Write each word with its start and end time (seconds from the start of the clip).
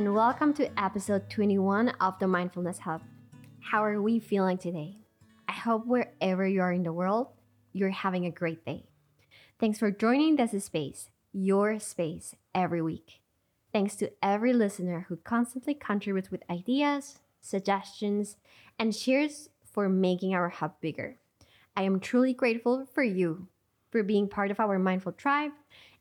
and 0.00 0.14
welcome 0.14 0.54
to 0.54 0.80
episode 0.80 1.28
21 1.28 1.90
of 2.00 2.18
the 2.18 2.26
Mindfulness 2.26 2.78
Hub. 2.78 3.02
How 3.60 3.84
are 3.84 4.00
we 4.00 4.18
feeling 4.18 4.56
today? 4.56 4.96
I 5.46 5.52
hope 5.52 5.84
wherever 5.84 6.48
you 6.48 6.62
are 6.62 6.72
in 6.72 6.84
the 6.84 6.92
world, 6.92 7.26
you're 7.74 7.90
having 7.90 8.24
a 8.24 8.30
great 8.30 8.64
day. 8.64 8.86
Thanks 9.58 9.78
for 9.78 9.90
joining 9.90 10.36
this 10.36 10.52
space, 10.64 11.10
your 11.34 11.78
space, 11.78 12.34
every 12.54 12.80
week. 12.80 13.20
Thanks 13.74 13.94
to 13.96 14.10
every 14.22 14.54
listener 14.54 15.04
who 15.10 15.16
constantly 15.16 15.74
contributes 15.74 16.30
with 16.30 16.48
ideas, 16.48 17.18
suggestions, 17.42 18.38
and 18.78 18.96
shares 18.96 19.50
for 19.70 19.86
making 19.90 20.34
our 20.34 20.48
hub 20.48 20.80
bigger. 20.80 21.18
I 21.76 21.82
am 21.82 22.00
truly 22.00 22.32
grateful 22.32 22.86
for 22.94 23.02
you, 23.02 23.48
for 23.90 24.02
being 24.02 24.30
part 24.30 24.50
of 24.50 24.60
our 24.60 24.78
mindful 24.78 25.12
tribe, 25.12 25.52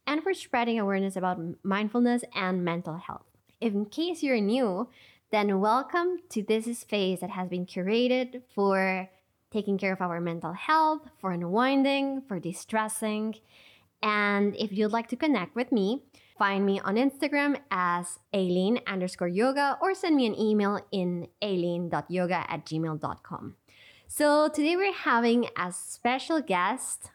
and 0.08 0.24
for 0.24 0.34
spreading 0.34 0.80
awareness 0.80 1.18
about 1.18 1.42
mindfulness 1.64 2.24
and 2.34 2.64
mental 2.64 2.96
health. 2.96 3.29
In 3.62 3.86
case 3.86 4.24
you're 4.24 4.40
new, 4.40 4.88
then 5.32 5.60
welcome 5.60 6.20
to 6.30 6.42
this 6.42 6.80
space 6.80 7.20
that 7.20 7.32
has 7.32 7.50
been 7.50 7.66
curated 7.66 8.42
for 8.56 9.10
taking 9.52 9.78
care 9.78 9.92
of 9.92 10.02
our 10.02 10.22
mental 10.22 10.54
health, 10.54 11.02
for 11.20 11.32
unwinding, 11.32 12.22
for 12.28 12.40
distressing. 12.40 13.36
And 14.02 14.56
if 14.56 14.72
you'd 14.72 14.94
like 14.94 15.10
to 15.10 15.18
connect 15.18 15.56
with 15.58 15.74
me, 15.74 16.04
find 16.38 16.66
me 16.66 16.80
on 16.80 16.96
Instagram 16.96 17.60
as 17.70 18.20
Aileen 18.34 18.80
underscore 18.88 19.28
yoga 19.28 19.78
or 19.82 19.94
send 19.94 20.16
me 20.16 20.26
an 20.26 20.40
email 20.40 20.80
in 20.94 21.28
aileen.yoga 21.44 22.46
at 22.48 22.66
gmail.com. 22.66 23.56
So 24.08 24.48
today 24.48 24.78
we're 24.78 24.94
having 24.94 25.48
a 25.58 25.74
special 25.74 26.42
guest, 26.42 27.12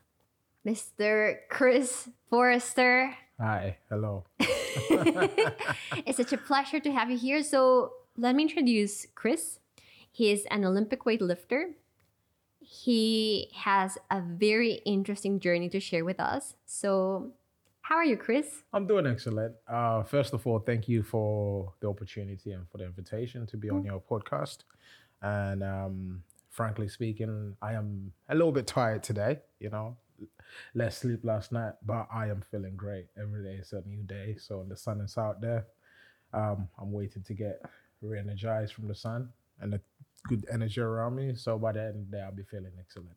Mr. 0.67 1.37
Chris 1.49 2.11
Forrester. 2.29 3.17
Hi, 3.41 3.79
hello. 3.89 4.25
it's 4.39 6.19
such 6.19 6.33
a 6.33 6.39
pleasure 6.39 6.79
to 6.79 6.93
have 6.93 7.11
you 7.11 7.19
here. 7.19 7.43
So 7.43 7.93
let 8.17 8.37
me 8.37 8.45
introduce 8.45 9.07
Chris. 9.15 9.59
He 10.11 10.31
is 10.31 10.47
an 10.51 10.65
Olympic 10.65 11.05
weightlifter. 11.05 11.73
He 12.61 13.51
has 13.55 13.99
a 14.11 14.21
very 14.21 14.75
interesting 14.87 15.41
journey 15.41 15.69
to 15.71 15.81
share 15.81 16.05
with 16.05 16.21
us. 16.21 16.55
So, 16.65 17.33
how 17.83 17.97
are 17.97 18.05
you, 18.05 18.17
Chris? 18.17 18.63
I'm 18.73 18.87
doing 18.87 19.07
excellent. 19.07 19.57
Uh, 19.69 20.05
first 20.05 20.33
of 20.33 20.47
all, 20.47 20.61
thank 20.61 20.89
you 20.89 21.03
for 21.03 21.75
the 21.81 21.89
opportunity 21.89 22.53
and 22.53 22.67
for 22.71 22.79
the 22.79 22.85
invitation 22.85 23.47
to 23.49 23.57
be 23.57 23.69
on 23.69 23.85
your 23.85 24.01
podcast. 24.01 24.59
And 25.21 25.63
um, 25.63 26.23
frankly 26.51 26.89
speaking, 26.89 27.57
I 27.61 27.75
am 27.75 28.13
a 28.29 28.35
little 28.35 28.53
bit 28.53 28.67
tired 28.67 29.03
today. 29.03 29.41
You 29.59 29.71
know, 29.71 29.97
less 30.75 30.99
sleep 30.99 31.21
last 31.25 31.53
night, 31.53 31.75
but 31.85 32.07
I 32.13 32.29
am 32.29 32.43
feeling 32.51 32.77
great. 32.77 33.07
Every 33.21 33.43
day 33.43 33.57
is 33.61 33.73
a 33.73 33.83
new 33.87 34.03
day. 34.03 34.37
So 34.39 34.65
the 34.69 34.77
sun 34.77 35.01
is 35.01 35.17
out 35.19 35.41
there. 35.41 35.67
Um, 36.33 36.69
I'm 36.81 36.93
waiting 36.93 37.23
to 37.23 37.35
get 37.35 37.63
re-energized 38.03 38.75
from 38.75 38.89
the 38.89 38.95
sun 38.95 39.29
and 39.61 39.73
the 39.73 39.81
good 40.29 40.47
energy 40.51 40.81
around 40.81 41.17
me. 41.17 41.35
So 41.37 41.59
by 41.59 41.73
the 41.73 41.81
end 41.83 41.89
of 41.97 42.11
the 42.11 42.17
day, 42.17 42.23
I'll 42.23 42.33
be 42.33 42.43
feeling 42.43 42.73
excellent. 42.79 43.17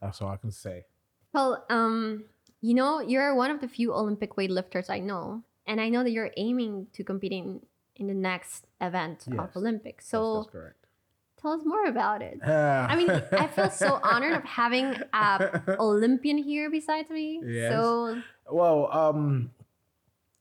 That's 0.00 0.20
all 0.22 0.28
I 0.30 0.36
can 0.36 0.50
say. 0.52 0.84
Well, 1.32 1.64
um, 1.70 2.24
you 2.60 2.74
know, 2.74 3.00
you're 3.00 3.34
one 3.34 3.50
of 3.50 3.60
the 3.60 3.68
few 3.68 3.92
Olympic 3.94 4.36
weightlifters 4.36 4.90
I 4.90 4.98
know, 5.00 5.42
and 5.66 5.80
I 5.80 5.88
know 5.88 6.02
that 6.02 6.10
you're 6.10 6.30
aiming 6.36 6.88
to 6.92 7.04
compete 7.04 7.32
in, 7.32 7.60
in 7.96 8.06
the 8.06 8.14
next 8.14 8.66
event 8.80 9.24
Yes. 9.28 9.38
of 9.40 9.56
Olympics. 9.56 10.08
So 10.08 10.34
that's, 10.34 10.46
that's 10.46 10.52
correct. 10.52 10.81
Tell 11.42 11.52
us 11.52 11.62
more 11.64 11.84
about 11.86 12.22
it. 12.22 12.38
Ah. 12.46 12.86
I 12.88 12.96
mean, 12.96 13.10
I 13.10 13.46
feel 13.48 13.70
so 13.70 14.00
honored 14.04 14.34
of 14.34 14.44
having 14.44 14.94
a 15.12 15.76
Olympian 15.78 16.38
here 16.38 16.70
besides 16.70 17.10
me. 17.10 17.42
Yes. 17.44 17.72
So 17.72 18.22
Well, 18.50 18.88
um, 18.92 19.50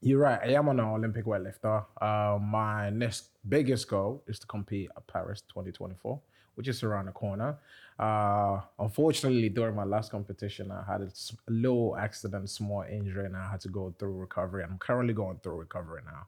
you're 0.02 0.20
right. 0.20 0.40
I 0.44 0.53
am 0.53 0.68
an 0.70 0.80
Olympic 0.80 1.25
weightlifter. 1.25 1.86
Uh, 2.00 2.40
my 2.40 2.90
next 2.92 3.30
biggest 3.48 3.88
goal 3.90 4.24
is 4.28 4.40
to 4.40 4.48
compete 4.48 4.90
at 4.96 5.06
Paris 5.08 5.42
2024, 5.42 6.20
which 6.56 6.68
is 6.68 6.84
around 6.84 7.06
the 7.08 7.12
corner. 7.12 7.58
Uh, 8.00 8.62
unfortunately, 8.80 9.50
during 9.50 9.75
my 9.75 9.84
last 9.84 10.12
competition, 10.12 10.72
I 10.72 10.84
had 10.92 11.02
a 11.02 11.12
little 11.48 11.96
accident, 11.98 12.50
small 12.50 12.84
injury, 12.84 13.25
and 13.25 13.38
I 13.38 13.50
had 13.50 13.62
to 13.62 13.70
go 13.70 13.94
through 14.00 14.14
recovery. 14.14 14.64
I'm 14.64 14.80
currently 14.80 15.14
going 15.14 15.40
through 15.44 15.58
recovery 15.58 16.02
now. 16.06 16.28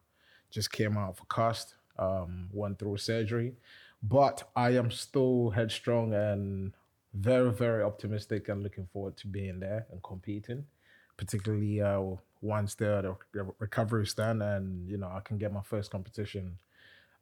Just 0.52 0.72
came 0.72 0.98
out 0.98 1.18
for 1.18 1.26
cast, 1.34 1.74
um, 1.98 2.50
went 2.54 2.78
through 2.78 2.98
surgery, 2.98 3.54
but 4.04 4.50
I 4.56 4.72
am 4.72 4.92
still 4.92 5.52
headstrong 5.52 6.14
and 6.14 6.74
very, 7.14 7.52
very 7.52 7.84
optimistic 7.84 8.50
and 8.50 8.62
looking 8.62 8.88
forward 8.92 9.18
to 9.18 9.28
being 9.28 9.60
there 9.60 9.88
and 9.92 10.04
competing 10.04 10.66
particularly 11.18 11.82
uh, 11.82 12.02
once 12.42 12.76
the, 12.76 13.16
the 13.34 13.46
recovery 13.60 14.04
is 14.04 14.14
done 14.14 14.42
and 14.42 14.90
you 14.90 14.98
know 14.98 15.08
I 15.08 15.20
can 15.22 15.38
get 15.38 15.54
my 15.54 15.62
first 15.62 15.92
competition 15.92 16.58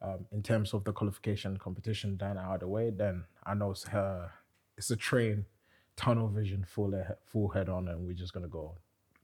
um, 0.00 0.26
in 0.32 0.42
terms 0.42 0.74
of 0.74 0.84
the 0.84 0.92
qualification 0.92 1.56
competition 1.58 2.16
done 2.16 2.36
out 2.36 2.54
of 2.54 2.60
the 2.60 2.68
way, 2.68 2.90
then 2.90 3.24
I 3.46 3.54
know 3.54 3.70
it's, 3.70 3.86
uh, 3.86 4.28
it's 4.76 4.90
a 4.90 4.96
train, 4.96 5.44
tunnel 5.94 6.26
vision, 6.26 6.66
full 6.68 6.92
full 7.24 7.48
head 7.50 7.68
on, 7.68 7.86
and 7.86 8.04
we're 8.04 8.14
just 8.14 8.32
gonna 8.32 8.48
go 8.48 8.74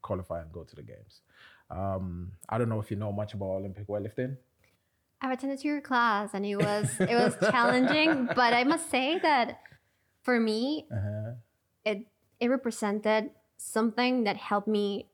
qualify 0.03 0.41
and 0.41 0.53
go 0.53 0.63
to 0.63 0.77
the 0.77 0.83
games. 0.83 1.23
Um, 1.69 2.33
I 2.49 2.59
don't 2.59 2.69
know 2.69 2.79
if 2.79 2.93
you 2.93 2.97
know 2.97 3.11
much 3.11 3.35
about 3.35 3.47
Olympic 3.47 3.89
weightlifting. 3.89 4.37
I've 5.21 5.33
attended 5.33 5.59
to 5.61 5.69
your 5.69 5.81
class 5.81 6.31
and 6.35 6.47
it 6.47 6.57
was 6.57 6.91
it 7.01 7.15
was 7.15 7.37
challenging, 7.51 8.27
but 8.35 8.53
I 8.53 8.65
must 8.65 8.91
say 8.91 9.19
that 9.19 9.61
for 10.23 10.39
me, 10.39 10.87
Uh-huh. 10.93 11.33
it 11.85 12.07
it 12.41 12.49
represented 12.49 13.31
something 13.57 14.25
that 14.25 14.37
helped 14.37 14.69
me 14.69 15.07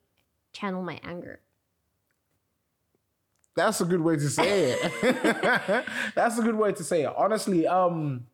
channel 0.53 0.83
my 0.83 1.01
anger. 1.03 1.41
That's 3.57 3.81
a 3.81 3.85
good 3.85 4.01
way 4.01 4.17
to 4.17 4.29
say 4.29 4.73
it. 4.73 5.85
That's 6.15 6.39
a 6.39 6.43
good 6.43 6.57
way 6.57 6.73
to 6.73 6.83
say 6.83 7.05
it. 7.05 7.13
Honestly, 7.17 7.67
um, 7.69 8.27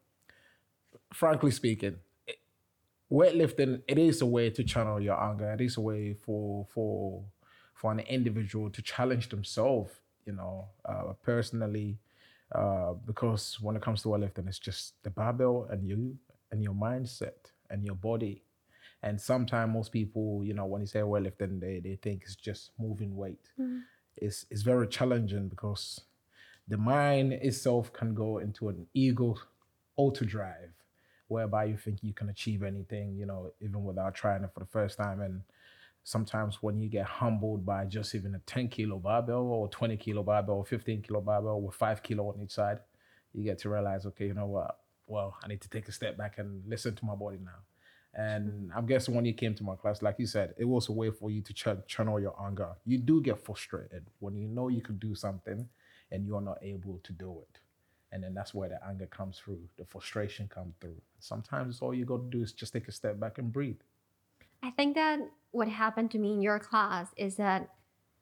frankly 1.13 1.51
speaking, 1.51 1.97
weightlifting 3.13 3.83
it 3.87 3.99
is 3.99 4.23
a 4.23 4.27
way 4.27 4.49
to 4.51 4.65
channel 4.65 4.99
your 5.01 5.23
anger. 5.23 5.53
It 5.53 5.61
is 5.61 5.77
a 5.77 5.81
way 5.83 6.15
for 6.15 6.67
for 6.73 7.23
for 7.75 7.93
an 7.93 8.01
individual 8.01 8.71
to 8.71 8.83
challenge 8.83 9.29
themselves. 9.29 9.93
You 10.27 10.33
know, 10.35 10.69
uh, 10.85 11.13
personally, 11.23 11.99
uh, 12.53 12.93
because 13.07 13.59
when 13.61 13.77
it 13.77 13.83
comes 13.83 14.03
to 14.03 14.09
weightlifting, 14.09 14.49
it's 14.49 14.59
just 14.59 14.95
the 15.03 15.11
barbell 15.11 15.67
and 15.71 15.87
you 15.89 16.17
and 16.53 16.63
your 16.63 16.75
mindset 16.75 17.51
and 17.71 17.85
your 17.85 17.95
body. 17.95 18.43
And 19.03 19.21
sometimes 19.21 19.73
most 19.73 19.93
people, 19.93 20.43
you 20.45 20.53
know, 20.55 20.67
when 20.67 20.83
you 20.83 20.87
say 20.87 21.01
weightlifting, 21.01 21.61
they 21.61 21.81
they 21.81 21.97
think 21.97 22.23
it's 22.25 22.37
just 22.37 22.71
moving 22.79 23.17
weight. 23.17 23.49
It's 24.17 24.47
is 24.51 24.63
very 24.63 24.89
challenging 24.89 25.49
because 25.49 26.01
the 26.69 26.77
mind 26.77 27.33
itself 27.33 27.93
can 27.93 28.15
go 28.15 28.39
into 28.39 28.69
an 28.69 28.87
ego 28.95 29.37
auto 29.97 30.25
drive 30.25 30.73
whereby 31.29 31.65
you 31.65 31.77
think 31.77 32.03
you 32.03 32.13
can 32.13 32.29
achieve 32.29 32.63
anything 32.63 33.15
you 33.17 33.27
know 33.27 33.53
even 33.61 33.85
without 33.85 34.15
trying 34.15 34.45
it 34.45 34.51
for 34.53 34.61
the 34.61 34.67
first 34.67 34.99
time. 34.99 35.21
And 35.21 35.43
sometimes 36.05 36.63
when 36.63 36.81
you 36.81 36.89
get 36.89 37.07
humbled 37.07 37.65
by 37.65 37.85
just 37.85 38.15
even 38.15 38.35
a 38.35 38.39
10 38.41 38.69
kilo 38.69 38.99
barbell 38.99 39.43
or 39.43 39.69
20 39.69 39.97
kilo 39.97 40.23
barbell 40.23 40.57
or 40.57 40.65
15 40.65 41.03
kilo 41.03 41.21
barbell 41.21 41.61
with 41.61 41.75
5 41.75 42.03
kilo 42.03 42.29
on 42.29 42.41
each 42.41 42.53
side 42.53 42.79
you 43.33 43.45
get 43.45 43.59
to 43.59 43.69
realize 43.69 44.07
okay 44.07 44.27
you 44.27 44.35
know 44.35 44.47
what 44.47 44.79
well 45.07 45.37
i 45.45 45.49
need 45.49 45.61
to 45.61 45.69
take 45.69 45.89
a 45.89 45.93
step 45.93 46.17
back 46.17 46.39
and 46.39 46.63
listen 46.67 46.95
to 46.95 47.05
my 47.05 47.15
body 47.15 47.39
now 47.45 47.61
and 48.15 48.73
I'm 48.75 48.87
guessing 48.87 49.15
when 49.15 49.25
you 49.25 49.35
came 49.35 49.55
to 49.55 49.65
my 49.65 49.77
class, 49.77 50.03
like 50.03 50.17
you 50.19 50.27
said, 50.27 50.55
it 50.59 50.65
was 50.65 50.89
a 50.89 50.93
way 50.93 51.11
for 51.11 51.31
you 51.31 51.43
to 51.43 51.53
ch- 51.53 51.87
channel 51.87 52.19
your 52.19 52.35
anger. 52.45 52.71
You 52.85 52.99
do 52.99 53.23
get 53.23 53.45
frustrated 53.45 54.07
when 54.19 54.37
you 54.37 54.49
know 54.49 54.69
you 54.69 54.81
could 54.81 54.99
do 54.99 55.15
something 55.15 55.69
and 56.11 56.27
you're 56.27 56.41
not 56.41 56.59
able 56.63 57.01
to 57.05 57.13
do 57.13 57.43
it. 57.43 57.61
And 58.13 58.25
then 58.25 58.35
that's 58.35 58.53
where 58.53 58.69
the 58.69 58.85
anger 58.85 59.07
comes 59.07 59.39
through, 59.39 59.61
the 59.79 59.85
frustration 59.85 60.49
comes 60.49 60.75
through. 60.81 61.01
Sometimes 61.21 61.81
all 61.81 61.95
you 61.95 62.05
got 62.05 62.17
to 62.17 62.37
do 62.39 62.43
is 62.43 62.53
just 62.53 62.73
take 62.73 62.89
a 62.89 62.93
step 62.93 63.21
back 63.21 63.39
and 63.39 63.53
breathe. 63.53 63.79
I 64.63 64.71
think 64.71 64.95
that 64.95 65.19
what 65.53 65.69
happened 65.69 66.11
to 66.13 66.19
me 66.19 66.33
in 66.35 66.43
your 66.43 66.59
class 66.59 67.09
is 67.17 67.37
that 67.37 67.69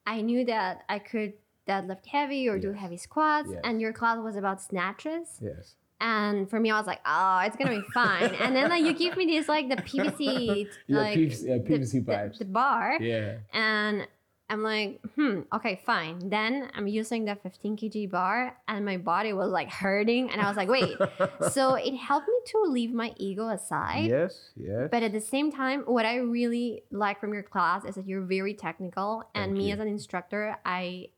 I 0.07 0.21
knew 0.23 0.45
that 0.47 0.83
I 0.89 0.99
could 0.99 1.35
deadlift 1.69 2.07
heavy 2.07 2.49
or 2.49 2.59
do 2.59 2.73
heavy 2.73 2.97
squats, 2.97 3.49
Yes. 3.53 3.61
and 3.65 3.81
your 3.81 3.93
class 3.93 4.19
was 4.23 4.37
about 4.37 4.63
snatches. 4.63 5.39
Yes. 5.43 5.75
And 6.01 6.49
for 6.49 6.61
me, 6.61 6.71
I 6.71 6.79
was 6.79 6.87
like, 6.87 7.01
oh, 7.05 7.41
it's 7.45 7.57
gonna 7.57 7.77
be 7.81 7.85
fine. 7.93 8.35
and 8.41 8.55
then 8.57 8.71
like 8.71 8.85
you 8.85 8.95
give 8.95 9.17
me 9.17 9.27
this 9.27 9.49
like 9.49 9.69
the 9.69 9.77
PVC 9.77 10.69
Yeah, 10.87 10.97
like 10.97 11.19
PVC 11.19 11.47
yeah, 11.49 11.59
the- 11.59 11.65
PVC 11.65 11.93
the, 11.93 12.13
pipes. 12.13 12.39
the 12.39 12.45
bar, 12.47 12.97
Yeah. 13.01 13.39
and 13.53 14.07
I'm 14.51 14.63
like, 14.63 15.01
hmm, 15.15 15.41
okay, 15.53 15.81
fine. 15.85 16.31
Then 16.31 16.71
I'm 16.75 16.87
using 16.87 17.27
the 17.27 17.35
15 17.37 17.77
kg 17.77 18.11
bar, 18.11 18.57
and 18.67 18.85
my 18.85 18.97
body 18.97 19.33
was 19.33 19.51
like 19.51 19.71
hurting, 19.71 20.31
and 20.31 20.41
I 20.41 20.49
was 20.49 20.57
like, 20.57 20.69
wait. 20.69 20.97
so 21.53 21.75
it 21.75 21.95
helped 21.95 22.29
me 22.29 22.35
to 22.47 22.63
leave 22.71 22.93
my 22.93 23.13
ego 23.19 23.49
aside. 23.49 24.07
Yes. 24.09 24.51
Yes. 24.57 24.89
But 24.91 25.03
at 25.03 25.13
the 25.13 25.21
same 25.21 25.53
time, 25.53 25.83
what 25.83 26.07
I 26.07 26.17
really 26.17 26.83
like 26.91 27.21
from 27.21 27.35
your 27.35 27.43
class 27.43 27.85
is 27.85 27.97
that 27.97 28.07
you're 28.07 28.23
very 28.23 28.55
technical. 28.55 29.23
and 29.35 29.51
Thank 29.51 29.59
me 29.59 29.67
you. 29.69 29.75
as 29.75 29.81
an 29.81 29.89
instructor, 29.89 30.57
I 30.65 31.09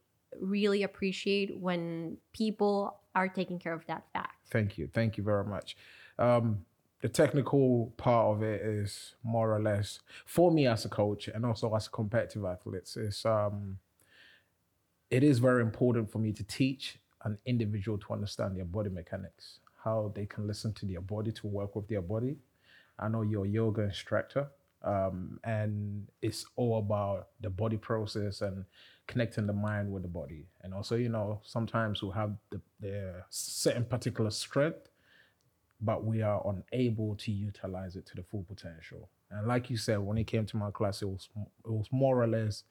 really 0.41 0.83
appreciate 0.83 1.57
when 1.57 2.17
people 2.33 3.01
are 3.15 3.29
taking 3.29 3.59
care 3.59 3.75
of 3.75 3.87
that 3.87 4.05
fact. 4.13 4.35
Thank 4.51 4.79
you. 4.79 4.89
Thank 4.93 5.17
you 5.17 5.25
very 5.25 5.45
much. 5.45 5.77
Um, 6.19 6.65
the 7.01 7.09
technical 7.09 7.93
part 7.97 8.37
of 8.37 8.43
it 8.43 8.61
is 8.61 9.15
more 9.23 9.55
or 9.55 9.61
less 9.61 10.01
for 10.27 10.51
me 10.51 10.67
as 10.67 10.85
a 10.85 10.89
coach 10.89 11.29
and 11.29 11.47
also 11.47 11.75
as 11.75 11.87
a 11.87 11.91
competitive 11.91 12.45
athlete 12.45 12.95
is 12.97 13.25
um, 13.25 13.79
it 15.11 15.25
is 15.25 15.39
very 15.39 15.63
important 15.63 16.11
for 16.11 16.19
me 16.19 16.33
to 16.33 16.45
teach 16.45 16.99
an 17.25 17.37
individual 17.45 17.99
to 17.99 18.13
understand 18.13 18.57
their 18.57 18.65
body 18.65 18.91
mechanics, 18.91 19.59
how 19.85 20.13
they 20.15 20.27
can 20.27 20.47
listen 20.47 20.73
to 20.75 20.87
their 20.87 21.01
body 21.01 21.33
to 21.33 21.47
work 21.47 21.75
with 21.77 21.89
their 21.89 22.01
body. 22.01 22.37
I 22.99 23.09
know 23.09 23.23
you're 23.23 23.45
a 23.45 23.49
yoga 23.49 23.83
instructor, 23.83 24.49
um, 24.83 25.41
and 25.45 26.07
it's 26.23 26.47
all 26.57 26.79
about 26.79 27.29
the 27.41 27.51
body 27.51 27.77
process 27.77 28.41
and 28.41 28.65
connecting 29.07 29.47
the 29.47 29.53
mind 29.53 29.91
with 29.91 30.03
the 30.03 30.09
body. 30.09 30.47
And 30.63 30.73
also, 30.73 30.95
you 30.97 31.09
know, 31.09 31.41
sometimes 31.43 32.03
we 32.03 32.11
have 32.15 32.33
the, 32.51 32.61
the 32.81 33.15
certain 33.31 33.85
particular 33.85 34.31
strength, 34.31 34.90
but 35.81 36.05
we 36.05 36.23
are 36.23 36.43
unable 36.47 37.17
to 37.17 37.33
utilize 37.33 37.97
it 37.97 38.07
to 38.07 38.17
the 38.17 38.23
full 38.23 38.45
potential. 38.49 39.09
And 39.31 39.47
like 39.47 39.71
you 39.71 39.77
said, 39.77 40.01
when 40.01 40.19
it 40.19 40.27
came 40.27 40.45
to 40.47 40.57
my 40.57 40.71
class, 40.71 41.03
it 41.03 41.09
was 41.09 41.29
it 41.65 41.71
was 41.71 41.87
more 41.93 42.23
or 42.23 42.27
less 42.27 42.65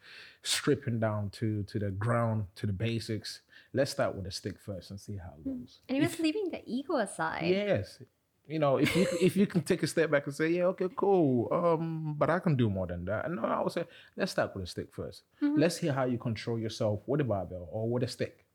stripping 0.43 0.99
down 0.99 1.29
to 1.31 1.63
to 1.63 1.79
the 1.79 1.91
ground, 1.91 2.45
to 2.55 2.67
the 2.67 2.73
basics. 2.73 3.41
Let's 3.73 3.91
start 3.91 4.15
with 4.15 4.25
the 4.25 4.31
stick 4.31 4.59
first 4.59 4.91
and 4.91 4.99
see 4.99 5.17
how 5.17 5.33
it 5.37 5.45
goes. 5.45 5.79
And 5.87 5.97
it 5.97 6.01
was 6.01 6.19
leaving 6.19 6.49
the 6.51 6.61
ego 6.65 6.97
aside. 6.97 7.45
Yes, 7.45 8.01
you 8.49 8.59
know, 8.59 8.77
if 8.77 8.93
you 8.95 9.07
if 9.21 9.37
you 9.37 9.47
can 9.47 9.61
take 9.61 9.83
a 9.83 9.87
step 9.87 10.11
back 10.11 10.25
and 10.25 10.35
say, 10.35 10.49
yeah, 10.49 10.63
okay, 10.65 10.87
cool, 10.95 11.47
um, 11.51 12.15
but 12.17 12.29
I 12.29 12.39
can 12.39 12.55
do 12.55 12.69
more 12.69 12.87
than 12.87 13.05
that. 13.05 13.31
No, 13.31 13.43
I 13.43 13.61
would 13.61 13.71
say 13.71 13.85
let's 14.17 14.31
start 14.31 14.53
with 14.55 14.63
a 14.65 14.67
stick 14.67 14.93
1st 14.93 14.97
let 14.97 15.49
Mm-hmm. 15.49 15.59
Let's 15.59 15.77
hear 15.77 15.93
how 15.93 16.05
you 16.05 16.17
control 16.17 16.59
yourself 16.59 17.01
with 17.05 17.21
a 17.21 17.23
barbell 17.23 17.69
or 17.71 17.87
with 17.87 18.03
a 18.03 18.07
stick, 18.07 18.45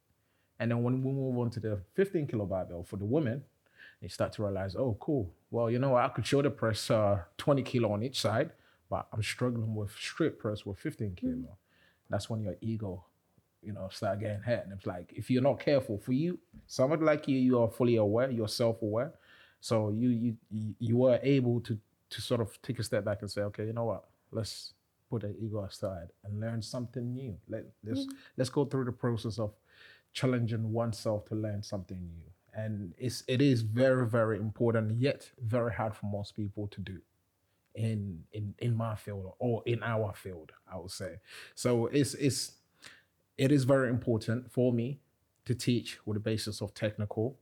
and 0.58 0.70
then 0.70 0.82
when 0.82 1.02
we 1.02 1.12
move 1.12 1.38
on 1.38 1.50
to 1.50 1.60
the 1.60 1.80
15 1.94 2.26
kilo 2.26 2.44
barbell 2.44 2.82
for 2.82 2.96
the 2.96 3.04
women, 3.04 3.44
you 4.04 4.10
start 4.10 4.32
to 4.34 4.42
realize, 4.44 4.76
oh, 4.76 4.96
cool. 5.00 5.32
Well, 5.50 5.70
you 5.70 5.78
know 5.78 5.90
what? 5.90 6.04
I 6.04 6.08
could 6.08 6.26
shoulder 6.26 6.50
press 6.50 6.90
uh, 6.90 7.20
20 7.38 7.62
kilo 7.62 7.92
on 7.92 8.02
each 8.02 8.20
side, 8.20 8.52
but 8.90 9.06
I'm 9.12 9.22
struggling 9.22 9.74
with 9.74 9.90
straight 9.92 10.38
press 10.38 10.66
with 10.66 10.78
15 10.78 11.14
kilo. 11.14 11.56
That's 12.10 12.28
when 12.30 12.42
your 12.42 12.56
ego, 12.60 13.04
you 13.62 13.72
know, 13.72 13.88
start 13.90 14.20
getting 14.20 14.42
hurt. 14.42 14.64
And 14.64 14.72
it's 14.74 14.86
like, 14.86 15.12
if 15.16 15.30
you're 15.30 15.42
not 15.42 15.60
careful, 15.60 15.98
for 15.98 16.12
you, 16.12 16.38
somebody 16.66 17.02
like 17.04 17.28
you, 17.28 17.38
you 17.38 17.60
are 17.60 17.70
fully 17.70 17.96
aware, 17.96 18.30
you're 18.30 18.48
self-aware. 18.48 19.12
So 19.60 19.90
you 19.90 20.08
you 20.10 20.36
you- 20.78 20.96
were 20.98 21.18
able 21.22 21.60
to 21.62 21.78
to 22.10 22.20
sort 22.20 22.40
of 22.42 22.60
take 22.62 22.78
a 22.78 22.82
step 22.84 23.04
back 23.04 23.22
and 23.22 23.30
say, 23.30 23.42
okay, 23.42 23.64
you 23.66 23.72
know 23.72 23.84
what? 23.86 24.04
Let's 24.30 24.74
put 25.10 25.22
the 25.22 25.34
ego 25.38 25.62
aside 25.64 26.08
and 26.24 26.40
learn 26.40 26.60
something 26.62 27.14
new. 27.14 27.38
Let 27.48 27.64
let's 27.82 28.06
let's 28.36 28.50
go 28.50 28.66
through 28.66 28.84
the 28.84 28.92
process 28.92 29.38
of 29.38 29.52
challenging 30.12 30.72
oneself 30.72 31.24
to 31.26 31.34
learn 31.34 31.62
something 31.62 31.98
new. 31.98 32.30
And 32.56 32.94
it's 32.98 33.24
it 33.26 33.42
is 33.42 33.62
very, 33.62 34.06
very 34.06 34.38
important, 34.38 35.00
yet 35.00 35.30
very 35.42 35.72
hard 35.72 35.94
for 35.94 36.06
most 36.06 36.36
people 36.36 36.68
to 36.68 36.80
do 36.80 36.98
in 37.74 38.22
in 38.32 38.54
in 38.58 38.76
my 38.76 38.94
field 38.94 39.32
or 39.38 39.62
in 39.66 39.82
our 39.82 40.12
field, 40.14 40.52
I 40.70 40.76
would 40.78 40.90
say. 40.90 41.20
So 41.54 41.86
it's 41.86 42.14
it's 42.14 42.52
it 43.36 43.50
is 43.50 43.64
very 43.64 43.88
important 43.88 44.52
for 44.52 44.72
me 44.72 45.00
to 45.44 45.54
teach 45.54 45.98
with 46.06 46.14
the 46.14 46.20
basis 46.20 46.60
of 46.60 46.72
technical 46.74 47.36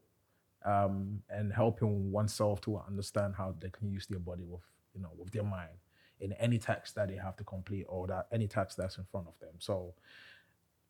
um, 0.64 1.22
and 1.28 1.52
helping 1.52 2.10
oneself 2.10 2.60
to 2.62 2.78
understand 2.78 3.34
how 3.36 3.54
they 3.60 3.70
can 3.70 3.90
use 3.90 4.06
their 4.06 4.18
body 4.18 4.44
with 4.44 4.62
you 4.94 5.02
know 5.02 5.10
with 5.18 5.30
their 5.32 5.44
mind 5.44 5.76
in 6.20 6.32
any 6.34 6.56
task 6.56 6.94
that 6.94 7.08
they 7.08 7.16
have 7.16 7.36
to 7.36 7.44
complete 7.44 7.84
or 7.88 8.06
that 8.06 8.28
any 8.32 8.46
task 8.46 8.76
that's 8.76 8.96
in 8.96 9.04
front 9.04 9.26
of 9.26 9.38
them. 9.40 9.54
So 9.58 9.92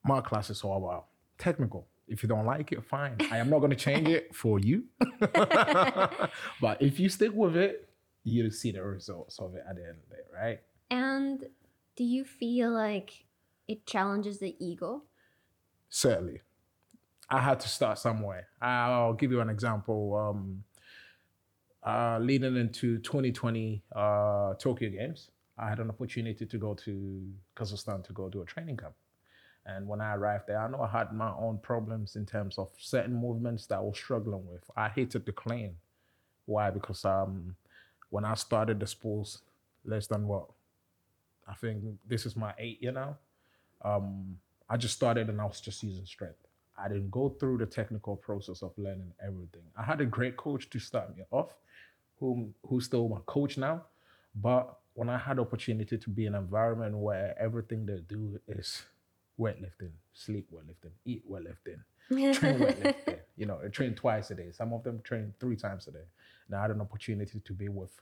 my 0.05 0.21
classes 0.21 0.63
are 0.63 0.77
about 0.77 1.07
technical. 1.39 1.87
If 2.13 2.23
you 2.23 2.29
don't 2.29 2.45
like 2.45 2.73
it, 2.73 2.85
fine. 2.85 3.17
I 3.31 3.39
am 3.39 3.49
not 3.49 3.61
going 3.61 3.71
to 3.71 3.77
change 3.77 4.09
it 4.09 4.35
for 4.35 4.59
you. 4.59 4.85
but 6.61 6.77
if 6.81 7.01
you 7.01 7.09
stick 7.09 7.33
with 7.33 7.57
it, 7.57 7.89
you'll 8.23 8.51
see 8.51 8.71
the 8.71 8.83
results 8.83 9.39
of 9.39 9.55
it 9.55 9.65
at 9.69 9.77
the 9.77 9.83
end 9.83 9.97
of 10.07 10.13
it, 10.13 10.27
right? 10.35 10.61
And 10.91 11.45
do 11.97 12.05
you 12.05 12.25
feel 12.25 12.71
like 12.71 13.25
it 13.67 13.87
challenges 13.87 14.39
the 14.41 14.55
ego? 14.59 15.05
Certainly. 15.89 16.43
I 17.31 17.41
had 17.41 17.61
to 17.61 17.69
start 17.69 17.99
somewhere. 17.99 18.49
I'll 18.61 19.15
give 19.15 19.33
you 19.33 19.41
an 19.41 19.49
example. 19.49 20.15
Um, 20.15 20.65
uh, 21.83 22.19
leading 22.21 22.57
into 22.57 22.99
2020 22.99 23.83
uh, 23.97 24.55
Tokyo 24.55 24.91
Games, 24.91 25.31
I 25.59 25.69
had 25.69 25.79
an 25.79 25.89
opportunity 25.89 26.45
to 26.45 26.59
go 26.59 26.75
to 26.75 27.27
Kazakhstan 27.57 28.05
to 28.05 28.13
go 28.13 28.29
do 28.29 28.43
a 28.43 28.45
training 28.45 28.77
camp. 28.77 28.95
And 29.65 29.87
when 29.87 30.01
I 30.01 30.15
arrived 30.15 30.45
there, 30.49 30.61
I 30.61 30.69
know 30.69 30.83
I 30.83 30.89
had 30.89 31.13
my 31.13 31.31
own 31.31 31.59
problems 31.59 32.17
in 32.17 32.27
terms 32.27 32.59
of 32.59 32.71
certain 32.79 33.15
movements 33.15 33.67
that 33.67 33.77
I 33.77 33.81
was 33.81 33.97
struggling 33.97 34.47
with. 34.47 34.65
I 34.77 34.89
hated 34.89 35.25
the 35.25 35.33
clean. 35.33 35.77
Why? 36.47 36.71
Because 36.71 37.05
um, 37.05 37.55
when 38.11 38.25
I 38.25 38.35
started 38.35 38.81
the 38.81 38.87
sports, 38.87 39.43
less 39.85 40.07
than 40.09 40.27
what? 40.27 40.47
I 41.47 41.55
think 41.55 41.83
this 42.07 42.27
is 42.27 42.37
my 42.37 42.53
eight 42.59 42.83
year 42.83 42.93
now. 42.93 43.17
Um, 43.85 44.39
I 44.69 44.77
just 44.77 44.95
started 44.95 45.29
and 45.29 45.41
I 45.41 45.45
was 45.45 45.61
just 45.61 45.83
using 45.83 46.07
strength. 46.07 46.37
I 46.79 46.89
didn't 46.89 47.11
go 47.11 47.29
through 47.29 47.59
the 47.59 47.67
technical 47.67 48.17
process 48.17 48.63
of 48.63 48.73
learning 48.77 49.13
everything. 49.25 49.63
I 49.77 49.83
had 49.83 50.01
a 50.01 50.07
great 50.07 50.37
coach 50.37 50.71
to 50.71 50.79
start 50.79 51.17
me 51.17 51.23
off, 51.31 51.51
who 52.19 52.51
who's 52.67 52.87
still 52.87 53.09
my 53.09 53.19
coach 53.27 53.59
now. 53.59 53.83
But 54.35 54.79
when 54.95 55.09
I 55.09 55.19
had 55.19 55.39
opportunity 55.39 55.99
to 55.99 56.11
be 56.11 56.27
in 56.27 56.35
an 56.35 56.43
environment 56.43 56.97
where 56.97 57.35
everything 57.39 57.87
they 57.87 58.01
do 58.09 58.41
is 58.49 58.83
weightlifting, 59.39 59.93
sleep 60.13 60.49
weightlifting, 60.53 60.93
eat 61.05 61.23
weightlifting, 61.31 61.81
train 62.35 62.59
weightlifting. 62.59 63.19
You 63.37 63.47
know, 63.47 63.59
they 63.63 63.69
train 63.69 63.95
twice 63.95 64.31
a 64.31 64.35
day. 64.35 64.51
Some 64.53 64.73
of 64.73 64.83
them 64.83 65.01
train 65.03 65.33
three 65.41 65.57
times 65.57 65.89
a 65.89 65.93
day. 65.93 66.05
Now 66.49 66.59
I 66.59 66.63
had 66.63 66.71
an 66.71 66.81
opportunity 66.81 67.41
to 67.41 67.53
be 67.53 67.69
with 67.69 68.01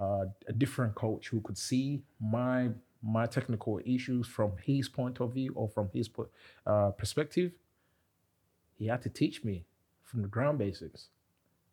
uh, 0.00 0.24
a 0.48 0.52
different 0.52 0.94
coach 0.94 1.28
who 1.28 1.40
could 1.40 1.58
see 1.58 2.02
my 2.20 2.70
my 3.02 3.26
technical 3.26 3.80
issues 3.84 4.26
from 4.26 4.52
his 4.62 4.88
point 4.88 5.20
of 5.20 5.32
view 5.32 5.52
or 5.54 5.68
from 5.68 5.88
his 5.92 6.08
po- 6.08 6.28
uh, 6.66 6.90
perspective. 6.90 7.52
He 8.76 8.86
had 8.86 9.02
to 9.02 9.08
teach 9.08 9.42
me 9.42 9.64
from 10.02 10.22
the 10.22 10.28
ground 10.28 10.58
basics. 10.58 11.08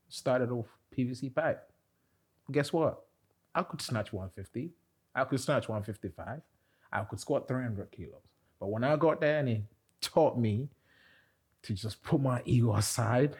Started 0.09 0.51
off 0.51 0.67
PVC 0.95 1.33
pipe. 1.33 1.69
Guess 2.49 2.71
what? 2.71 3.03
I 3.53 3.63
could 3.63 3.81
snatch 3.81 4.13
150. 4.13 4.71
I 5.13 5.23
could 5.25 5.39
snatch 5.39 5.67
155. 5.67 6.41
I 6.93 7.03
could 7.03 7.19
squat 7.19 7.47
300 7.47 7.91
kilos. 7.91 8.21
But 8.59 8.67
when 8.67 8.83
I 8.83 8.95
got 8.95 9.21
there 9.21 9.39
and 9.39 9.47
he 9.47 9.63
taught 10.01 10.37
me 10.37 10.69
to 11.63 11.73
just 11.73 12.03
put 12.03 12.21
my 12.21 12.41
ego 12.45 12.75
aside. 12.75 13.35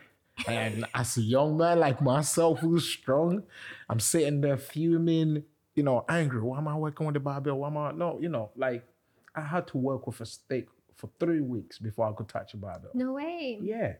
And 0.47 0.85
as 0.93 1.17
a 1.17 1.21
young 1.21 1.57
man 1.57 1.79
like 1.79 2.01
myself 2.01 2.59
who's 2.59 2.87
strong, 2.87 3.43
I'm 3.89 3.99
sitting 3.99 4.41
there 4.41 4.57
fuming, 4.57 5.43
you 5.73 5.83
know, 5.83 6.05
angry. 6.07 6.41
Why 6.41 6.59
am 6.59 6.67
I 6.67 6.75
working 6.75 7.07
with 7.07 7.13
the 7.13 7.19
barbell? 7.19 7.55
Why 7.59 7.67
am 7.69 7.77
I 7.77 7.91
no, 7.91 8.19
you 8.21 8.29
know, 8.29 8.51
like 8.55 8.83
I 9.35 9.41
had 9.41 9.67
to 9.69 9.77
work 9.77 10.05
with 10.05 10.21
a 10.21 10.25
steak 10.25 10.67
for 10.95 11.09
three 11.19 11.41
weeks 11.41 11.79
before 11.79 12.09
I 12.09 12.13
could 12.13 12.27
touch 12.27 12.53
a 12.53 12.57
barbell. 12.57 12.91
No 12.93 13.13
way. 13.13 13.59
Yeah. 13.61 13.93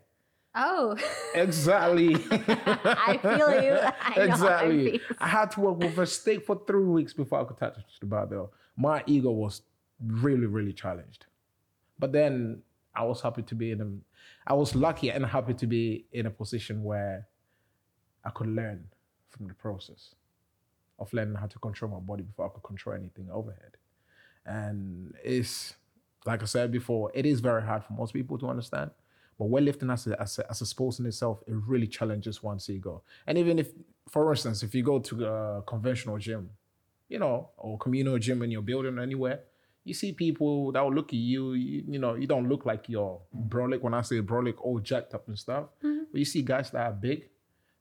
Oh, 0.56 0.98
Exactly. 1.36 2.16
I 2.32 3.20
feel 3.22 3.64
you. 3.64 3.74
I 3.74 3.82
know 3.82 3.92
how 4.00 4.22
it 4.22 4.30
exactly. 4.30 5.02
I 5.20 5.28
had 5.28 5.52
to 5.52 5.62
work 5.62 5.78
with 5.78 5.98
a 6.00 6.08
steak 6.08 6.46
for 6.46 6.60
three 6.66 6.86
weeks 6.86 7.14
before 7.14 7.42
I 7.42 7.44
could 7.44 7.58
touch 7.58 7.78
the 8.00 8.08
barbell. 8.08 8.52
My 8.76 9.04
ego 9.06 9.30
was 9.32 9.62
really, 10.06 10.46
really 10.46 10.74
challenged. 10.74 11.26
But 12.00 12.12
then 12.12 12.62
I 12.96 13.04
was 13.04 13.22
happy 13.22 13.44
to 13.44 13.56
be 13.56 13.72
in 13.72 13.82
a, 13.82 14.52
I 14.52 14.54
was 14.54 14.76
lucky 14.76 15.10
and 15.10 15.26
happy 15.26 15.54
to 15.54 15.68
be 15.68 16.06
in 16.12 16.26
a 16.26 16.32
position 16.32 16.84
where 16.84 17.28
I 18.24 18.30
could 18.30 18.48
learn 18.48 18.86
from 19.30 19.48
the 19.48 19.54
process 19.54 20.16
of 21.00 21.14
learning 21.14 21.36
how 21.36 21.48
to 21.48 21.60
control 21.60 21.92
my 21.92 22.00
body 22.00 22.24
before 22.24 22.48
I 22.48 22.50
could 22.50 22.64
control 22.64 22.96
anything 22.96 23.30
overhead. 23.32 23.78
And 24.46 25.14
it's, 25.24 25.76
like 26.26 26.42
I 26.42 26.46
said 26.46 26.72
before, 26.72 27.12
it 27.14 27.26
is 27.26 27.40
very 27.40 27.62
hard 27.62 27.84
for 27.84 27.94
most 27.94 28.14
people 28.14 28.38
to 28.40 28.50
understand. 28.50 28.92
But 29.38 29.50
weightlifting 29.50 29.94
as 29.94 30.08
a, 30.08 30.20
as 30.20 30.40
a, 30.40 30.50
as 30.50 30.62
a 30.62 30.66
sport 30.66 31.00
in 31.00 31.06
itself, 31.06 31.44
it 31.46 31.54
really 31.54 31.88
challenges 31.88 32.42
one's 32.42 32.70
ego. 32.70 33.04
And 33.28 33.38
even 33.38 33.60
if, 33.60 33.70
for 34.10 34.32
instance, 34.32 34.64
if 34.64 34.74
you 34.74 34.84
go 34.84 35.00
to 35.00 35.26
a 35.26 35.62
conventional 35.62 36.18
gym, 36.18 36.50
you 37.08 37.20
know, 37.20 37.50
or 37.58 37.78
communal 37.78 38.18
gym 38.18 38.42
in 38.42 38.50
your 38.50 38.64
building 38.64 38.98
anywhere, 38.98 39.42
you 39.88 39.94
see 39.94 40.12
people 40.12 40.72
that 40.74 40.84
will 40.84 40.94
look 40.94 41.10
at 41.10 41.14
you, 41.20 41.54
you, 41.54 41.84
you 41.88 42.00
know, 42.00 42.16
you 42.16 42.28
don't 42.28 42.50
look 42.50 42.66
like 42.66 42.90
you're 42.90 43.20
brolic. 43.48 43.82
When 43.82 43.94
I 43.94 44.02
say 44.02 44.22
brolic, 44.22 44.56
all 44.60 44.80
jacked 44.80 45.14
up 45.14 45.28
and 45.28 45.38
stuff. 45.38 45.66
But 45.82 46.20
you 46.20 46.26
see 46.26 46.42
guys 46.42 46.72
that 46.72 46.82
are 46.82 46.92
big, 46.92 47.30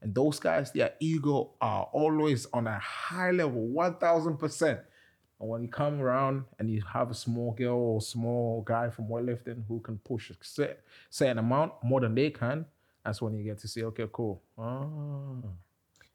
and 0.00 0.14
those 0.14 0.38
guys, 0.38 0.72
their 0.72 0.92
ego 1.00 1.52
are 1.60 1.88
always 1.92 2.46
on 2.52 2.66
a 2.66 2.78
high 2.78 3.30
level, 3.30 3.68
1000%. 3.68 4.80
And 5.38 5.48
when 5.50 5.62
you 5.62 5.68
come 5.68 6.00
around 6.00 6.44
and 6.58 6.70
you 6.70 6.82
have 6.92 7.10
a 7.10 7.14
small 7.14 7.52
girl 7.52 7.76
or 7.76 8.00
small 8.00 8.62
guy 8.62 8.88
from 8.88 9.08
weightlifting 9.08 9.64
who 9.68 9.80
can 9.80 9.98
push 9.98 10.30
a 10.30 10.34
set, 10.40 10.80
certain 11.10 11.38
amount 11.38 11.72
more 11.82 12.00
than 12.00 12.14
they 12.14 12.30
can, 12.30 12.66
that's 13.04 13.20
when 13.20 13.34
you 13.34 13.44
get 13.44 13.58
to 13.58 13.68
see, 13.68 13.84
okay, 13.84 14.06
cool. 14.12 14.42
Ah, 14.58 14.86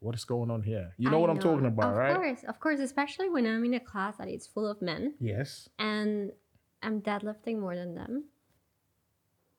what 0.02 0.16
is 0.16 0.26
going 0.26 0.50
on 0.52 0.64
here? 0.64 0.94
You 0.98 1.10
know 1.12 1.18
I 1.18 1.22
what 1.22 1.30
I'm 1.30 1.40
talking 1.40 1.68
about, 1.68 1.92
of 1.92 1.96
right? 1.98 2.10
Of 2.12 2.18
course, 2.18 2.44
of 2.48 2.60
course, 2.60 2.80
especially 2.80 3.30
when 3.30 3.46
I'm 3.46 3.64
in 3.64 3.76
a 3.76 3.80
class 3.80 4.18
that 4.18 4.28
is 4.28 4.48
full 4.48 4.68
of 4.68 4.82
men 4.82 5.14
Yes. 5.20 5.70
and 5.80 6.32
I'm 6.82 7.02
deadlifting 7.02 7.60
more 7.60 7.76
than 7.76 7.94
them. 7.96 8.26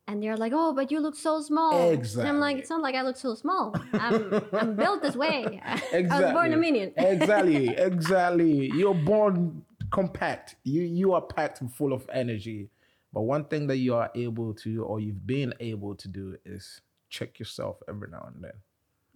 And 0.09 0.21
they're 0.21 0.37
like, 0.37 0.53
"Oh, 0.55 0.75
but 0.75 0.91
you 0.91 0.99
look 0.99 1.15
so 1.15 1.41
small." 1.41 1.91
Exactly. 1.93 2.23
And 2.29 2.37
I'm 2.37 2.41
like, 2.41 2.57
"It's 2.59 2.69
not 2.71 2.83
like 2.83 2.97
I 2.97 3.03
look 3.03 3.17
so 3.17 3.37
small. 3.37 3.73
I'm, 3.93 4.43
I'm 4.53 4.75
built 4.83 5.01
this 5.01 5.15
way. 5.15 5.63
I 5.65 6.03
was 6.21 6.33
born 6.33 6.53
a 6.53 6.57
minion." 6.57 6.93
exactly, 6.97 7.69
exactly. 7.69 8.67
You're 8.75 8.97
born 8.97 9.65
compact. 9.91 10.57
You 10.65 10.83
you 10.83 11.13
are 11.13 11.23
packed 11.23 11.61
and 11.61 11.73
full 11.73 11.93
of 11.93 12.11
energy. 12.13 12.69
But 13.13 13.23
one 13.23 13.45
thing 13.45 13.69
that 13.69 13.77
you 13.77 13.95
are 13.95 14.11
able 14.17 14.55
to, 14.55 14.83
or 14.83 14.99
you've 14.99 15.25
been 15.25 15.55
able 15.61 15.95
to 15.95 16.09
do, 16.09 16.37
is 16.45 16.81
check 17.09 17.39
yourself 17.39 17.77
every 17.89 18.09
now 18.11 18.25
and 18.35 18.43
then 18.43 18.57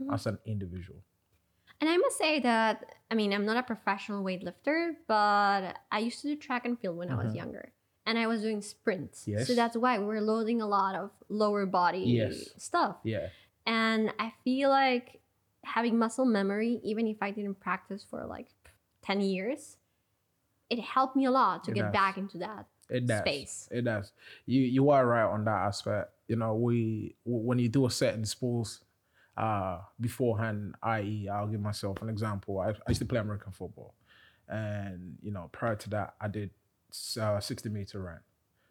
Mhm. 0.00 0.14
as 0.14 0.26
an 0.26 0.38
individual. 0.47 1.00
And 1.80 1.90
I 1.90 1.97
must 1.97 2.16
say 2.18 2.40
that 2.40 2.95
I 3.11 3.14
mean 3.14 3.33
I'm 3.33 3.45
not 3.45 3.56
a 3.56 3.62
professional 3.62 4.25
weightlifter, 4.25 4.92
but 5.06 5.76
I 5.92 5.99
used 5.99 6.21
to 6.23 6.28
do 6.28 6.37
track 6.37 6.64
and 6.66 6.78
field 6.78 6.97
when 6.97 7.11
I 7.11 7.14
was 7.23 7.33
Mhm. 7.33 7.37
younger. 7.37 7.73
And 8.06 8.18
I 8.18 8.26
was 8.28 8.40
doing 8.42 8.62
sprints. 8.62 9.26
Yes. 9.26 9.47
So 9.49 9.54
that's 9.54 9.76
why 9.76 9.99
we're 9.99 10.21
loading 10.21 10.62
a 10.62 10.66
lot 10.66 10.95
of 10.95 11.11
lower 11.28 11.66
body 11.66 11.99
Yes. 12.00 12.50
stuff. 12.56 12.99
Yeah. 13.02 13.30
And 13.66 14.12
I 14.21 14.33
feel 14.45 14.71
like 14.71 15.21
having 15.64 15.99
muscle 15.99 16.25
memory, 16.25 16.80
even 16.85 17.09
if 17.09 17.16
I 17.21 17.33
didn't 17.33 17.59
practice 17.59 18.04
for 18.09 18.25
like 18.25 18.47
10 19.02 19.21
years, 19.21 19.76
it 20.71 20.78
helped 20.78 21.16
me 21.16 21.25
a 21.25 21.30
lot 21.33 21.64
to 21.64 21.73
It 21.73 21.75
get 21.75 21.83
does. 21.83 21.92
back 21.92 22.16
into 22.16 22.38
that. 22.38 22.66
It 22.88 23.06
does. 23.06 23.18
Space. 23.21 23.68
It 23.73 23.83
does. 23.83 24.12
You 24.47 24.62
you 24.62 24.90
are 24.90 25.04
right 25.04 25.25
on 25.28 25.45
that 25.45 25.66
aspect. 25.66 26.12
You 26.28 26.37
know, 26.37 26.54
we 26.54 27.16
when 27.25 27.59
you 27.59 27.68
do 27.68 27.87
a 27.87 27.90
certain 27.90 28.21
in 28.21 28.25
sports, 28.26 28.80
uh, 29.37 29.78
beforehand, 30.00 30.75
i.e., 30.83 31.28
I'll 31.28 31.47
give 31.49 31.61
myself 31.61 32.00
an 32.02 32.09
example. 32.09 32.59
I, 32.61 32.71
I 32.71 32.88
used 32.88 33.00
to 33.00 33.07
play 33.07 33.19
American 33.21 33.52
football, 33.52 33.95
and 34.49 35.16
you 35.23 35.31
know, 35.31 35.49
prior 35.52 35.76
to 35.76 35.90
that, 35.90 36.14
I 36.21 36.28
did 36.28 36.50
uh, 37.21 37.40
sixty 37.40 37.69
meter 37.69 38.00
run. 38.02 38.21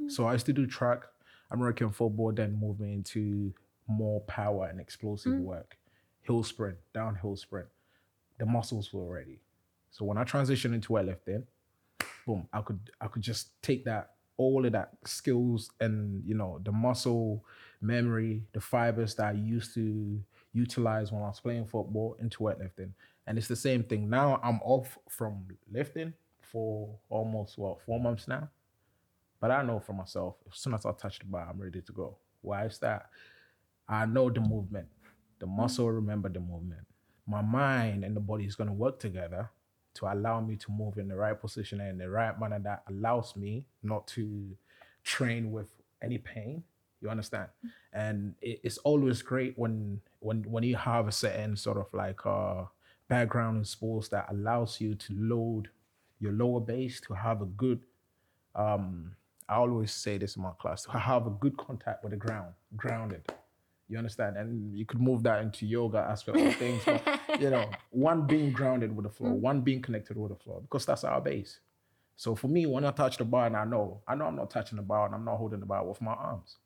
So 0.10 0.26
I 0.26 0.34
used 0.34 0.46
to 0.48 0.54
do 0.54 0.66
track, 0.68 1.04
American 1.52 1.90
football, 1.92 2.32
then 2.32 2.60
move 2.60 2.80
me 2.80 2.94
into 2.94 3.54
more 3.88 4.22
power 4.22 4.68
and 4.68 4.80
explosive 4.80 5.34
Mm. 5.34 5.40
work, 5.44 5.78
hill 6.22 6.44
sprint, 6.44 6.78
downhill 6.94 7.36
sprint. 7.36 7.68
The 8.40 8.46
muscles 8.46 8.92
were 8.92 9.06
ready. 9.08 9.40
So 9.92 10.04
when 10.06 10.18
I 10.18 10.24
transitioned 10.26 10.74
into 10.74 10.90
weightlifting, 10.90 11.44
boom, 12.26 12.50
I 12.52 12.62
could 12.62 12.80
I 13.00 13.08
could 13.08 13.22
just 13.22 13.62
take 13.62 13.86
that 13.86 14.12
all 14.38 14.66
of 14.66 14.72
that 14.74 14.90
skills 15.06 15.72
and 15.80 16.22
you 16.26 16.36
know 16.36 16.60
the 16.64 16.72
muscle 16.72 17.46
memory, 17.80 18.44
the 18.54 18.60
fibers 18.60 19.16
that 19.16 19.28
I 19.28 19.32
used 19.34 19.74
to 19.76 20.20
utilize 20.56 21.12
when 21.12 21.22
I 21.22 21.28
was 21.28 21.40
playing 21.40 21.66
football 21.66 22.16
into 22.20 22.40
weightlifting. 22.40 22.92
And 23.28 23.38
it's 23.38 23.48
the 23.48 23.56
same 23.56 23.84
thing. 23.84 24.10
Now 24.10 24.40
I'm 24.42 24.60
off 24.64 24.98
from 25.10 25.46
lifting 25.72 26.14
for 26.42 26.96
almost 27.10 27.58
what 27.58 27.82
four 27.82 28.00
months 28.00 28.28
now. 28.28 28.50
But 29.42 29.52
I 29.52 29.62
know 29.64 29.80
for 29.80 29.94
myself, 29.94 30.36
as 30.52 30.58
soon 30.58 30.74
as 30.74 30.86
I 30.86 30.92
touch 30.94 31.20
the 31.20 31.26
bar, 31.26 31.48
I'm 31.50 31.62
ready 31.62 31.82
to 31.82 31.92
go. 31.92 32.18
Why 32.42 32.66
is 32.66 32.80
that? 32.80 33.10
I 33.88 34.06
know 34.06 34.30
the 34.30 34.40
movement. 34.40 34.88
The 35.40 35.46
muscle 35.46 35.92
remember 35.92 36.30
the 36.30 36.40
movement. 36.40 36.88
My 37.28 37.42
mind 37.42 38.06
and 38.06 38.16
the 38.16 38.22
body 38.22 38.46
is 38.46 38.56
going 38.56 38.70
to 38.70 38.74
work 38.74 39.00
together 39.00 39.50
to 39.96 40.06
allow 40.12 40.40
me 40.40 40.56
to 40.56 40.72
move 40.72 40.98
in 40.98 41.08
the 41.08 41.16
right 41.16 41.40
position 41.40 41.82
and 41.82 41.90
in 41.90 41.98
the 41.98 42.10
right 42.10 42.40
manner 42.40 42.60
that 42.60 42.84
allows 42.90 43.36
me 43.36 43.66
not 43.84 44.08
to 44.08 44.58
train 45.04 45.52
with 45.52 45.68
any 46.02 46.18
pain. 46.18 46.64
You 47.06 47.12
understand? 47.12 47.50
And 47.94 48.34
it, 48.42 48.62
it's 48.64 48.80
always 48.80 49.22
great 49.22 49.54
when 49.58 50.02
when 50.20 50.44
when 50.50 50.64
you 50.64 50.76
have 50.76 51.08
a 51.08 51.12
certain 51.12 51.56
sort 51.56 51.78
of 51.78 51.86
like 51.94 52.26
uh 52.26 52.64
background 53.08 53.58
in 53.58 53.66
sports 53.66 54.08
that 54.10 54.26
allows 54.32 54.82
you 54.82 54.96
to 54.96 55.14
load 55.14 55.70
your 56.20 56.32
lower 56.32 56.60
base 56.60 57.00
to 57.02 57.14
have 57.14 57.44
a 57.44 57.46
good 57.46 57.82
um 58.56 59.16
I 59.48 59.58
always 59.58 59.92
say 59.92 60.18
this 60.18 60.36
in 60.36 60.42
my 60.42 60.54
class 60.60 60.84
to 60.86 60.98
have 60.98 61.28
a 61.28 61.30
good 61.30 61.56
contact 61.58 62.04
with 62.04 62.12
the 62.12 62.18
ground, 62.18 62.54
grounded. 62.76 63.22
You 63.88 64.00
understand? 64.00 64.38
And 64.38 64.76
you 64.76 64.84
could 64.84 65.00
move 65.00 65.22
that 65.24 65.44
into 65.44 65.68
yoga 65.68 66.00
aspect 66.00 66.40
of 66.40 66.56
things. 66.56 66.82
But, 66.84 67.20
you 67.40 67.52
know, 67.52 67.70
one 67.92 68.26
being 68.26 68.52
grounded 68.52 68.96
with 68.96 69.04
the 69.06 69.12
floor, 69.12 69.32
one 69.34 69.62
being 69.62 69.84
connected 69.84 70.18
with 70.18 70.32
the 70.32 70.44
floor, 70.44 70.62
because 70.62 70.88
that's 70.88 71.04
our 71.04 71.22
base. 71.22 71.60
So 72.16 72.34
for 72.34 72.48
me, 72.48 72.66
when 72.66 72.86
I 72.86 72.92
touch 72.92 73.18
the 73.18 73.26
bar 73.26 73.46
and 73.46 73.56
I 73.56 73.66
know, 73.66 74.02
I 74.08 74.16
know 74.16 74.26
I'm 74.26 74.36
not 74.36 74.50
touching 74.50 74.78
the 74.78 74.82
bar 74.82 75.06
and 75.06 75.14
I'm 75.14 75.26
not 75.26 75.38
holding 75.38 75.60
the 75.60 75.66
bar 75.66 75.86
with 75.86 76.02
my 76.02 76.14
arms. 76.14 76.58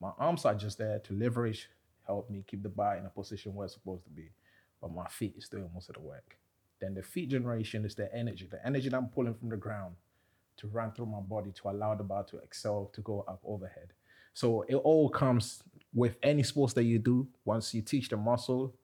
My 0.00 0.12
arms 0.18 0.44
are 0.44 0.54
just 0.54 0.78
there 0.78 0.98
to 1.00 1.12
leverage, 1.12 1.68
help 2.06 2.30
me 2.30 2.42
keep 2.46 2.62
the 2.62 2.68
bar 2.68 2.96
in 2.96 3.06
a 3.06 3.10
position 3.10 3.54
where 3.54 3.66
it's 3.66 3.74
supposed 3.74 4.04
to 4.04 4.10
be. 4.10 4.30
But 4.80 4.94
my 4.94 5.06
feet 5.08 5.34
is 5.36 5.48
doing 5.48 5.68
most 5.74 5.90
of 5.90 5.96
the 5.96 6.00
work. 6.00 6.38
Then 6.80 6.94
the 6.94 7.02
feet 7.02 7.28
generation 7.28 7.84
is 7.84 7.94
the 7.94 8.12
energy, 8.14 8.48
the 8.50 8.64
energy 8.66 8.88
that 8.88 8.96
I'm 8.96 9.08
pulling 9.08 9.34
from 9.34 9.50
the 9.50 9.56
ground 9.56 9.96
to 10.56 10.66
run 10.68 10.92
through 10.92 11.06
my 11.06 11.20
body 11.20 11.52
to 11.52 11.68
allow 11.68 11.94
the 11.94 12.02
bar 12.02 12.24
to 12.24 12.38
excel, 12.38 12.90
to 12.94 13.00
go 13.02 13.24
up 13.28 13.40
overhead. 13.44 13.92
So 14.32 14.62
it 14.68 14.76
all 14.76 15.10
comes 15.10 15.62
with 15.92 16.16
any 16.22 16.42
sports 16.42 16.72
that 16.74 16.84
you 16.84 16.98
do. 16.98 17.28
Once 17.44 17.74
you 17.74 17.82
teach 17.82 18.08
the 18.08 18.16
muscle, 18.16 18.74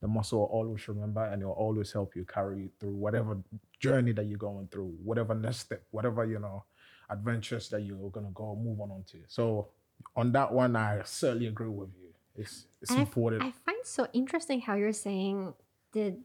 the 0.00 0.08
muscle 0.08 0.40
will 0.40 0.46
always 0.46 0.86
remember 0.88 1.24
and 1.24 1.40
it 1.40 1.44
will 1.44 1.52
always 1.52 1.92
help 1.92 2.16
you 2.16 2.24
carry 2.24 2.62
you 2.62 2.70
through 2.80 2.94
whatever 2.94 3.38
journey 3.80 4.12
that 4.12 4.26
you're 4.26 4.38
going 4.38 4.68
through, 4.68 4.94
whatever 5.02 5.34
next 5.34 5.58
step, 5.58 5.82
whatever, 5.92 6.24
you 6.24 6.38
know, 6.38 6.64
adventures 7.10 7.68
that 7.68 7.82
you're 7.82 8.10
gonna 8.10 8.30
go 8.34 8.56
move 8.56 8.80
on 8.80 8.90
onto. 8.90 9.18
So 9.28 9.68
on 10.16 10.32
that 10.32 10.52
one, 10.52 10.76
I 10.76 11.02
certainly 11.04 11.46
agree 11.46 11.68
with 11.68 11.90
you. 12.00 12.08
It's 12.36 12.66
it's 12.80 12.90
I 12.90 12.94
f- 12.94 13.00
important. 13.00 13.42
I 13.42 13.52
find 13.64 13.78
so 13.84 14.06
interesting 14.12 14.60
how 14.60 14.74
you're 14.74 14.92
saying 14.92 15.54
that 15.92 16.16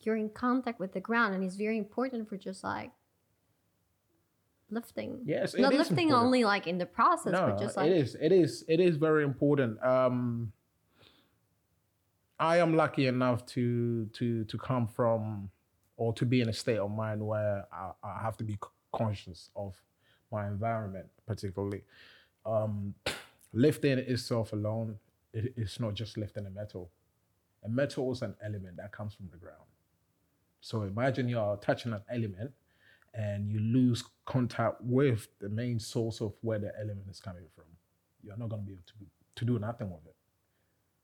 you're 0.00 0.16
in 0.16 0.30
contact 0.30 0.80
with 0.80 0.92
the 0.92 1.00
ground 1.00 1.34
and 1.34 1.44
it's 1.44 1.56
very 1.56 1.78
important 1.78 2.28
for 2.28 2.36
just 2.36 2.64
like 2.64 2.90
lifting. 4.70 5.20
yes, 5.24 5.54
Not 5.56 5.72
lifting 5.74 6.08
important. 6.08 6.26
only 6.26 6.44
like 6.44 6.66
in 6.66 6.78
the 6.78 6.86
process, 6.86 7.32
no, 7.32 7.46
but 7.48 7.58
just 7.58 7.76
like 7.76 7.90
it 7.90 7.96
is. 7.96 8.16
It 8.20 8.32
is. 8.32 8.64
It 8.68 8.80
is 8.80 8.96
very 8.96 9.24
important. 9.24 9.82
Um, 9.84 10.52
I 12.38 12.56
am 12.58 12.74
lucky 12.74 13.06
enough 13.06 13.46
to 13.46 14.06
to 14.06 14.44
to 14.44 14.58
come 14.58 14.88
from 14.88 15.50
or 15.96 16.12
to 16.14 16.24
be 16.26 16.40
in 16.40 16.48
a 16.48 16.52
state 16.52 16.78
of 16.78 16.90
mind 16.90 17.24
where 17.24 17.66
I, 17.72 17.92
I 18.02 18.20
have 18.22 18.36
to 18.38 18.44
be 18.44 18.58
conscious 18.92 19.50
of 19.54 19.76
my 20.32 20.46
environment, 20.48 21.06
particularly. 21.26 21.82
Um, 22.44 22.94
lifting 23.52 23.98
itself 23.98 24.52
alone, 24.52 24.98
it, 25.32 25.54
it's 25.56 25.80
not 25.80 25.94
just 25.94 26.16
lifting 26.16 26.46
a 26.46 26.50
metal. 26.50 26.90
A 27.64 27.68
metal 27.68 28.10
is 28.12 28.22
an 28.22 28.34
element 28.44 28.76
that 28.76 28.92
comes 28.92 29.14
from 29.14 29.28
the 29.30 29.36
ground. 29.36 29.56
So 30.60 30.82
imagine 30.82 31.28
you're 31.28 31.56
touching 31.56 31.92
an 31.92 32.02
element 32.10 32.52
and 33.14 33.50
you 33.50 33.58
lose 33.60 34.04
contact 34.24 34.80
with 34.80 35.28
the 35.40 35.48
main 35.48 35.78
source 35.78 36.20
of 36.20 36.32
where 36.40 36.58
the 36.58 36.72
element 36.78 37.06
is 37.10 37.20
coming 37.20 37.44
from. 37.54 37.64
You're 38.22 38.36
not 38.36 38.48
going 38.48 38.62
to 38.62 38.66
be 38.66 38.72
able 38.72 38.82
to, 38.86 38.94
to 39.36 39.44
do 39.44 39.58
nothing 39.58 39.90
with 39.90 40.06
it. 40.06 40.14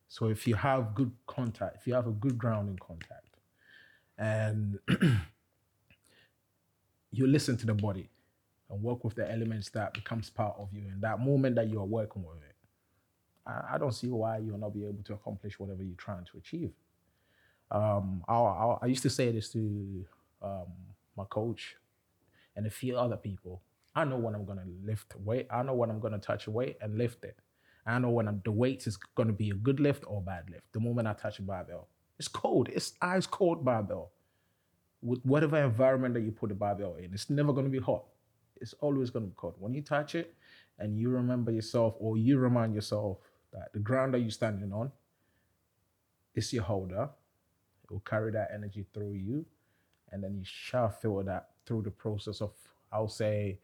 So 0.09 0.28
if 0.28 0.47
you 0.47 0.55
have 0.55 0.95
good 0.95 1.12
contact, 1.26 1.76
if 1.76 1.87
you 1.87 1.95
have 1.95 2.07
a 2.07 2.12
good 2.12 2.38
grounding 2.38 2.78
contact, 2.78 3.37
and 4.17 4.78
you 7.11 7.26
listen 7.26 7.57
to 7.59 7.67
the 7.67 7.75
body 7.75 8.09
and 8.70 8.82
work 8.82 9.04
with 9.04 9.14
the 9.14 9.30
elements 9.30 9.70
that 9.70 9.94
becomes 9.94 10.30
part 10.30 10.54
of 10.58 10.68
you 10.72 10.82
in 10.92 11.00
that 11.00 11.20
moment 11.20 11.56
that 11.56 11.68
you 11.68 11.80
are 11.80 11.87
working 11.87 12.22
with 12.22 12.38
it, 12.38 12.54
I, 13.46 13.75
I 13.75 13.78
don't 13.78 13.92
see 13.92 14.08
why 14.08 14.38
you'll 14.38 14.58
not 14.58 14.75
be 14.75 14.84
able 14.84 15.02
to 15.04 15.14
accomplish 15.14 15.58
whatever 15.58 15.82
you're 15.82 15.96
trying 15.96 16.25
to 16.26 16.38
achieve. 16.38 16.72
Um, 17.70 18.22
I, 18.28 18.34
I, 18.34 18.78
I 18.82 18.87
used 18.87 19.02
to 19.02 19.10
say 19.10 19.30
this 19.32 19.50
to 19.52 20.04
um, 20.42 20.66
my 21.16 21.25
coach 21.25 21.76
and 22.56 22.66
a 22.66 22.70
few 22.70 22.96
other 22.96 23.16
people. 23.16 23.62
I 23.94 24.04
know 24.04 24.16
when 24.16 24.34
I'm 24.34 24.44
gonna 24.44 24.66
lift 24.84 25.14
weight. 25.16 25.46
I 25.50 25.62
know 25.62 25.75
when 25.75 25.90
I'm 25.90 26.00
gonna 26.00 26.18
touch 26.18 26.46
a 26.46 26.50
weight 26.50 26.76
and 26.80 26.96
lift 26.96 27.25
it. 27.25 27.37
I 27.87 27.98
know 27.98 28.10
when 28.10 28.28
I'm, 28.28 28.42
the 28.44 28.52
weight 28.52 28.87
is 28.87 28.96
gonna 29.14 29.32
be 29.32 29.50
a 29.50 29.54
good 29.54 29.80
lift 29.80 30.04
or 30.06 30.20
bad 30.20 30.50
lift. 30.50 30.64
The 30.72 30.80
moment 30.80 31.08
I 31.08 31.14
touch 31.14 31.38
a 31.38 31.42
barbell, 31.42 31.88
it's 32.18 32.28
cold. 32.28 32.68
It's 32.68 32.92
ice 33.00 33.26
cold 33.26 33.64
barbell. 33.64 34.12
With 35.00 35.25
whatever 35.25 35.62
environment 35.62 36.14
that 36.14 36.20
you 36.20 36.32
put 36.32 36.48
the 36.48 36.54
barbell 36.54 36.96
in, 36.96 37.12
it's 37.14 37.30
never 37.30 37.52
gonna 37.52 37.68
be 37.68 37.78
hot. 37.78 38.04
It's 38.61 38.75
always 38.81 39.11
gonna 39.11 39.27
be 39.27 39.35
cold. 39.37 39.55
When 39.59 39.75
you 39.75 39.83
touch 39.83 40.15
it, 40.15 40.35
and 40.79 40.99
you 40.99 41.09
remember 41.09 41.50
yourself, 41.50 41.95
or 41.99 42.17
you 42.17 42.38
remind 42.38 42.75
yourself 42.75 43.19
that 43.53 43.73
the 43.73 43.81
ground 43.81 44.15
that 44.15 44.21
you're 44.21 44.31
standing 44.31 44.73
on 44.73 44.93
is 46.35 46.53
your 46.53 46.62
holder. 46.62 47.09
It 47.85 47.91
will 47.91 48.00
carry 48.00 48.31
that 48.33 48.50
energy 48.55 48.87
through 48.95 49.15
you, 49.15 49.45
and 50.12 50.23
then 50.23 50.37
you 50.37 50.45
shall 50.45 50.88
feel 50.88 51.23
that 51.25 51.50
through 51.67 51.83
the 51.83 51.91
process 51.91 52.41
of, 52.41 52.53
I'll 52.93 53.09
say, 53.09 53.59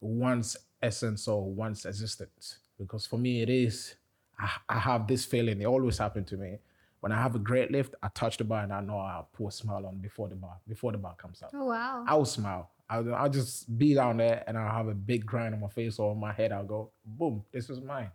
one's 0.00 0.56
essence 0.82 1.28
or 1.28 1.44
one's 1.44 1.84
existence. 1.84 2.58
Because 2.78 3.06
for 3.06 3.18
me, 3.18 3.42
it 3.42 3.50
is, 3.50 3.94
I, 4.38 4.50
I 4.68 4.78
have 4.78 5.06
this 5.06 5.24
feeling, 5.24 5.60
it 5.60 5.66
always 5.66 5.98
happened 5.98 6.26
to 6.28 6.36
me. 6.36 6.58
When 7.00 7.12
I 7.12 7.20
have 7.22 7.34
a 7.34 7.38
great 7.38 7.70
lift, 7.70 7.94
I 8.02 8.08
touch 8.08 8.36
the 8.36 8.44
bar 8.44 8.62
and 8.62 8.72
I 8.72 8.80
know 8.80 8.98
I'll 8.98 9.28
put 9.32 9.48
a 9.48 9.50
smile 9.52 9.86
on 9.86 9.98
before 9.98 10.28
the 10.28 10.34
bar, 10.34 10.58
before 10.68 10.92
the 10.92 10.98
bar 10.98 11.14
comes 11.14 11.42
out. 11.42 11.50
Oh 11.54 11.66
wow. 11.66 12.04
I 12.06 12.14
will 12.14 12.26
smile. 12.26 12.70
I'll, 12.90 13.14
I'll 13.14 13.30
just 13.30 13.78
be 13.78 13.94
down 13.94 14.16
there 14.16 14.42
and 14.48 14.58
I'll 14.58 14.76
have 14.76 14.88
a 14.88 14.94
big 14.94 15.24
grind 15.24 15.54
on 15.54 15.60
my 15.60 15.68
face 15.68 16.00
or 16.00 16.10
on 16.10 16.18
my 16.18 16.32
head. 16.32 16.50
I'll 16.50 16.64
go, 16.64 16.90
boom, 17.06 17.44
this 17.52 17.70
is 17.70 17.80
mine. 17.80 18.10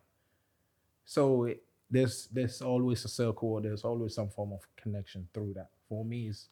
So 1.05 1.45
it, 1.45 1.63
there's 1.89 2.27
there's 2.33 2.61
always 2.61 3.05
a 3.05 3.07
circle. 3.07 3.61
There's 3.61 3.85
always 3.85 4.13
some 4.13 4.29
form 4.29 4.51
of 4.51 4.67
connection 4.75 5.27
through 5.33 5.53
that. 5.53 5.69
For 5.87 6.03
me, 6.03 6.27
is 6.27 6.49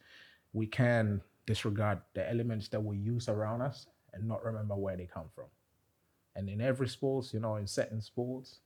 we 0.54 0.68
can 0.68 1.22
disregard 1.46 2.00
the 2.14 2.30
elements 2.30 2.70
that 2.70 2.82
we 2.82 2.98
use 2.98 3.28
around 3.28 3.62
us 3.62 3.88
and 4.14 4.26
not 4.26 4.46
remember 4.46 4.76
where 4.76 4.96
they 4.96 5.10
come 5.12 5.30
from. 5.36 5.48
And 6.36 6.48
in 6.48 6.62
every 6.62 6.88
sports, 6.88 7.34
you 7.34 7.42
know, 7.42 7.58
in 7.58 7.68
certain 7.68 8.00
sports, 8.02 8.60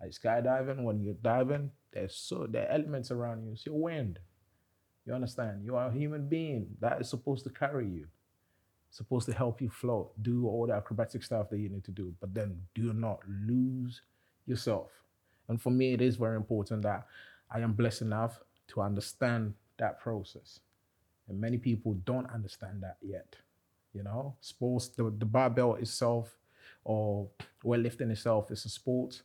like 0.00 0.12
skydiving, 0.12 0.84
when 0.84 1.00
you're 1.00 1.14
diving, 1.14 1.70
there's 1.92 2.14
so 2.14 2.46
the 2.48 2.70
elements 2.72 3.10
around 3.10 3.44
you. 3.44 3.52
It's 3.52 3.66
your 3.66 3.80
wind. 3.80 4.20
You 5.06 5.14
understand? 5.14 5.64
You 5.64 5.74
are 5.74 5.88
a 5.88 5.92
human 5.92 6.28
being 6.28 6.68
that 6.80 7.00
is 7.00 7.10
supposed 7.10 7.42
to 7.44 7.50
carry 7.50 7.88
you. 7.88 8.06
Supposed 8.92 9.24
to 9.26 9.32
help 9.32 9.62
you 9.62 9.70
float, 9.70 10.12
do 10.22 10.46
all 10.46 10.66
the 10.66 10.74
acrobatic 10.74 11.22
stuff 11.22 11.48
that 11.48 11.58
you 11.58 11.70
need 11.70 11.82
to 11.82 11.90
do, 11.90 12.14
but 12.20 12.34
then 12.34 12.60
do 12.74 12.92
not 12.92 13.20
lose 13.26 14.02
yourself. 14.46 14.90
And 15.48 15.60
for 15.60 15.70
me, 15.70 15.94
it 15.94 16.02
is 16.02 16.16
very 16.16 16.36
important 16.36 16.82
that 16.82 17.06
I 17.50 17.60
am 17.60 17.72
blessed 17.72 18.02
enough 18.02 18.38
to 18.68 18.82
understand 18.82 19.54
that 19.78 19.98
process. 19.98 20.60
And 21.28 21.40
many 21.40 21.56
people 21.56 21.94
don't 22.04 22.30
understand 22.30 22.82
that 22.82 22.98
yet. 23.00 23.34
You 23.94 24.02
know, 24.02 24.36
sports, 24.40 24.88
the, 24.88 25.04
the 25.04 25.24
barbell 25.24 25.76
itself 25.76 26.36
or 26.84 27.28
weightlifting 27.64 28.10
itself 28.10 28.50
is 28.50 28.64
a 28.66 28.68
sport 28.68 29.22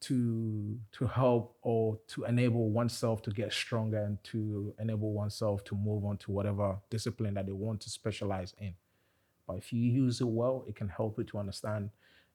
to 0.00 0.78
to 0.92 1.06
help 1.06 1.56
or 1.62 1.98
to 2.08 2.24
enable 2.24 2.70
oneself 2.70 3.22
to 3.22 3.30
get 3.30 3.52
stronger 3.52 3.98
and 3.98 4.22
to 4.24 4.74
enable 4.78 5.12
oneself 5.12 5.64
to 5.64 5.74
move 5.74 6.04
on 6.04 6.16
to 6.18 6.30
whatever 6.30 6.78
discipline 6.90 7.34
that 7.34 7.46
they 7.46 7.52
want 7.52 7.80
to 7.80 7.90
specialize 7.90 8.54
in. 8.58 8.74
But 9.46 9.58
if 9.58 9.72
you 9.72 9.80
use 9.80 10.20
it 10.20 10.28
well, 10.28 10.64
it 10.68 10.76
can 10.76 10.88
help 10.88 11.18
you 11.18 11.24
to 11.24 11.38
understand 11.38 11.90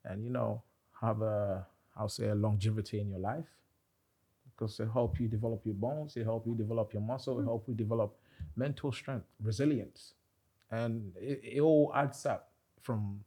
and 0.05 0.24
you 0.24 0.29
know 0.29 0.63
have 1.01 1.22
a 1.22 1.65
I'll 1.96 2.10
say 2.10 2.29
a 2.29 2.36
longevity 2.36 3.00
in 3.00 3.10
your 3.10 3.20
life 3.20 3.46
because 4.55 4.79
it 4.79 4.89
help 4.91 5.20
you 5.20 5.27
develop 5.27 5.62
your 5.65 5.75
bones, 5.75 6.15
it 6.15 6.24
help 6.24 6.46
you 6.46 6.55
develop 6.55 6.93
your 6.93 7.01
muscle, 7.01 7.39
it 7.39 7.43
hmm. 7.43 7.48
help 7.48 7.67
you 7.67 7.74
develop 7.74 8.15
mental 8.55 8.91
strength, 8.91 9.25
resilience, 9.41 10.13
and 10.72 11.12
it, 11.17 11.41
it 11.43 11.62
all 11.62 11.91
adds 11.96 12.25
up 12.25 12.51
from 12.82 13.22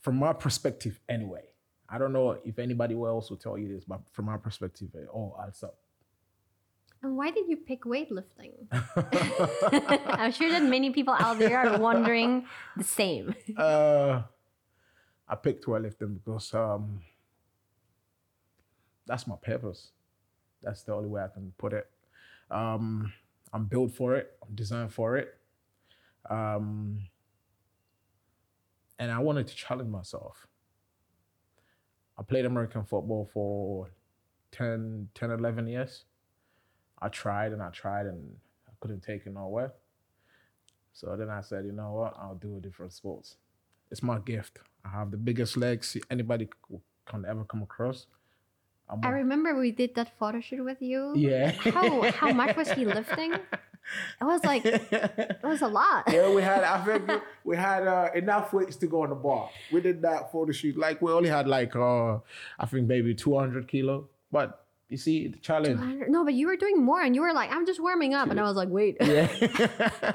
from 0.00 0.16
my 0.16 0.32
perspective 0.32 1.00
anyway. 1.08 1.44
I 1.88 1.98
don't 1.98 2.12
know 2.12 2.38
if 2.44 2.58
anybody 2.58 2.94
else 2.94 3.30
will 3.30 3.38
tell 3.38 3.56
you 3.56 3.68
this, 3.68 3.84
but 3.84 4.00
from 4.12 4.26
my 4.26 4.36
perspective, 4.36 4.88
it 4.94 5.08
all 5.10 5.38
adds 5.42 5.62
up. 5.62 5.78
And 7.02 7.16
why 7.16 7.30
did 7.30 7.48
you 7.48 7.56
pick 7.56 7.84
weightlifting? 7.84 8.52
I'm 8.72 10.32
sure 10.32 10.50
that 10.50 10.64
many 10.64 10.90
people 10.90 11.14
out 11.16 11.38
there 11.38 11.58
are 11.60 11.78
wondering 11.78 12.46
the 12.76 12.84
same. 12.84 13.34
Uh, 13.56 14.22
I 15.28 15.34
picked 15.34 15.66
weightlifting 15.66 16.14
because 16.14 16.52
um, 16.54 17.00
that's 19.06 19.26
my 19.26 19.36
purpose. 19.36 19.92
That's 20.62 20.82
the 20.82 20.94
only 20.94 21.08
way 21.08 21.22
I 21.22 21.28
can 21.28 21.52
put 21.56 21.72
it. 21.72 21.86
Um, 22.50 23.12
I'm 23.52 23.66
built 23.66 23.92
for 23.94 24.16
it. 24.16 24.36
I'm 24.42 24.54
designed 24.54 24.92
for 24.92 25.16
it. 25.16 25.34
Um, 26.28 27.00
and 28.98 29.12
I 29.12 29.18
wanted 29.20 29.46
to 29.46 29.54
challenge 29.54 29.90
myself. 29.90 30.47
I 32.18 32.22
played 32.22 32.44
American 32.44 32.84
football 32.84 33.30
for 33.32 33.90
10, 34.52 35.08
10, 35.14 35.30
11 35.30 35.66
years. 35.68 36.04
I 37.00 37.08
tried 37.08 37.52
and 37.52 37.62
I 37.62 37.70
tried 37.70 38.06
and 38.06 38.36
I 38.66 38.72
couldn't 38.80 39.02
take 39.02 39.26
it 39.26 39.32
nowhere. 39.34 39.72
So 40.92 41.14
then 41.16 41.30
I 41.30 41.42
said, 41.42 41.64
you 41.64 41.72
know 41.72 41.92
what? 41.92 42.14
I'll 42.18 42.34
do 42.34 42.56
a 42.56 42.60
different 42.60 42.92
sports. 42.92 43.36
It's 43.90 44.02
my 44.02 44.18
gift. 44.18 44.58
I 44.84 44.88
have 44.88 45.10
the 45.12 45.16
biggest 45.16 45.56
legs 45.56 45.96
anybody 46.10 46.48
can 47.06 47.24
ever 47.24 47.44
come 47.44 47.62
across. 47.62 48.06
I'm 48.90 49.00
I 49.04 49.10
remember 49.10 49.54
we 49.54 49.70
did 49.70 49.94
that 49.96 50.18
photo 50.18 50.40
shoot 50.40 50.64
with 50.64 50.80
you. 50.80 51.12
Yeah. 51.14 51.52
How 51.52 52.10
how 52.10 52.32
much 52.40 52.56
was 52.56 52.72
he 52.72 52.84
lifting? 52.84 53.34
It 54.20 54.24
was 54.24 54.44
like 54.44 54.64
it 54.64 55.40
was 55.42 55.62
a 55.62 55.68
lot. 55.68 56.04
Yeah, 56.12 56.32
we 56.32 56.42
had 56.42 56.64
I 56.64 56.84
think 56.84 57.22
we 57.44 57.56
had 57.56 57.86
uh, 57.86 58.10
enough 58.14 58.52
weights 58.52 58.76
to 58.76 58.86
go 58.86 59.02
on 59.02 59.10
the 59.10 59.14
bar. 59.14 59.50
We 59.72 59.80
did 59.80 60.02
that 60.02 60.32
photo 60.32 60.52
shoot. 60.52 60.76
Like 60.76 61.00
we 61.00 61.12
only 61.12 61.28
had 61.28 61.48
like 61.48 61.74
uh 61.76 62.18
I 62.58 62.66
think 62.66 62.86
maybe 62.86 63.14
200 63.14 63.68
kilo. 63.68 64.08
But 64.30 64.64
you 64.88 64.96
see 64.96 65.28
the 65.28 65.38
challenge. 65.38 65.80
No, 66.08 66.24
but 66.24 66.34
you 66.34 66.46
were 66.46 66.56
doing 66.56 66.82
more 66.82 67.02
and 67.02 67.14
you 67.14 67.22
were 67.22 67.32
like, 67.32 67.50
I'm 67.52 67.66
just 67.66 67.80
warming 67.80 68.14
up. 68.14 68.30
And 68.30 68.40
I 68.40 68.44
was 68.44 68.56
like, 68.56 68.68
wait. 68.68 68.96
Yeah. 69.00 69.26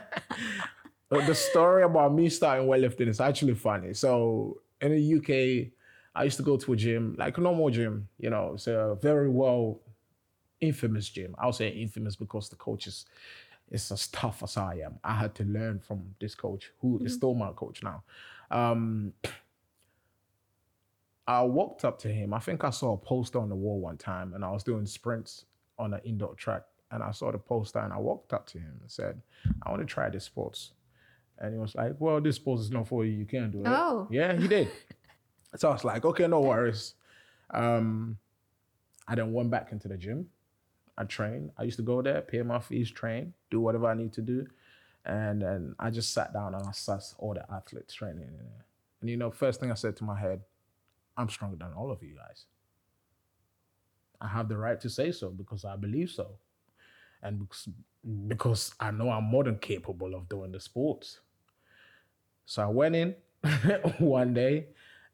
the 1.10 1.36
story 1.36 1.84
about 1.84 2.14
me 2.14 2.30
starting 2.30 2.68
weightlifting 2.68 3.08
is 3.08 3.20
actually 3.20 3.54
funny. 3.54 3.94
So 3.94 4.58
in 4.82 4.92
the 4.92 5.18
UK, 5.18 5.72
I 6.16 6.24
used 6.24 6.38
to 6.38 6.44
go 6.44 6.58
to 6.58 6.74
a 6.74 6.76
gym, 6.76 7.16
like 7.18 7.38
a 7.38 7.42
normal 7.42 7.70
gym, 7.70 8.08
you 8.20 8.30
know, 8.30 8.54
it's 8.56 8.68
a 8.68 8.98
very 9.02 9.30
well 9.30 9.80
infamous 10.62 11.10
gym. 11.10 11.36
I'll 11.38 11.54
say 11.54 11.70
infamous 11.70 12.16
because 12.16 12.50
the 12.50 12.56
coach 12.56 12.88
is, 13.74 13.92
as 13.92 14.08
tough 14.08 14.44
as 14.44 14.58
I 14.58 14.76
am. 14.86 15.00
I 15.04 15.16
had 15.16 15.36
to 15.36 15.44
learn 15.44 15.80
from 15.80 16.16
this 16.20 16.36
coach, 16.36 16.72
who 16.80 16.98
mm-hmm. 16.98 17.06
is 17.06 17.14
still 17.14 17.34
my 17.34 17.52
coach 17.52 17.82
now. 17.84 18.04
Um, 18.52 19.14
I 21.28 21.42
walked 21.44 21.86
up 21.86 22.00
to 22.00 22.10
him. 22.10 22.34
I 22.34 22.40
think 22.40 22.64
I 22.64 22.70
saw 22.70 22.94
a 22.94 22.98
poster 22.98 23.40
on 23.40 23.50
the 23.50 23.56
wall 23.56 23.80
one 23.80 23.98
time, 23.98 24.34
and 24.34 24.44
I 24.44 24.52
was 24.52 24.64
doing 24.64 24.86
sprints 24.86 25.46
on 25.80 25.94
an 25.94 26.02
indoor 26.04 26.36
track. 26.36 26.64
And 26.92 27.02
I 27.02 27.12
saw 27.12 27.32
the 27.32 27.40
poster, 27.40 27.80
and 27.80 27.92
I 27.92 27.98
walked 27.98 28.34
up 28.34 28.46
to 28.48 28.60
him 28.60 28.78
and 28.82 28.92
said, 28.92 29.20
"I 29.64 29.72
want 29.72 29.82
to 29.82 29.86
try 29.86 30.10
this 30.10 30.26
sports." 30.26 30.74
And 31.40 31.54
he 31.54 31.60
was 31.60 31.74
like, 31.74 31.96
"Well, 31.98 32.22
this 32.22 32.36
sports 32.36 32.64
is 32.64 32.72
not 32.72 32.88
for 32.88 33.04
you. 33.04 33.14
You 33.14 33.26
can't 33.26 33.52
do 33.52 33.62
it." 33.62 33.68
Oh, 33.68 34.08
yeah, 34.12 34.34
he 34.34 34.48
did. 34.48 34.70
So 35.56 35.70
I 35.70 35.74
was 35.74 35.84
like, 35.84 36.06
okay, 36.06 36.28
no 36.28 36.42
worries. 36.42 36.96
Um, 37.52 38.18
I 39.08 39.16
then 39.16 39.34
went 39.34 39.52
back 39.52 39.72
into 39.72 39.88
the 39.88 39.98
gym. 39.98 40.28
I 40.98 41.04
train. 41.06 41.52
I 41.58 41.64
used 41.64 41.78
to 41.78 41.84
go 41.84 42.02
there, 42.02 42.22
pay 42.22 42.42
my 42.42 42.60
fees, 42.60 42.92
train, 42.92 43.34
do 43.50 43.60
whatever 43.60 43.88
I 43.88 43.96
need 43.96 44.14
to 44.14 44.22
do. 44.22 44.46
And 45.06 45.42
then 45.42 45.76
I 45.80 45.90
just 45.90 46.14
sat 46.14 46.34
down 46.34 46.56
and 46.56 46.66
I 46.66 46.70
assessed 46.70 47.16
all 47.18 47.34
the 47.34 47.46
athletes 47.52 47.94
training. 47.94 48.30
And 49.02 49.10
you 49.10 49.18
know, 49.18 49.32
first 49.32 49.60
thing 49.60 49.72
I 49.72 49.76
said 49.76 49.98
to 49.98 50.04
my 50.04 50.20
head, 50.20 50.42
I'm 51.18 51.30
stronger 51.30 51.58
than 51.58 51.74
all 51.74 51.92
of 51.92 52.02
you 52.02 52.16
guys. 52.16 52.46
I 54.22 54.28
have 54.28 54.48
the 54.48 54.58
right 54.58 54.80
to 54.80 54.90
say 54.90 55.12
so 55.12 55.30
because 55.30 55.66
I 55.66 55.76
believe 55.76 56.10
so. 56.10 56.28
And 57.22 57.40
because, 57.40 57.70
because 58.28 58.74
I 58.80 58.92
know 58.92 59.10
I'm 59.10 59.26
more 59.26 59.44
than 59.44 59.58
capable 59.58 60.16
of 60.16 60.30
doing 60.30 60.52
the 60.52 60.60
sports. 60.60 61.20
So 62.46 62.62
I 62.62 62.68
went 62.68 62.96
in 62.96 63.16
one 64.00 64.34
day 64.34 64.68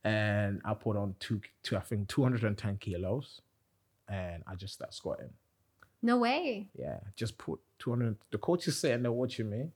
and 0.03 0.61
I 0.63 0.73
put 0.73 0.97
on 0.97 1.15
two, 1.19 1.41
two 1.63 1.77
I 1.77 1.81
think 1.81 2.07
210 2.07 2.77
kilos, 2.77 3.41
and 4.07 4.43
I 4.47 4.55
just 4.55 4.73
start 4.73 4.93
squatting. 4.93 5.29
No 6.01 6.17
way. 6.17 6.69
Yeah, 6.77 6.99
just 7.15 7.37
put 7.37 7.59
200. 7.79 8.15
The 8.31 8.37
coach 8.37 8.67
is 8.67 8.79
sitting 8.79 9.03
there 9.03 9.11
watching 9.11 9.49
me, 9.49 9.69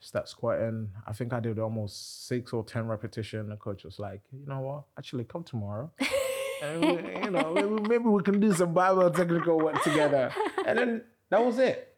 start 0.00 0.28
squatting. 0.28 0.90
I 1.06 1.12
think 1.12 1.32
I 1.32 1.40
did 1.40 1.58
almost 1.58 2.26
six 2.26 2.52
or 2.52 2.64
10 2.64 2.86
repetition. 2.86 3.48
The 3.48 3.56
coach 3.56 3.84
was 3.84 3.98
like, 3.98 4.22
you 4.32 4.46
know 4.46 4.60
what? 4.60 4.82
Actually, 4.98 5.24
come 5.24 5.42
tomorrow. 5.42 5.90
and 6.62 6.80
we, 6.80 7.24
you 7.24 7.30
know, 7.30 7.52
maybe, 7.52 7.88
maybe, 7.88 8.04
we 8.04 8.22
can 8.22 8.40
do 8.40 8.52
some 8.52 8.72
barbell 8.72 9.10
technical 9.10 9.58
work 9.58 9.82
together. 9.82 10.32
And 10.66 10.78
then 10.78 11.02
that 11.30 11.44
was 11.44 11.58
it. 11.58 11.92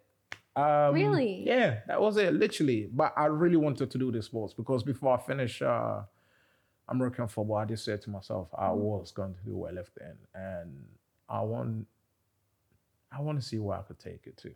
Um, 0.57 0.93
really? 0.93 1.45
Yeah, 1.47 1.81
that 1.87 2.01
was 2.01 2.17
it, 2.17 2.35
literally. 2.35 2.89
But 2.93 3.13
I 3.17 3.27
really 3.27 3.57
wanted 3.57 3.91
to 3.93 3.99
do 3.99 4.11
this 4.11 4.27
sports 4.27 4.55
because 4.55 4.83
before 4.83 5.17
I 5.17 5.23
finished 5.23 5.63
uh, 5.63 6.01
American 6.89 7.29
football, 7.29 7.59
I 7.59 7.65
just 7.65 7.85
said 7.85 8.03
to 8.03 8.11
myself, 8.11 8.49
I 8.57 8.67
mm-hmm. 8.67 8.81
was 8.81 9.13
going 9.13 9.35
to 9.35 9.41
do 9.45 9.53
weightlifting, 9.53 10.17
and 10.35 10.85
I 11.29 11.43
want, 11.43 11.87
I 13.13 13.21
want 13.21 13.41
to 13.41 13.47
see 13.47 13.59
where 13.59 13.79
I 13.79 13.83
could 13.83 13.99
take 13.99 14.27
it 14.27 14.37
to. 14.39 14.53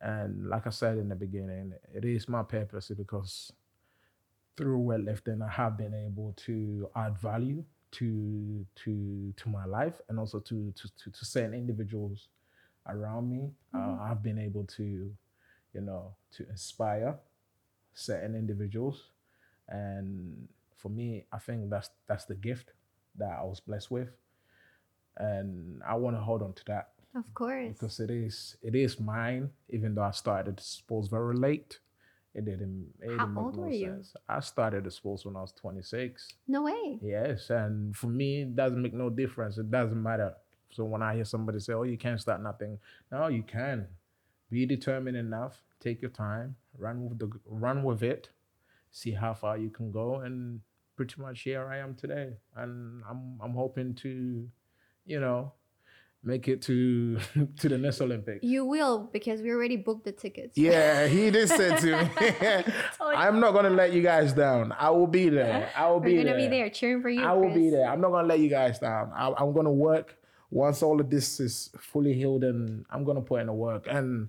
And 0.00 0.48
like 0.48 0.66
I 0.66 0.70
said 0.70 0.98
in 0.98 1.08
the 1.08 1.16
beginning, 1.16 1.72
it 1.92 2.04
is 2.04 2.28
my 2.28 2.42
purpose 2.42 2.90
because 2.96 3.52
through 4.56 4.78
weightlifting, 4.78 5.42
I 5.42 5.50
have 5.50 5.76
been 5.76 5.94
able 5.94 6.34
to 6.46 6.88
add 6.94 7.18
value 7.18 7.64
to 7.90 8.66
to 8.84 9.32
to 9.36 9.48
my 9.48 9.64
life 9.64 10.00
and 10.08 10.18
also 10.18 10.40
to 10.40 10.72
to 10.72 10.88
to, 10.98 11.10
to 11.10 11.24
certain 11.24 11.54
individuals 11.54 12.28
around 12.86 13.30
me. 13.30 13.50
Uh, 13.74 13.78
mm-hmm. 13.78 14.00
Uh, 14.00 14.04
I've 14.10 14.22
been 14.22 14.38
able 14.38 14.64
to, 14.64 14.82
you 15.74 15.80
know, 15.80 16.14
to 16.32 16.48
inspire 16.48 17.16
certain 17.94 18.34
individuals 18.34 19.10
and 19.68 20.48
for 20.76 20.88
me, 20.88 21.24
I 21.32 21.38
think 21.38 21.70
that's 21.70 21.90
that's 22.06 22.24
the 22.24 22.34
gift 22.34 22.72
that 23.16 23.36
I 23.38 23.42
was 23.44 23.60
blessed 23.60 23.90
with, 23.90 24.10
and 25.16 25.82
I 25.86 25.94
want 25.96 26.16
to 26.16 26.20
hold 26.20 26.42
on 26.42 26.52
to 26.54 26.64
that. 26.66 26.90
Of 27.14 27.32
course, 27.34 27.72
because 27.72 28.00
it 28.00 28.10
is 28.10 28.56
it 28.62 28.74
is 28.74 29.00
mine. 29.00 29.50
Even 29.70 29.94
though 29.94 30.02
I 30.02 30.12
started 30.12 30.60
sports 30.60 31.08
very 31.08 31.34
late, 31.36 31.78
it 32.34 32.44
didn't. 32.44 32.92
It 33.00 33.16
How 33.16 33.26
didn't 33.26 33.38
old 33.38 33.56
no 33.56 33.62
were 33.62 33.70
you? 33.70 33.86
Sense. 33.86 34.14
I 34.28 34.40
started 34.40 34.84
the 34.84 34.90
sports 34.90 35.24
when 35.24 35.36
I 35.36 35.40
was 35.40 35.52
twenty 35.52 35.82
six. 35.82 36.28
No 36.46 36.62
way. 36.62 36.98
Yes, 37.02 37.50
and 37.50 37.96
for 37.96 38.08
me, 38.08 38.42
it 38.42 38.54
doesn't 38.54 38.80
make 38.80 38.94
no 38.94 39.10
difference. 39.10 39.58
It 39.58 39.70
doesn't 39.70 40.02
matter. 40.02 40.34
So 40.70 40.84
when 40.84 41.02
I 41.02 41.14
hear 41.14 41.24
somebody 41.24 41.60
say, 41.60 41.72
"Oh, 41.72 41.82
you 41.84 41.96
can't 41.96 42.20
start 42.20 42.42
nothing," 42.42 42.78
no, 43.10 43.28
you 43.28 43.42
can. 43.42 43.88
Be 44.50 44.66
determined 44.66 45.16
enough. 45.16 45.62
Take 45.80 46.00
your 46.02 46.10
time. 46.10 46.56
Run 46.78 47.08
with 47.08 47.18
the 47.18 47.30
run 47.46 47.82
with 47.82 48.02
it. 48.02 48.30
See 48.90 49.12
how 49.12 49.34
far 49.34 49.56
you 49.58 49.70
can 49.70 49.90
go, 49.92 50.16
and 50.20 50.60
pretty 50.96 51.20
much 51.20 51.42
here 51.42 51.66
I 51.66 51.78
am 51.78 51.94
today, 51.94 52.36
and 52.56 53.02
I'm 53.08 53.38
I'm 53.42 53.54
hoping 53.54 53.94
to, 53.96 54.48
you 55.06 55.20
know, 55.20 55.52
make 56.22 56.48
it 56.48 56.62
to 56.62 57.18
to 57.60 57.68
the 57.68 57.78
next 57.78 58.00
Olympics. 58.00 58.44
You 58.44 58.64
will 58.64 59.08
because 59.12 59.40
we 59.40 59.50
already 59.50 59.76
booked 59.76 60.04
the 60.04 60.12
tickets. 60.12 60.56
Yeah, 60.56 61.06
he 61.06 61.30
did 61.30 61.48
say 61.48 61.76
to 61.80 62.02
me, 62.02 62.72
"I'm 63.00 63.40
not 63.40 63.52
gonna 63.52 63.70
let 63.70 63.92
you 63.92 64.02
guys 64.02 64.32
down. 64.32 64.72
I 64.78 64.90
will 64.90 65.06
be 65.06 65.28
there. 65.28 65.70
I 65.76 65.88
will 65.90 66.00
be 66.00 66.16
there. 66.16 66.24
We're 66.24 66.30
gonna 66.32 66.42
be 66.44 66.48
there 66.48 66.70
cheering 66.70 67.02
for 67.02 67.08
you. 67.08 67.22
I 67.22 67.32
will 67.32 67.42
Chris. 67.50 67.54
be 67.54 67.70
there. 67.70 67.88
I'm 67.88 68.00
not 68.00 68.10
gonna 68.10 68.28
let 68.28 68.40
you 68.40 68.48
guys 68.48 68.78
down. 68.78 69.12
I, 69.14 69.32
I'm 69.38 69.52
gonna 69.52 69.72
work 69.72 70.16
once 70.50 70.82
all 70.82 71.00
of 71.00 71.10
this 71.10 71.40
is 71.40 71.70
fully 71.78 72.14
healed, 72.14 72.44
and 72.44 72.84
I'm 72.90 73.04
gonna 73.04 73.20
put 73.22 73.40
in 73.40 73.46
the 73.46 73.52
work. 73.52 73.86
And 73.88 74.28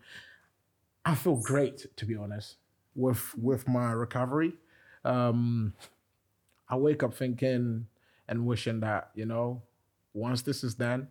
I 1.06 1.16
feel 1.16 1.38
great 1.38 1.86
to 1.98 2.06
be 2.06 2.16
honest 2.16 2.58
with 2.96 3.36
with 3.38 3.68
my 3.68 3.92
recovery. 3.92 4.54
Um, 5.06 5.74
I 6.68 6.76
wake 6.76 7.02
up 7.04 7.14
thinking 7.16 7.88
and 8.28 8.46
wishing 8.46 8.82
that 8.82 9.10
you 9.16 9.26
know, 9.26 9.64
once 10.14 10.42
this 10.44 10.64
is 10.64 10.76
done, 10.76 11.08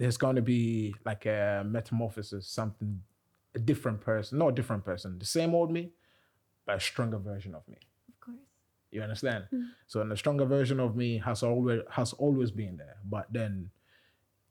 there's 0.00 0.16
going 0.16 0.34
to 0.36 0.42
be 0.42 0.94
like 1.04 1.26
a 1.26 1.62
metamorphosis, 1.66 2.46
something, 2.46 3.02
a 3.54 3.58
different 3.58 4.00
person, 4.00 4.38
not 4.38 4.48
a 4.48 4.52
different 4.52 4.82
person, 4.82 5.18
the 5.18 5.26
same 5.26 5.54
old 5.54 5.70
me, 5.70 5.92
but 6.64 6.76
a 6.76 6.80
stronger 6.80 7.18
version 7.18 7.54
of 7.54 7.68
me. 7.68 7.76
Of 8.08 8.18
course. 8.18 8.38
You 8.90 9.02
understand? 9.02 9.44
Mm. 9.52 9.68
So, 9.88 10.00
and 10.00 10.10
the 10.10 10.16
stronger 10.16 10.46
version 10.46 10.80
of 10.80 10.96
me 10.96 11.18
has 11.18 11.42
always 11.42 11.82
has 11.90 12.14
always 12.14 12.50
been 12.50 12.78
there, 12.78 12.96
but 13.04 13.26
then 13.30 13.68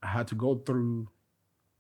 I 0.04 0.08
had 0.08 0.28
to 0.28 0.36
go 0.36 0.60
through 0.60 1.10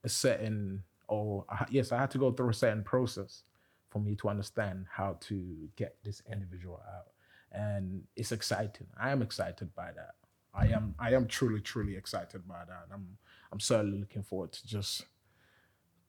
a 0.04 0.10
certain, 0.10 0.82
or 1.08 1.46
I, 1.48 1.68
yes, 1.70 1.92
I 1.92 2.00
had 2.00 2.10
to 2.12 2.18
go 2.18 2.32
through 2.32 2.50
a 2.50 2.56
certain 2.56 2.84
process 2.84 3.44
for 3.92 4.00
me 4.00 4.16
to 4.16 4.30
understand 4.30 4.88
how 4.92 5.18
to 5.28 5.70
get 5.76 5.96
this 6.04 6.24
individual 6.32 6.82
out, 6.92 7.12
and 7.52 8.02
it's 8.16 8.32
exciting. 8.32 8.88
I 9.00 9.12
am 9.12 9.22
excited 9.22 9.76
by 9.76 9.92
that. 9.96 10.16
I 10.54 10.68
am 10.68 10.96
I 11.00 11.14
am 11.14 11.28
truly 11.28 11.62
truly 11.62 11.96
excited 11.96 12.48
by 12.48 12.66
that. 12.68 12.88
I'm 12.94 13.18
I'm 13.52 13.60
certainly 13.60 14.00
looking 14.00 14.24
forward 14.24 14.52
to 14.54 14.68
just 14.68 15.06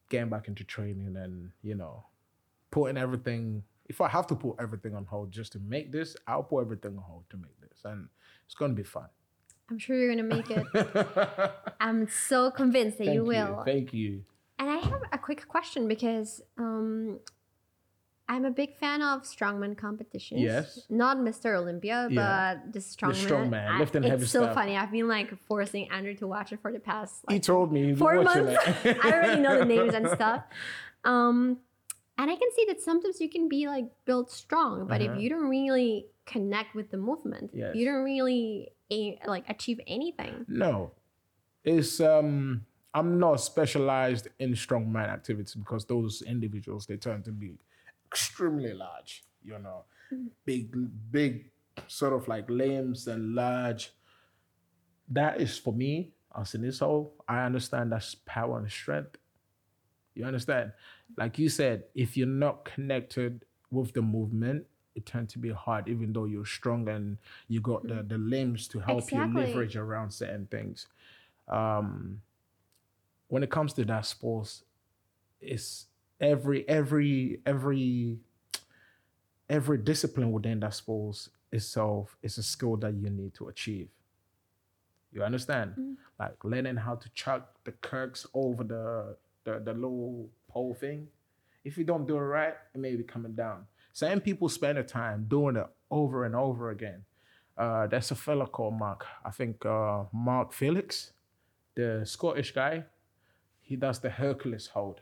getting 0.08 0.28
back 0.28 0.48
into 0.48 0.64
training 0.64 1.16
and 1.16 1.52
you 1.62 1.74
know 1.74 2.04
putting 2.70 2.96
everything 2.96 3.64
if 3.90 4.00
I 4.00 4.08
have 4.08 4.26
to 4.28 4.36
put 4.36 4.56
everything 4.60 4.94
on 4.94 5.04
hold 5.04 5.32
just 5.32 5.52
to 5.52 5.58
make 5.58 5.90
this, 5.90 6.16
I'll 6.24 6.44
put 6.44 6.60
everything 6.60 6.96
on 6.96 7.02
hold 7.02 7.24
to 7.30 7.36
make 7.36 7.60
this. 7.60 7.80
And 7.84 8.08
it's 8.46 8.54
gonna 8.54 8.72
be 8.72 8.84
fun. 8.84 9.08
I'm 9.68 9.78
sure 9.78 9.96
you're 9.96 10.14
gonna 10.14 10.22
make 10.22 10.48
it. 10.48 10.64
I'm 11.80 12.08
so 12.08 12.52
convinced 12.52 12.98
that 12.98 13.06
Thank 13.06 13.16
you 13.16 13.24
will. 13.24 13.62
Thank 13.64 13.92
you. 13.92 14.24
And 14.60 14.70
I 14.70 14.76
have 14.76 15.02
a 15.12 15.18
quick 15.18 15.48
question 15.48 15.88
because 15.88 16.40
um, 16.56 17.18
I'm 18.30 18.44
a 18.44 18.50
big 18.62 18.76
fan 18.76 19.02
of 19.02 19.22
strongman 19.24 19.76
competitions. 19.76 20.40
Yes. 20.40 20.86
Not 20.88 21.16
Mr. 21.18 21.48
Olympia, 21.60 22.06
Yeah. 22.08 22.54
but 22.64 22.72
the 22.72 22.78
strongman. 22.78 23.22
The 23.22 23.28
strongman, 23.34 23.66
I- 23.68 23.78
lifting 23.80 24.04
it's 24.04 24.10
heavy 24.10 24.26
so 24.26 24.42
stuff. 24.42 24.54
funny. 24.54 24.76
I've 24.76 24.92
been 24.92 25.08
like 25.08 25.30
forcing 25.48 25.90
Andrew 25.90 26.14
to 26.22 26.26
watch 26.28 26.52
it 26.52 26.60
for 26.62 26.70
the 26.72 26.78
past 26.78 27.24
He 27.28 27.40
told 27.40 27.72
me 27.72 27.82
four 27.94 28.22
months. 28.22 28.54
I 28.84 29.10
already 29.12 29.40
know 29.42 29.58
the 29.58 29.64
names 29.64 29.94
and 29.94 30.08
stuff. 30.08 30.44
Um, 31.02 31.56
and 32.18 32.30
I 32.30 32.36
can 32.36 32.48
see 32.54 32.66
that 32.68 32.80
sometimes 32.82 33.22
you 33.22 33.30
can 33.30 33.48
be 33.48 33.66
like 33.66 33.86
built 34.04 34.30
strong, 34.30 34.86
but 34.86 35.00
Uh-huh. 35.00 35.14
if 35.14 35.20
you 35.20 35.30
don't 35.30 35.48
really 35.48 36.06
connect 36.26 36.74
with 36.74 36.90
the 36.90 36.98
movement, 36.98 37.50
Yes. 37.54 37.74
you 37.74 37.86
don't 37.88 38.04
really 38.04 38.70
a- 38.92 39.18
like 39.26 39.44
achieve 39.48 39.80
anything. 39.86 40.44
No, 40.46 40.92
it's 41.64 42.00
um. 42.00 42.66
I'm 42.92 43.18
not 43.20 43.36
specialized 43.40 44.26
in 44.40 44.50
strongman 44.52 45.08
activities 45.08 45.54
because 45.54 45.84
those 45.86 46.22
individuals 46.22 46.86
they 46.86 46.96
tend 46.98 47.24
to 47.24 47.32
be 47.32 47.50
extremely 48.10 48.72
large. 48.72 49.24
You 49.42 49.58
know, 49.58 49.84
big, 50.44 50.74
big, 51.10 51.50
sort 51.86 52.12
of 52.12 52.28
like 52.28 52.48
limbs 52.50 53.06
and 53.06 53.34
large. 53.34 53.92
That 55.08 55.40
is 55.40 55.58
for 55.58 55.72
me 55.72 56.12
as 56.38 56.54
in 56.54 56.62
this 56.62 56.80
whole. 56.80 57.14
I 57.28 57.44
understand 57.44 57.92
that's 57.92 58.14
power 58.26 58.58
and 58.58 58.70
strength. 58.70 59.16
You 60.14 60.24
understand? 60.24 60.72
Like 61.16 61.38
you 61.38 61.48
said, 61.48 61.84
if 61.94 62.16
you're 62.16 62.26
not 62.26 62.64
connected 62.64 63.44
with 63.70 63.92
the 63.92 64.02
movement, 64.02 64.66
it 64.94 65.06
tends 65.06 65.32
to 65.32 65.38
be 65.38 65.50
hard, 65.50 65.88
even 65.88 66.12
though 66.12 66.24
you're 66.24 66.44
strong 66.44 66.88
and 66.88 67.16
you 67.48 67.60
got 67.60 67.86
the, 67.86 68.02
the 68.06 68.18
limbs 68.18 68.66
to 68.68 68.80
help 68.80 69.10
you 69.12 69.24
leverage 69.32 69.76
around 69.76 70.10
certain 70.10 70.46
things. 70.50 70.86
Um, 71.48 72.20
when 73.28 73.42
it 73.42 73.50
comes 73.50 73.72
to 73.74 73.84
that 73.84 74.06
sports, 74.06 74.64
it's 75.40 75.86
every 76.20 76.68
every 76.68 77.40
every 77.46 78.18
every 79.48 79.78
discipline 79.78 80.32
within 80.32 80.60
that 80.60 80.74
sports 80.74 81.30
itself 81.52 82.16
is 82.22 82.38
a 82.38 82.42
skill 82.42 82.76
that 82.76 82.94
you 82.94 83.10
need 83.10 83.34
to 83.34 83.48
achieve. 83.48 83.88
You 85.12 85.24
understand? 85.24 85.74
Like 86.18 86.44
learning 86.44 86.76
how 86.76 86.94
to 86.94 87.08
chuck 87.10 87.56
the 87.64 87.72
kirks 87.72 88.26
over 88.34 88.62
the, 88.62 89.16
the 89.44 89.60
the 89.60 89.72
little 89.74 90.28
pole 90.48 90.74
thing. 90.74 91.08
If 91.64 91.76
you 91.76 91.84
don't 91.84 92.06
do 92.06 92.16
it 92.16 92.20
right, 92.20 92.54
it 92.74 92.78
may 92.78 92.94
be 92.94 93.02
coming 93.02 93.32
down. 93.32 93.66
Same 93.92 94.20
people 94.20 94.48
spend 94.48 94.78
the 94.78 94.82
time 94.82 95.26
doing 95.28 95.56
it 95.56 95.66
over 95.90 96.24
and 96.24 96.34
over 96.36 96.70
again. 96.70 97.04
Uh, 97.58 97.86
there's 97.86 98.10
a 98.10 98.14
fella 98.14 98.46
called 98.46 98.78
Mark. 98.78 99.04
I 99.24 99.30
think 99.30 99.66
uh, 99.66 100.04
Mark 100.12 100.52
Felix, 100.52 101.12
the 101.74 102.02
Scottish 102.04 102.52
guy. 102.52 102.84
He 103.60 103.76
does 103.76 104.00
the 104.00 104.10
Hercules 104.10 104.68
hold. 104.68 105.00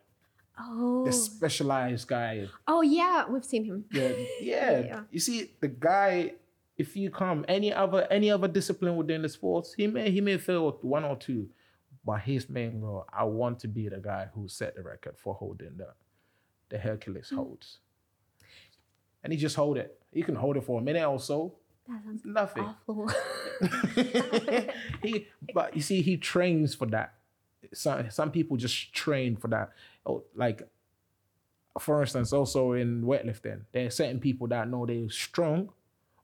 Oh, 0.61 1.05
The 1.05 1.13
specialized 1.13 2.09
guy. 2.09 2.49
oh 2.67 2.83
yeah, 2.83 3.27
we've 3.29 3.45
seen 3.45 3.65
him. 3.65 3.85
Yeah, 3.93 4.13
yeah. 4.41 4.81
Yeah. 4.81 5.01
You 5.11 5.21
see, 5.21 5.53
the 5.61 5.69
guy. 5.69 6.35
If 6.77 6.97
you 6.97 7.11
come 7.11 7.45
any 7.49 7.73
other 7.73 8.07
any 8.09 8.31
other 8.31 8.47
discipline 8.47 8.97
within 8.97 9.23
the 9.23 9.29
sports, 9.29 9.75
he 9.75 9.89
may 9.89 10.13
he 10.13 10.21
may 10.21 10.39
fail 10.39 10.79
one 10.83 11.05
or 11.05 11.17
two, 11.17 11.49
but 12.05 12.21
his 12.21 12.49
main 12.49 12.81
goal, 12.81 13.05
I 13.13 13.25
want 13.25 13.59
to 13.61 13.69
be 13.69 13.89
the 13.89 13.99
guy 13.99 14.29
who 14.33 14.47
set 14.47 14.77
the 14.77 14.83
record 14.83 15.17
for 15.19 15.35
holding 15.35 15.77
the 15.77 15.89
the 16.69 16.79
Hercules 16.79 17.31
hmm. 17.31 17.37
holds. 17.37 17.79
And 19.25 19.33
he 19.33 19.39
just 19.39 19.57
hold 19.57 19.77
it. 19.77 19.99
He 20.13 20.23
can 20.23 20.37
hold 20.37 20.57
it 20.57 20.65
for 20.65 20.81
a 20.81 20.83
minute 20.83 21.07
or 21.07 21.19
so. 21.19 21.55
That 21.89 22.05
sounds 22.05 22.23
Nothing. 22.25 22.65
awful. 22.65 23.11
he, 25.03 25.27
but 25.55 25.75
you 25.75 25.83
see, 25.83 26.03
he 26.03 26.17
trains 26.17 26.75
for 26.75 26.87
that. 26.87 27.15
Some 27.73 28.11
some 28.11 28.31
people 28.31 28.57
just 28.57 28.93
train 28.93 29.37
for 29.37 29.49
that. 29.49 29.71
Oh, 30.09 30.25
like 30.35 30.63
for 31.79 32.01
instance, 32.01 32.33
also 32.33 32.73
in 32.73 33.03
weightlifting, 33.03 33.61
there 33.73 33.87
are 33.87 33.91
certain 33.91 34.19
people 34.19 34.49
that 34.49 34.69
know 34.69 34.85
they're 34.87 35.09
strong 35.11 35.71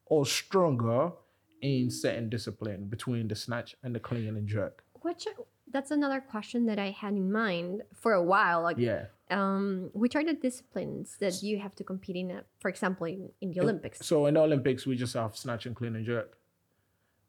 or 0.07 0.27
stronger 0.27 1.13
in 1.61 1.91
certain 1.91 2.29
discipline 2.29 2.87
between 2.87 3.29
the 3.29 3.35
snatch 3.37 3.77
and 3.83 3.95
the 3.95 4.01
clean 4.01 4.27
and 4.29 4.49
jerk. 4.49 4.83
Which 5.03 5.27
that's 5.71 5.91
another 5.91 6.21
question 6.21 6.67
that 6.67 6.79
I 6.79 6.91
had 6.91 7.15
in 7.15 7.31
mind 7.31 7.83
for 7.95 8.13
a 8.15 8.23
while. 8.23 8.63
Like, 8.63 8.79
Yeah. 8.79 9.07
um, 9.31 9.91
which 9.93 10.15
are 10.17 10.25
the 10.25 10.35
disciplines 10.35 11.17
that 11.19 11.43
you 11.43 11.59
have 11.59 11.75
to 11.77 11.85
compete 11.85 12.17
in? 12.17 12.41
For 12.61 12.69
example, 12.69 13.07
in, 13.07 13.31
in 13.41 13.53
the 13.53 13.61
Olympics. 13.61 14.05
So 14.05 14.27
in 14.27 14.35
the 14.35 14.41
Olympics, 14.41 14.87
we 14.87 14.97
just 14.97 15.15
have 15.15 15.37
snatch 15.37 15.67
and 15.67 15.75
clean 15.77 15.95
and 15.97 16.05
jerk. 16.05 16.39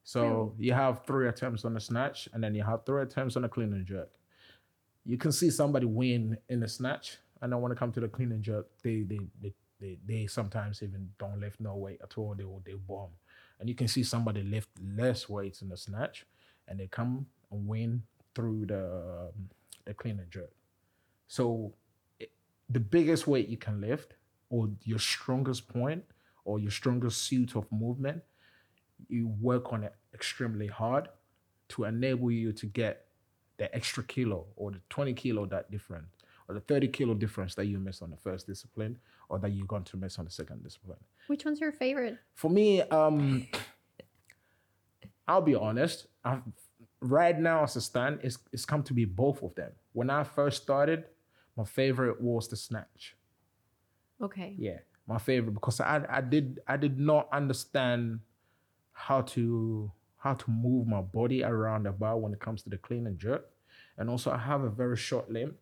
So 0.03 0.53
you 0.59 0.73
have 0.73 1.03
three 1.05 1.27
attempts 1.27 1.65
on 1.65 1.73
the 1.73 1.79
snatch, 1.79 2.29
and 2.33 2.43
then 2.43 2.53
you 2.53 2.63
have 2.63 2.85
three 2.85 3.01
attempts 3.01 3.35
on 3.35 3.41
the 3.41 3.49
clean 3.49 3.73
and 3.73 3.85
jerk. 3.85 4.11
You 5.05 5.17
can 5.17 5.31
see 5.31 5.51
somebody 5.51 5.85
win 5.85 6.37
in 6.49 6.59
the 6.59 6.67
snatch, 6.67 7.17
and 7.41 7.51
then 7.51 7.61
when 7.61 7.71
it 7.71 7.77
comes 7.77 7.93
to 7.95 7.99
the 7.99 8.07
clean 8.07 8.31
and 8.31 8.43
jerk, 8.43 8.67
they 8.83 9.01
they 9.01 9.19
they 9.41 9.53
they, 9.79 9.97
they 10.05 10.27
sometimes 10.27 10.81
even 10.81 11.09
don't 11.19 11.39
lift 11.39 11.59
no 11.59 11.75
weight 11.75 11.99
at 12.01 12.17
all. 12.17 12.33
They 12.35 12.43
will 12.43 12.63
they 12.65 12.73
bomb, 12.73 13.11
and 13.59 13.69
you 13.69 13.75
can 13.75 13.87
see 13.87 14.03
somebody 14.03 14.41
lift 14.41 14.69
less 14.97 15.29
weights 15.29 15.61
in 15.61 15.69
the 15.69 15.77
snatch, 15.77 16.25
and 16.67 16.79
they 16.79 16.87
come 16.87 17.27
and 17.51 17.67
win 17.67 18.03
through 18.33 18.65
the 18.65 19.29
um, 19.29 19.49
the 19.85 19.93
clean 19.93 20.19
and 20.19 20.31
jerk. 20.31 20.51
So 21.27 21.73
it, 22.19 22.31
the 22.69 22.79
biggest 22.79 23.27
weight 23.27 23.47
you 23.47 23.57
can 23.57 23.79
lift, 23.81 24.15
or 24.49 24.69
your 24.83 24.99
strongest 24.99 25.67
point, 25.67 26.03
or 26.45 26.59
your 26.59 26.71
strongest 26.71 27.23
suit 27.23 27.55
of 27.55 27.71
movement, 27.71 28.23
you 29.07 29.27
work 29.39 29.71
on 29.71 29.83
it 29.83 29.93
extremely 30.13 30.67
hard 30.67 31.09
to 31.67 31.83
enable 31.83 32.31
you 32.31 32.53
to 32.53 32.65
get 32.65 33.04
the 33.57 33.73
extra 33.75 34.03
kilo 34.03 34.45
or 34.55 34.71
the 34.71 34.81
20 34.89 35.13
kilo 35.13 35.45
that 35.45 35.71
different 35.71 36.05
or 36.47 36.55
the 36.55 36.61
30 36.61 36.89
kilo 36.89 37.13
difference 37.13 37.55
that 37.55 37.65
you 37.65 37.79
miss 37.79 38.01
on 38.01 38.09
the 38.09 38.17
first 38.17 38.47
discipline 38.47 38.97
or 39.29 39.39
that 39.39 39.51
you're 39.51 39.65
going 39.65 39.83
to 39.83 39.97
miss 39.97 40.19
on 40.19 40.25
the 40.25 40.31
second 40.31 40.63
discipline. 40.63 40.97
Which 41.27 41.45
one's 41.45 41.59
your 41.59 41.71
favorite? 41.71 42.17
For 42.35 42.49
me, 42.49 42.81
um, 42.81 43.47
I'll 45.27 45.41
be 45.41 45.55
honest. 45.55 46.07
I've, 46.23 46.41
right 47.01 47.39
now, 47.39 47.63
as 47.63 47.75
a 47.75 47.81
stand, 47.81 48.19
it's, 48.23 48.37
it's 48.51 48.65
come 48.65 48.83
to 48.83 48.93
be 48.93 49.05
both 49.05 49.41
of 49.41 49.55
them. 49.55 49.71
When 49.93 50.09
I 50.09 50.23
first 50.23 50.61
started, 50.61 51.05
my 51.57 51.63
favorite 51.63 52.21
was 52.21 52.47
the 52.47 52.55
snatch. 52.55 53.15
Okay. 54.21 54.55
Yeah, 54.57 54.79
my 55.07 55.17
favorite 55.17 55.53
because 55.53 55.79
I 55.79 56.05
I 56.09 56.21
did 56.21 56.59
I 56.67 56.77
did 56.77 56.99
not 56.99 57.27
understand 57.31 58.19
how 58.93 59.21
to 59.21 59.91
how 60.25 60.33
to 60.33 60.49
move 60.49 60.87
my 60.87 61.01
body 61.01 61.43
around 61.43 61.83
the 61.83 61.91
bar 61.91 62.17
when 62.17 62.33
it 62.33 62.39
comes 62.39 62.63
to 62.63 62.69
the 62.71 62.77
clean 62.79 63.05
and 63.05 63.19
jerk, 63.19 63.45
and 63.99 64.09
also 64.09 64.31
I 64.31 64.39
have 64.39 64.63
a 64.63 64.69
very 64.69 64.97
short 64.97 65.29
limb, 65.29 65.53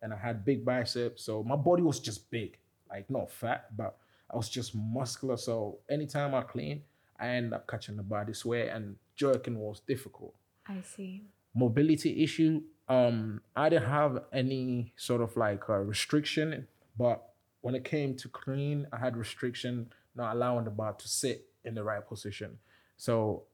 and 0.00 0.14
I 0.14 0.16
had 0.16 0.44
big 0.44 0.64
biceps, 0.64 1.24
so 1.24 1.42
my 1.42 1.56
body 1.56 1.82
was 1.82 1.98
just 1.98 2.30
big, 2.30 2.56
like 2.88 3.10
not 3.10 3.32
fat, 3.32 3.76
but 3.76 3.96
I 4.32 4.36
was 4.36 4.48
just 4.48 4.76
muscular. 4.76 5.36
So 5.36 5.78
anytime 5.90 6.36
I 6.36 6.42
clean, 6.42 6.82
I 7.18 7.30
end 7.30 7.52
up 7.52 7.66
catching 7.66 7.96
the 7.96 8.04
bar 8.04 8.24
this 8.24 8.44
way, 8.44 8.68
and 8.68 8.94
jerking 9.16 9.58
was 9.58 9.80
difficult 9.80 10.34
I 10.68 10.80
see. 10.82 11.24
mobility 11.52 12.22
issue. 12.22 12.62
Um, 12.88 13.40
I 13.56 13.70
didn't 13.70 13.88
have 13.88 14.22
any 14.32 14.92
sort 14.96 15.20
of 15.20 15.36
like 15.36 15.68
restriction, 15.68 16.68
but 16.96 17.28
when 17.62 17.74
it 17.74 17.84
came 17.84 18.14
to 18.18 18.28
clean, 18.28 18.86
I 18.92 18.98
had 18.98 19.16
restriction 19.16 19.92
not 20.14 20.36
allowing 20.36 20.64
the 20.64 20.70
bar 20.70 20.92
to 20.92 21.08
sit 21.08 21.46
in 21.64 21.74
the 21.74 21.82
right 21.82 22.06
position. 22.06 22.58
So 22.96 23.46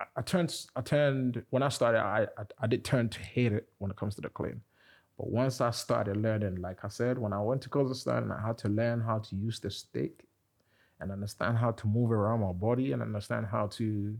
I, 0.00 0.04
I, 0.16 0.22
turned, 0.22 0.54
I 0.74 0.80
turned 0.80 1.42
when 1.50 1.62
I 1.62 1.68
started, 1.68 2.00
I, 2.00 2.26
I 2.38 2.44
I 2.60 2.66
did 2.66 2.84
turn 2.84 3.08
to 3.08 3.20
hate 3.20 3.52
it 3.52 3.68
when 3.78 3.90
it 3.90 3.96
comes 3.96 4.14
to 4.16 4.20
the 4.20 4.28
clean, 4.28 4.60
But 5.18 5.28
once 5.30 5.60
I 5.60 5.70
started 5.70 6.16
learning, 6.16 6.56
like 6.56 6.84
I 6.84 6.88
said, 6.88 7.18
when 7.18 7.32
I 7.32 7.40
went 7.40 7.62
to 7.62 7.70
Kazakhstan, 7.70 8.30
I 8.36 8.46
had 8.46 8.58
to 8.58 8.68
learn 8.68 9.00
how 9.00 9.18
to 9.20 9.36
use 9.36 9.60
the 9.60 9.70
stick 9.70 10.24
and 11.00 11.10
understand 11.12 11.58
how 11.58 11.72
to 11.72 11.86
move 11.86 12.10
around 12.12 12.40
my 12.40 12.52
body 12.52 12.92
and 12.92 13.02
understand 13.02 13.46
how 13.46 13.66
to 13.68 14.16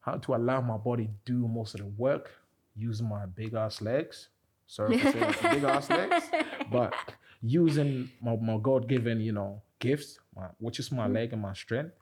how 0.00 0.16
to 0.16 0.34
allow 0.34 0.60
my 0.60 0.76
body 0.76 1.08
do 1.24 1.46
most 1.46 1.74
of 1.74 1.80
the 1.80 1.86
work 1.86 2.30
using 2.76 3.08
my 3.08 3.26
big 3.26 3.54
ass 3.54 3.80
legs. 3.80 4.28
Sorry 4.66 4.98
for 4.98 5.12
saying 5.12 5.34
big 5.42 5.64
ass 5.64 5.88
legs, 5.90 6.24
but 6.72 6.92
using 7.40 8.10
my, 8.20 8.36
my 8.36 8.58
God 8.58 8.88
given, 8.88 9.20
you 9.20 9.32
know, 9.32 9.62
gifts, 9.78 10.18
my, 10.34 10.46
which 10.58 10.78
is 10.80 10.90
my 10.90 11.06
leg 11.06 11.32
and 11.32 11.42
my 11.42 11.52
strength, 11.52 11.94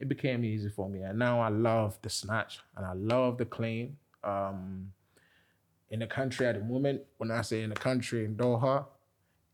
it 0.00 0.08
became 0.08 0.44
easy 0.44 0.68
for 0.68 0.88
me. 0.88 1.02
And 1.02 1.18
now 1.18 1.40
I 1.40 1.48
love 1.48 1.98
the 2.02 2.10
snatch 2.10 2.60
and 2.76 2.84
I 2.84 2.92
love 2.94 3.38
the 3.38 3.44
clean. 3.44 3.96
Um, 4.22 4.92
in 5.90 6.00
the 6.00 6.06
country 6.06 6.46
at 6.46 6.58
the 6.58 6.64
moment, 6.64 7.02
when 7.18 7.30
I 7.30 7.42
say 7.42 7.62
in 7.62 7.70
the 7.70 7.76
country 7.76 8.24
in 8.24 8.36
Doha, 8.36 8.86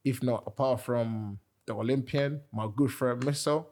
if 0.05 0.22
not 0.22 0.44
apart 0.46 0.81
from 0.81 1.38
the 1.66 1.74
Olympian, 1.74 2.40
my 2.53 2.68
good 2.74 2.90
friend 2.90 3.20
Misso, 3.22 3.66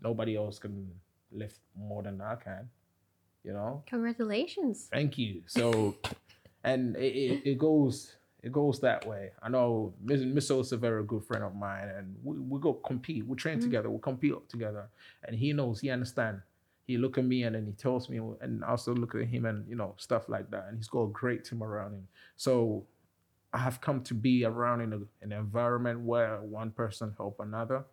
nobody 0.00 0.36
else 0.36 0.58
can 0.58 0.90
lift 1.32 1.58
more 1.76 2.02
than 2.02 2.20
I 2.20 2.36
can. 2.36 2.68
You 3.42 3.54
know? 3.54 3.82
Congratulations. 3.86 4.88
Thank 4.92 5.18
you. 5.18 5.42
So 5.46 5.96
and 6.62 6.96
it, 6.96 7.16
it, 7.16 7.42
it 7.50 7.58
goes 7.58 8.14
it 8.42 8.52
goes 8.52 8.80
that 8.80 9.06
way. 9.06 9.30
I 9.42 9.48
know 9.48 9.92
Miss 10.02 10.22
Misso 10.22 10.60
is 10.60 10.72
a 10.72 10.76
very 10.76 11.04
good 11.04 11.24
friend 11.24 11.44
of 11.44 11.54
mine, 11.54 11.88
and 11.88 12.16
we, 12.22 12.38
we 12.38 12.60
go 12.60 12.74
compete. 12.74 13.26
We 13.26 13.36
train 13.36 13.60
together. 13.60 13.90
We 13.90 13.98
compete 14.00 14.48
together, 14.48 14.88
and 15.24 15.36
he 15.36 15.52
knows. 15.52 15.80
He 15.80 15.90
understand. 15.90 16.40
He 16.86 16.96
look 16.96 17.18
at 17.18 17.24
me 17.24 17.44
and 17.44 17.54
then 17.54 17.66
he 17.66 17.72
tells 17.72 18.08
me, 18.08 18.18
and 18.40 18.64
I 18.64 18.70
also 18.70 18.94
look 18.94 19.14
at 19.14 19.22
him 19.26 19.44
and 19.44 19.68
you 19.68 19.76
know 19.76 19.94
stuff 19.98 20.28
like 20.28 20.50
that. 20.50 20.66
And 20.68 20.78
he's 20.78 20.88
got 20.88 21.02
a 21.02 21.08
great 21.08 21.44
team 21.44 21.62
around 21.62 21.92
him. 21.92 22.08
So 22.36 22.84
I 23.52 23.58
have 23.58 23.80
come 23.80 24.02
to 24.04 24.14
be 24.14 24.44
around 24.44 24.80
in 24.80 24.92
a, 24.92 25.00
an 25.22 25.32
environment 25.32 26.00
where 26.00 26.40
one 26.40 26.70
person 26.70 27.14
help 27.16 27.40
another, 27.40 27.84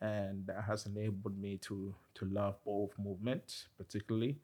and 0.00 0.46
that 0.46 0.64
has 0.64 0.86
enabled 0.86 1.40
me 1.40 1.58
to 1.62 1.94
to 2.14 2.24
love 2.26 2.56
both 2.64 2.90
movements, 2.98 3.68
particularly. 3.76 4.38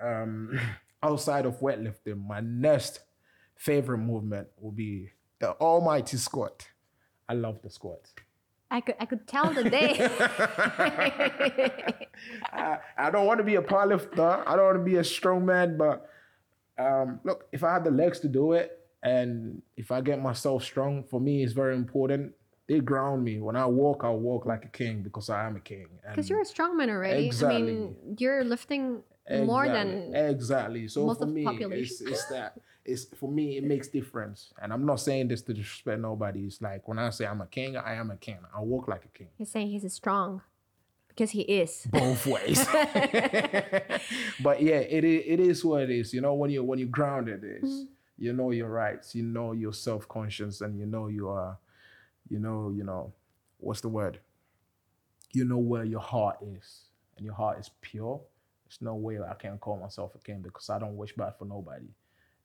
Um, 0.00 0.58
outside 1.02 1.46
of 1.46 1.60
weightlifting, 1.60 2.26
my 2.26 2.40
next 2.40 3.00
favorite 3.56 3.98
movement 3.98 4.48
will 4.60 4.72
be 4.72 5.10
the 5.38 5.52
almighty 5.52 6.16
squat. 6.16 6.68
I 7.28 7.34
love 7.34 7.62
the 7.62 7.70
squat. 7.70 8.00
I 8.70 8.80
could 8.80 8.94
I 9.00 9.04
could 9.04 9.26
tell 9.26 9.52
the 9.52 9.68
day. 9.68 9.98
I, 12.52 12.78
I 12.96 13.10
don't 13.10 13.26
want 13.26 13.38
to 13.38 13.44
be 13.44 13.56
a 13.56 13.62
powerlifter. 13.62 14.42
I 14.46 14.56
don't 14.56 14.64
want 14.64 14.78
to 14.78 14.84
be 14.84 14.96
a 14.96 15.04
strong 15.04 15.44
man, 15.44 15.76
but 15.76 16.08
um, 16.78 17.20
look, 17.24 17.46
if 17.52 17.64
I 17.64 17.74
have 17.74 17.84
the 17.84 17.90
legs 17.90 18.20
to 18.20 18.28
do 18.28 18.52
it, 18.52 18.78
and 19.02 19.60
if 19.76 19.90
I 19.90 20.00
get 20.00 20.22
myself 20.22 20.64
strong, 20.64 21.04
for 21.04 21.20
me, 21.20 21.42
it's 21.42 21.52
very 21.52 21.76
important. 21.76 22.32
They 22.68 22.80
ground 22.80 23.24
me. 23.24 23.40
When 23.40 23.56
I 23.56 23.66
walk, 23.66 24.04
I 24.04 24.10
walk 24.10 24.46
like 24.46 24.64
a 24.64 24.68
king 24.68 25.02
because 25.02 25.28
I 25.28 25.44
am 25.44 25.56
a 25.56 25.60
king. 25.60 25.88
Because 26.08 26.30
you're 26.30 26.40
a 26.40 26.44
strongman 26.44 26.88
already. 26.88 27.24
I 27.24 27.26
Exactly. 27.26 27.62
mean, 27.62 27.96
you're 28.18 28.44
lifting 28.44 29.02
more 29.30 29.68
than 29.68 30.14
exactly. 30.14 30.88
So 30.88 31.06
most 31.06 31.18
for 31.18 31.26
me, 31.26 31.44
population. 31.44 31.82
it's, 31.82 32.00
it's 32.00 32.24
that. 32.26 32.58
It's 32.84 33.04
for 33.04 33.30
me, 33.30 33.56
it 33.56 33.64
makes 33.64 33.88
difference. 33.88 34.52
And 34.60 34.72
I'm 34.72 34.84
not 34.84 34.96
saying 35.00 35.28
this 35.28 35.42
to 35.42 35.54
disrespect 35.54 36.00
nobody. 36.00 36.40
It's 36.46 36.60
like 36.60 36.86
when 36.88 36.98
I 36.98 37.10
say 37.10 37.26
I'm 37.26 37.40
a 37.40 37.46
king, 37.46 37.76
I 37.76 37.94
am 37.94 38.10
a 38.10 38.16
king. 38.16 38.38
I 38.56 38.60
walk 38.60 38.88
like 38.88 39.04
a 39.04 39.08
king. 39.16 39.28
he's 39.38 39.50
saying 39.50 39.68
he's 39.68 39.92
strong 39.92 40.42
because 41.08 41.30
he 41.30 41.42
is. 41.42 41.86
both 41.92 42.26
ways. 42.26 42.66
but 44.42 44.62
yeah, 44.62 44.78
it 44.80 45.04
is, 45.04 45.22
it 45.26 45.40
is 45.40 45.64
what 45.64 45.82
it 45.82 45.90
is. 45.90 46.12
You 46.12 46.20
know, 46.20 46.34
when 46.34 46.50
you 46.50 46.64
when 46.64 46.78
you 46.78 46.86
grounded 46.86 47.44
is, 47.44 47.62
Mm-hmm. 47.62 47.84
you 48.18 48.32
know 48.32 48.50
your 48.50 48.68
rights, 48.68 49.14
you 49.14 49.22
know 49.22 49.52
you're 49.52 49.72
self 49.72 50.08
conscious, 50.08 50.60
and 50.60 50.78
you 50.78 50.86
know 50.86 51.08
you 51.08 51.28
are, 51.28 51.58
you 52.28 52.38
know, 52.38 52.72
you 52.74 52.84
know, 52.84 53.12
what's 53.58 53.80
the 53.80 53.88
word? 53.88 54.18
You 55.32 55.44
know 55.44 55.58
where 55.58 55.84
your 55.84 56.00
heart 56.00 56.38
is, 56.42 56.86
and 57.16 57.24
your 57.24 57.34
heart 57.34 57.58
is 57.60 57.70
pure. 57.80 58.20
There's 58.66 58.82
no 58.82 58.94
way 58.94 59.18
I 59.20 59.34
can 59.34 59.58
call 59.58 59.76
myself 59.78 60.14
a 60.14 60.18
king 60.18 60.40
because 60.42 60.68
I 60.70 60.78
don't 60.78 60.96
wish 60.96 61.14
bad 61.14 61.34
for 61.38 61.44
nobody, 61.44 61.86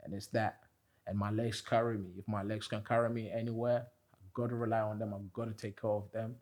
and 0.07 0.15
it's 0.15 0.27
that. 0.27 0.59
And 1.05 1.17
my 1.17 1.29
legs 1.31 1.61
carry 1.61 1.97
me. 1.97 2.09
If 2.17 2.27
my 2.27 2.43
legs 2.43 2.67
can 2.67 2.83
carry 2.83 3.09
me 3.09 3.31
anywhere, 3.31 3.85
I've 4.13 4.33
got 4.33 4.49
to 4.49 4.55
rely 4.55 4.79
on 4.81 4.99
them. 4.99 5.13
I've 5.13 5.31
got 5.31 5.45
to 5.45 5.53
take 5.53 5.79
care 5.79 5.91
of 5.91 6.11
them, 6.11 6.35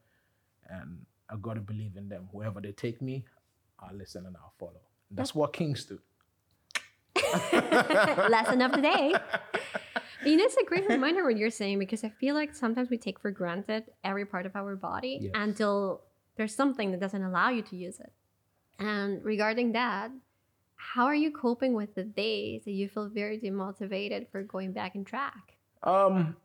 and 0.69 1.05
I've 1.29 1.41
got 1.41 1.55
to 1.55 1.61
believe 1.61 1.97
in 1.97 2.09
them. 2.09 2.27
Wherever 2.31 2.61
they 2.61 2.71
take 2.71 3.01
me, 3.01 3.25
I'll 3.79 3.95
listen 3.95 4.25
and 4.25 4.35
I'll 4.37 4.53
follow. 4.59 4.81
That's 5.11 5.35
what 5.35 5.53
kings 5.53 5.85
do. 5.85 5.99
Lesson 7.53 8.61
of 8.61 8.71
the 8.71 8.81
day. 8.81 9.13
You 10.25 10.37
know, 10.37 10.43
it's 10.45 10.57
a 10.57 10.65
great 10.65 10.87
reminder 10.89 11.23
what 11.23 11.37
you're 11.37 11.51
saying 11.51 11.79
because 11.79 12.03
I 12.03 12.09
feel 12.09 12.33
like 12.35 12.55
sometimes 12.55 12.89
we 12.89 12.97
take 12.97 13.19
for 13.19 13.29
granted 13.31 13.83
every 14.03 14.25
part 14.25 14.45
of 14.45 14.55
our 14.55 14.75
body 14.75 15.19
Yes. 15.21 15.31
until 15.35 16.01
there's 16.35 16.55
something 16.55 16.91
that 16.91 16.99
doesn't 16.99 17.21
allow 17.21 17.49
you 17.49 17.61
to 17.61 17.75
use 17.75 17.99
it. 17.99 18.11
And 18.79 19.23
regarding 19.23 19.73
that, 19.73 20.11
how 20.75 21.05
are 21.05 21.15
you 21.15 21.31
coping 21.31 21.73
with 21.73 21.95
the 21.95 22.03
days 22.03 22.65
that 22.65 22.71
you 22.71 22.87
feel 22.87 23.09
very 23.09 23.39
demotivated 23.39 24.29
for 24.31 24.43
going 24.43 24.71
back 24.71 24.95
in 24.95 25.03
track? 25.03 25.57
Um, 25.83 26.35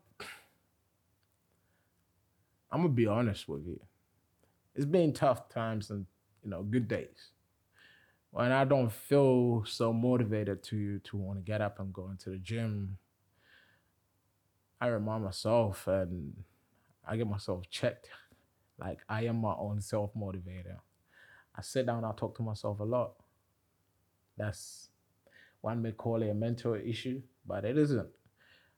I'm 2.71 2.81
gonna 2.81 2.89
be 2.89 3.07
honest 3.07 3.47
with 3.47 3.65
you. 3.65 3.79
It's 4.75 4.85
been 4.85 5.13
tough 5.13 5.49
times 5.49 5.89
and 5.89 6.05
you 6.43 6.49
know 6.49 6.63
good 6.63 6.87
days 6.87 7.31
when 8.31 8.51
I 8.51 8.63
don't 8.63 8.91
feel 8.91 9.63
so 9.65 9.93
motivated 9.93 10.63
to 10.63 10.99
to 10.99 11.17
want 11.17 11.37
to 11.39 11.43
get 11.43 11.61
up 11.61 11.79
and 11.79 11.93
go 11.93 12.09
into 12.09 12.29
the 12.29 12.37
gym. 12.37 12.97
I 14.79 14.87
remind 14.87 15.23
myself 15.23 15.87
and 15.87 16.43
I 17.07 17.17
get 17.17 17.27
myself 17.27 17.69
checked. 17.69 18.09
Like 18.79 18.99
I 19.07 19.25
am 19.25 19.37
my 19.41 19.53
own 19.53 19.81
self 19.81 20.13
motivator. 20.15 20.77
I 21.55 21.61
sit 21.61 21.85
down, 21.85 22.05
I 22.05 22.13
talk 22.13 22.35
to 22.37 22.43
myself 22.43 22.79
a 22.79 22.83
lot. 22.83 23.20
That's 24.37 24.89
one 25.61 25.81
may 25.81 25.91
call 25.91 26.21
it 26.23 26.29
a 26.29 26.33
mental 26.33 26.73
issue, 26.75 27.21
but 27.45 27.65
it 27.65 27.77
isn't. 27.77 28.09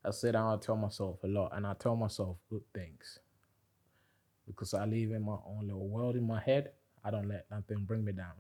I 0.05 0.11
sit 0.11 0.33
down, 0.33 0.53
I 0.53 0.57
tell 0.59 0.75
myself 0.75 1.23
a 1.23 1.27
lot, 1.27 1.55
and 1.55 1.65
I 1.65 1.73
tell 1.73 1.95
myself 1.95 2.37
good 2.49 2.63
things. 2.73 3.19
Because 4.45 4.73
I 4.73 4.83
live 4.85 5.11
in 5.11 5.23
my 5.23 5.37
own 5.47 5.67
little 5.67 5.87
world 5.87 6.17
in 6.17 6.27
my 6.27 6.41
head. 6.41 6.71
I 7.03 7.11
don't 7.11 7.29
let 7.29 7.45
nothing 7.49 7.85
bring 7.85 8.03
me 8.03 8.11
down. 8.11 8.33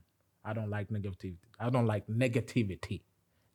I 0.43 0.51
don't 0.51 0.69
like 0.69 0.89
negativity. 0.89 1.37
I 1.57 1.69
don't 1.69 1.85
like 1.85 2.05
negativity. 2.07 3.01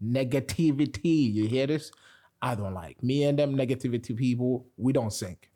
Negativity. 0.02 1.34
You 1.34 1.46
hear 1.46 1.66
this? 1.66 1.92
I 2.40 2.54
don't 2.54 2.72
like. 2.72 3.02
Me 3.02 3.24
and 3.24 3.38
them 3.38 3.54
negativity 3.54 4.16
people, 4.16 4.66
we 4.76 4.92
don't 4.92 5.12
sync. 5.12 5.50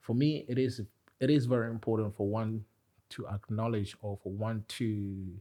For 0.00 0.14
me, 0.14 0.46
it 0.48 0.58
is 0.58 0.80
it 1.20 1.30
is 1.30 1.46
very 1.46 1.68
important 1.70 2.16
for 2.16 2.26
one 2.26 2.64
to 3.10 3.26
acknowledge 3.28 3.96
or 4.00 4.18
for 4.22 4.32
one 4.32 4.64
to 4.68 5.40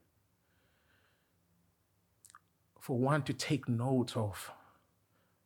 for 2.86 3.00
one 3.00 3.24
to 3.24 3.34
take 3.34 3.68
note 3.68 4.16
of 4.16 4.52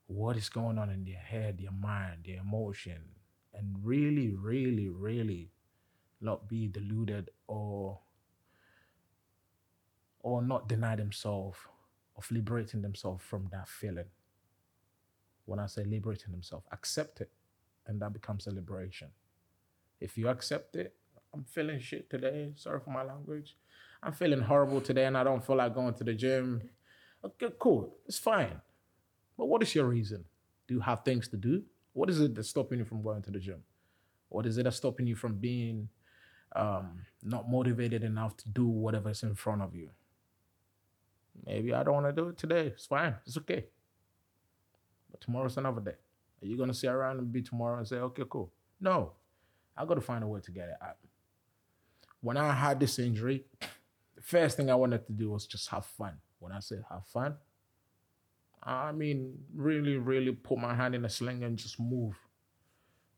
what 0.08 0.36
is 0.36 0.50
going 0.50 0.78
on 0.78 0.90
in 0.90 1.06
their 1.06 1.16
head, 1.16 1.58
their 1.58 1.72
mind, 1.72 2.18
their 2.26 2.42
emotion, 2.42 3.00
and 3.54 3.78
really, 3.82 4.36
really, 4.36 4.90
really 4.90 5.50
not 6.20 6.50
be 6.50 6.68
deluded 6.68 7.30
or 7.48 7.98
or 10.20 10.42
not 10.42 10.68
deny 10.68 10.98
themselves 10.98 11.60
of 12.18 12.30
liberating 12.30 12.82
themselves 12.82 13.24
from 13.24 13.48
that 13.54 13.70
feeling. 13.70 14.12
When 15.46 15.60
I 15.60 15.68
say 15.68 15.86
liberating 15.86 16.32
themselves, 16.32 16.66
accept 16.74 17.22
it, 17.22 17.32
and 17.88 18.02
that 18.02 18.12
becomes 18.12 18.48
a 18.48 18.52
liberation. 18.54 19.12
If 20.02 20.18
you 20.18 20.28
accept 20.28 20.76
it, 20.76 20.94
I'm 21.34 21.46
feeling 21.46 21.80
shit 21.80 22.10
today. 22.10 22.52
Sorry 22.58 22.82
for 22.82 22.90
my 22.90 23.04
language. 23.04 23.56
I'm 24.04 24.12
feeling 24.12 24.42
horrible 24.42 24.82
today, 24.82 25.06
and 25.06 25.18
I 25.18 25.24
don't 25.24 25.46
feel 25.46 25.56
like 25.56 25.74
going 25.74 25.94
to 25.94 26.04
the 26.04 26.14
gym. 26.14 26.70
Okay, 27.24 27.50
cool. 27.60 27.96
It's 28.06 28.20
fine. 28.20 28.62
But 29.38 29.48
what 29.48 29.62
is 29.62 29.76
your 29.76 29.86
reason? 29.86 30.26
Do 30.68 30.74
you 30.76 30.80
have 30.80 31.04
things 31.04 31.28
to 31.30 31.38
do? 31.38 31.64
What 31.94 32.10
is 32.10 32.20
it 32.22 32.36
that's 32.36 32.50
stopping 32.50 32.80
you 32.80 32.86
from 32.86 33.02
going 33.02 33.22
to 33.24 33.32
the 33.32 33.40
gym? 33.40 33.64
What 34.30 34.46
is 34.46 34.58
it 34.58 34.64
that's 34.64 34.78
stopping 34.78 35.08
you 35.08 35.16
from 35.16 35.36
being 35.36 35.90
um, 36.56 37.02
not 37.24 37.50
motivated 37.50 38.04
enough 38.04 38.38
to 38.38 38.50
do 38.50 38.68
whatever's 38.68 39.24
in 39.24 39.36
front 39.36 39.62
of 39.62 39.76
you? 39.76 39.90
Maybe 41.46 41.74
I 41.74 41.84
don't 41.84 41.96
want 41.96 42.06
to 42.08 42.14
do 42.14 42.30
it 42.30 42.38
today. 42.38 42.68
It's 42.68 42.86
fine. 42.86 43.16
It's 43.26 43.38
okay. 43.38 43.66
But 45.12 45.22
tomorrow's 45.22 45.58
another 45.58 45.82
day. 45.82 45.96
Are 46.42 46.46
you 46.46 46.58
gonna 46.58 46.74
sit 46.74 46.90
around 46.90 47.20
and 47.20 47.32
be 47.32 47.42
tomorrow 47.42 47.78
and 47.78 47.88
say, 47.88 47.98
okay, 47.98 48.24
cool? 48.30 48.52
No. 48.80 49.14
I 49.76 49.86
gotta 49.86 50.02
find 50.02 50.24
a 50.24 50.28
way 50.28 50.40
to 50.42 50.52
get 50.52 50.70
it 50.70 50.76
out. 50.82 50.98
When 52.22 52.38
I 52.38 52.54
had 52.54 52.80
this 52.80 53.00
injury, 53.00 53.46
the 54.16 54.22
first 54.22 54.58
thing 54.58 54.70
I 54.70 54.76
wanted 54.76 55.06
to 55.08 55.14
do 55.14 55.32
was 55.32 55.48
just 55.48 55.70
have 55.70 55.86
fun. 55.86 56.18
When 56.40 56.52
I 56.52 56.60
said 56.60 56.84
have 56.90 57.06
fun, 57.06 57.36
I 58.64 58.92
mean 58.92 59.38
really, 59.54 59.98
really 59.98 60.32
put 60.32 60.58
my 60.58 60.74
hand 60.76 60.96
in 60.96 61.06
a 61.06 61.10
sling 61.10 61.44
and 61.44 61.58
just 61.58 61.80
move. 61.80 62.16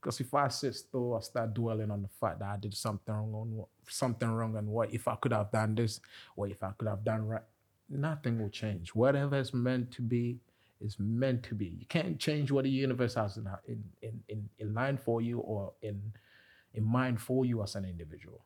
Because 0.01 0.19
if 0.19 0.33
I 0.33 0.47
sit 0.47 0.73
still, 0.75 1.15
I 1.15 1.19
start 1.19 1.53
dwelling 1.53 1.91
on 1.91 2.01
the 2.01 2.07
fact 2.07 2.39
that 2.39 2.49
I 2.49 2.57
did 2.57 2.73
something 2.73 3.13
wrong, 3.13 3.33
on 3.33 3.65
something 3.87 4.29
wrong, 4.29 4.57
and 4.57 4.67
what 4.67 4.91
if 4.93 5.07
I 5.07 5.15
could 5.15 5.31
have 5.31 5.51
done 5.51 5.75
this, 5.75 5.99
what 6.35 6.49
if 6.49 6.63
I 6.63 6.71
could 6.71 6.87
have 6.87 7.03
done 7.03 7.27
right, 7.27 7.43
nothing 7.87 8.41
will 8.41 8.49
change. 8.49 8.95
Whatever 8.95 9.37
is 9.37 9.53
meant 9.53 9.91
to 9.91 10.01
be 10.01 10.39
is 10.79 10.97
meant 10.99 11.43
to 11.43 11.55
be. 11.55 11.67
You 11.79 11.85
can't 11.85 12.19
change 12.19 12.51
what 12.51 12.63
the 12.63 12.69
universe 12.71 13.13
has 13.13 13.37
in 13.37 13.47
in 13.67 13.83
in 14.01 14.23
in, 14.27 14.49
in 14.57 14.73
line 14.73 14.97
for 14.97 15.21
you 15.21 15.39
or 15.39 15.73
in 15.83 16.01
in 16.73 16.83
mind 16.83 17.21
for 17.21 17.45
you 17.45 17.61
as 17.61 17.75
an 17.75 17.85
individual. 17.85 18.43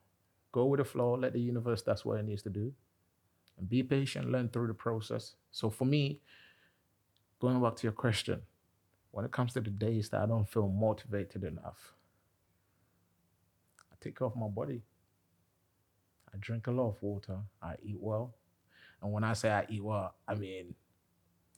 Go 0.52 0.66
with 0.66 0.78
the 0.78 0.84
flow. 0.84 1.14
Let 1.14 1.32
the 1.32 1.40
universe. 1.40 1.82
That's 1.82 2.04
what 2.04 2.18
it 2.18 2.24
needs 2.26 2.42
to 2.42 2.50
do. 2.50 2.72
And 3.58 3.68
be 3.68 3.82
patient. 3.82 4.30
Learn 4.30 4.48
through 4.48 4.68
the 4.68 4.74
process. 4.74 5.34
So 5.50 5.70
for 5.70 5.84
me, 5.84 6.20
going 7.40 7.60
back 7.62 7.76
to 7.76 7.82
your 7.84 7.92
question, 7.92 8.42
when 9.10 9.24
it 9.24 9.32
comes 9.32 9.54
to 9.54 9.60
the 9.60 9.70
days 9.70 10.10
that 10.10 10.20
I 10.20 10.26
don't 10.26 10.48
feel 10.48 10.68
motivated 10.68 11.44
enough, 11.44 11.94
I 13.90 13.94
take 14.00 14.18
care 14.18 14.26
of 14.26 14.36
my 14.36 14.48
body. 14.48 14.82
I 16.32 16.36
drink 16.38 16.66
a 16.66 16.70
lot 16.70 16.88
of 16.88 17.02
water. 17.02 17.38
I 17.62 17.74
eat 17.82 17.96
well. 17.98 18.34
And 19.02 19.12
when 19.12 19.24
I 19.24 19.32
say 19.32 19.50
I 19.50 19.64
eat 19.68 19.82
well, 19.82 20.14
I 20.28 20.34
mean 20.34 20.74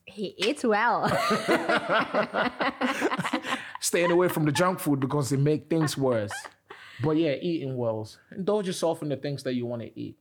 He 0.04 0.34
eats 0.38 0.64
well. 0.64 1.08
staying 3.80 4.11
away 4.11 4.28
from 4.28 4.44
the 4.44 4.52
junk 4.52 4.80
food 4.80 5.00
because 5.00 5.32
it 5.32 5.38
make 5.38 5.68
things 5.68 5.96
worse. 5.96 6.32
But 7.02 7.16
yeah, 7.16 7.34
eating 7.40 7.76
well. 7.76 8.08
Indulge 8.32 8.66
yourself 8.66 9.02
in 9.02 9.08
the 9.08 9.16
things 9.16 9.42
that 9.44 9.54
you 9.54 9.66
want 9.66 9.82
to 9.82 9.98
eat. 9.98 10.16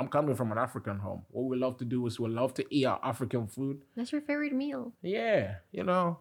I'm 0.00 0.08
coming 0.08 0.34
from 0.34 0.50
an 0.50 0.56
African 0.56 0.98
home. 0.98 1.24
What 1.30 1.42
we 1.42 1.58
love 1.58 1.76
to 1.76 1.84
do 1.84 2.06
is 2.06 2.18
we 2.18 2.30
love 2.30 2.54
to 2.54 2.64
eat 2.74 2.86
our 2.86 2.98
African 3.04 3.46
food. 3.46 3.82
That's 3.94 4.10
your 4.10 4.22
favorite 4.22 4.54
meal. 4.54 4.94
Yeah, 5.02 5.56
you 5.72 5.84
know, 5.84 6.20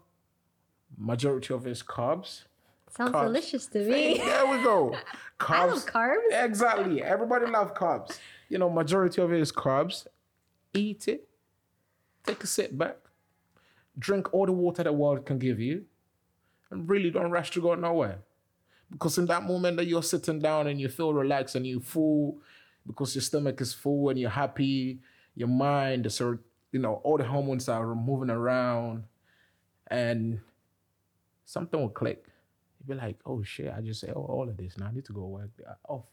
majority 0.97 1.53
of 1.53 1.65
it's 1.65 1.81
carbs. 1.81 2.43
Sounds 2.89 3.11
Carbs. 3.13 3.23
delicious 3.27 3.67
to 3.67 3.79
me. 3.79 4.17
there 4.17 4.45
we 4.47 4.61
go. 4.63 4.97
Carbs. 5.39 5.49
I 5.55 5.65
love 5.65 5.85
carbs. 5.85 6.45
Exactly. 6.45 7.01
Everybody 7.01 7.45
love 7.45 7.73
carbs. 7.73 8.19
You 8.49 8.57
know, 8.57 8.69
majority 8.69 9.21
of 9.21 9.31
it 9.31 9.39
is 9.39 9.51
carbs. 9.53 10.07
Eat 10.73 11.07
it. 11.07 11.29
Take 12.25 12.43
a 12.43 12.47
sit 12.47 12.77
back. 12.77 12.97
Drink 13.97 14.33
all 14.33 14.45
the 14.45 14.51
water 14.51 14.83
the 14.83 14.91
world 14.91 15.25
can 15.25 15.39
give 15.39 15.57
you. 15.61 15.85
And 16.69 16.89
really 16.89 17.11
don't 17.11 17.31
rush 17.31 17.51
to 17.51 17.61
go 17.61 17.75
nowhere. 17.75 18.19
Because 18.91 19.17
in 19.17 19.27
that 19.27 19.43
moment 19.43 19.77
that 19.77 19.85
you're 19.85 20.03
sitting 20.03 20.39
down 20.39 20.67
and 20.67 20.81
you 20.81 20.89
feel 20.89 21.13
relaxed 21.13 21.55
and 21.55 21.65
you 21.65 21.79
full 21.79 22.39
because 22.89 23.13
your 23.13 23.21
stomach 23.21 23.61
is 23.61 23.71
full 23.71 24.09
and 24.09 24.19
you're 24.19 24.31
happy, 24.31 24.99
your 25.35 25.47
mind 25.47 26.07
is 26.07 26.15
sort 26.15 26.39
you 26.71 26.79
know, 26.79 26.95
all 27.03 27.17
the 27.17 27.23
hormones 27.23 27.67
are 27.69 27.95
moving 27.95 28.29
around 28.29 29.05
and 29.87 30.39
something 31.45 31.79
will 31.79 31.89
click. 31.89 32.25
You'll 32.79 32.95
be 32.95 33.01
like, 33.01 33.17
oh 33.25 33.41
shit, 33.43 33.73
I 33.75 33.81
just 33.81 34.01
said 34.01 34.13
oh, 34.15 34.25
all 34.25 34.47
of 34.49 34.57
this. 34.57 34.77
Now 34.77 34.87
I 34.87 34.91
need 34.91 35.05
to 35.05 35.13
go 35.13 35.25
work 35.25 35.49
uh, 35.67 35.73
off 35.87 36.05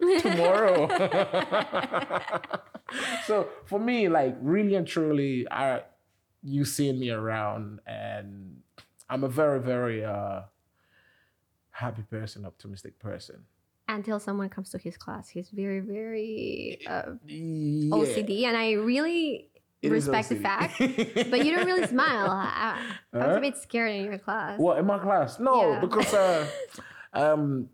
tomorrow. 0.20 0.88
so 3.26 3.48
for 3.66 3.80
me, 3.80 4.08
like 4.08 4.36
really 4.40 4.76
and 4.76 4.86
truly, 4.86 5.46
I 5.50 5.82
you 6.42 6.64
seeing 6.64 6.98
me 6.98 7.10
around 7.10 7.80
and 7.86 8.62
I'm 9.08 9.24
a 9.24 9.28
very, 9.28 9.60
very 9.60 10.04
uh 10.04 10.42
happy 11.70 12.02
person, 12.02 12.44
optimistic 12.44 12.98
person. 12.98 13.44
Until 13.94 14.20
someone 14.20 14.48
comes 14.48 14.70
to 14.70 14.78
his 14.78 14.96
class, 14.96 15.28
he's 15.28 15.50
very, 15.50 15.80
very 15.80 16.78
uh, 16.86 17.02
Yeah, 17.26 17.96
OCD, 17.96 18.44
and 18.44 18.56
I 18.56 18.72
really 18.72 19.50
it 19.82 19.90
respect 19.90 20.28
the 20.28 20.36
fact. 20.36 20.78
But 21.30 21.44
you 21.44 21.50
don't 21.56 21.66
really 21.66 21.86
smile. 21.88 22.30
I, 22.30 22.78
I 23.12 23.16
was 23.18 23.26
Huh? 23.26 23.38
a 23.38 23.40
bit 23.40 23.56
scared 23.56 23.92
in 23.96 24.04
your 24.04 24.18
class. 24.18 24.60
What 24.60 24.78
in 24.78 24.86
my 24.86 24.98
class? 24.98 25.40
No, 25.40 25.72
Yeah. 25.72 25.80
because 25.80 26.14
uh, 26.14 26.46
um, 27.12 27.68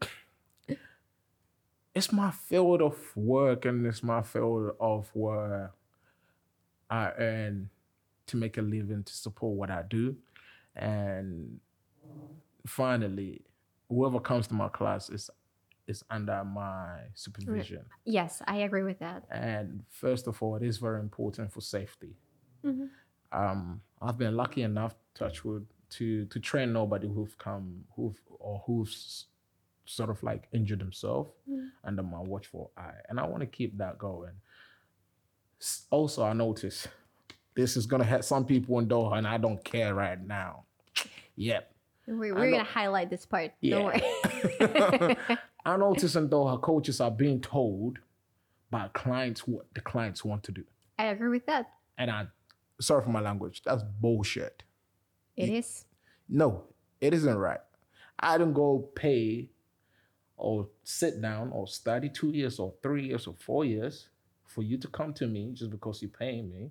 it's 1.94 2.10
my 2.12 2.30
field 2.30 2.80
of 2.80 2.96
work 3.16 3.64
and 3.66 3.86
it's 3.86 4.02
my 4.02 4.22
field 4.22 4.72
of 4.80 5.10
where 5.14 5.72
I 6.88 7.12
earn 7.18 7.68
to 8.28 8.36
make 8.36 8.56
a 8.58 8.62
living 8.62 9.02
to 9.04 9.12
support 9.12 9.54
what 9.56 9.70
I 9.70 9.82
do, 9.82 10.16
and 10.74 11.60
finally, 12.66 13.42
whoever 13.88 14.18
comes 14.20 14.46
to 14.48 14.54
my 14.54 14.68
class 14.68 15.10
is 15.10 15.30
is 15.86 16.02
under 16.10 16.42
my 16.44 17.00
supervision. 17.14 17.84
Yes, 18.04 18.42
I 18.46 18.58
agree 18.58 18.82
with 18.82 18.98
that. 18.98 19.24
And 19.30 19.84
first 19.88 20.26
of 20.26 20.42
all, 20.42 20.56
it 20.56 20.62
is 20.62 20.78
very 20.78 21.00
important 21.00 21.52
for 21.52 21.60
safety. 21.60 22.16
Mhm. 22.64 22.88
Um, 23.32 23.80
I've 24.02 24.18
been 24.18 24.36
lucky 24.36 24.62
enough, 24.62 24.94
touch 25.14 25.44
wood, 25.44 25.66
to 25.90 26.24
to 26.26 26.40
train 26.40 26.72
nobody 26.72 27.06
who've 27.08 27.36
come 27.38 27.84
who've 27.94 28.20
or 28.40 28.62
who's 28.66 29.26
sort 29.84 30.10
of 30.10 30.20
like 30.24 30.48
injured 30.52 30.80
themselves 30.80 31.30
Mm. 31.48 31.68
under 31.84 32.02
my 32.02 32.18
watchful 32.20 32.72
eye, 32.76 33.00
and 33.08 33.20
I 33.20 33.26
want 33.26 33.40
to 33.42 33.46
keep 33.46 33.78
that 33.78 33.98
going. 33.98 34.34
Also, 35.90 36.24
I 36.24 36.32
notice 36.32 36.88
this 37.54 37.76
is 37.76 37.86
gonna 37.86 38.04
hurt 38.04 38.24
some 38.24 38.44
people 38.44 38.78
in 38.80 38.88
Doha, 38.88 39.16
and 39.18 39.26
I 39.26 39.38
don't 39.38 39.62
care 39.64 39.94
right 39.94 40.20
now. 40.20 40.64
Yep. 41.36 41.72
We're, 42.08 42.34
we're 42.34 42.50
gonna 42.50 42.64
highlight 42.64 43.10
this 43.10 43.24
part. 43.26 43.52
Yeah. 43.60 43.76
Don't 43.78 43.84
worry. 43.86 45.16
I 45.66 45.76
notice 45.76 46.14
in 46.14 46.30
her 46.30 46.58
coaches 46.58 47.00
are 47.00 47.10
being 47.10 47.40
told 47.40 47.98
by 48.70 48.88
clients 48.94 49.48
what 49.48 49.66
the 49.74 49.80
clients 49.80 50.24
want 50.24 50.44
to 50.44 50.52
do. 50.52 50.62
I 50.96 51.06
agree 51.06 51.28
with 51.28 51.46
that. 51.46 51.70
And 51.98 52.08
I, 52.08 52.28
sorry 52.80 53.02
for 53.02 53.10
my 53.10 53.20
language, 53.20 53.62
that's 53.64 53.82
bullshit. 54.00 54.62
It 55.36 55.48
is. 55.48 55.84
No, 56.28 56.66
it 57.00 57.12
isn't 57.12 57.36
right. 57.36 57.58
I 58.20 58.38
don't 58.38 58.52
go 58.52 58.90
pay 58.94 59.50
or 60.36 60.68
sit 60.84 61.20
down 61.20 61.50
or 61.50 61.66
study 61.66 62.10
two 62.10 62.30
years 62.30 62.60
or 62.60 62.72
three 62.80 63.08
years 63.08 63.26
or 63.26 63.34
four 63.34 63.64
years 63.64 64.08
for 64.44 64.62
you 64.62 64.78
to 64.78 64.86
come 64.86 65.12
to 65.14 65.26
me 65.26 65.50
just 65.52 65.72
because 65.72 66.00
you're 66.00 66.10
paying 66.12 66.48
me, 66.48 66.70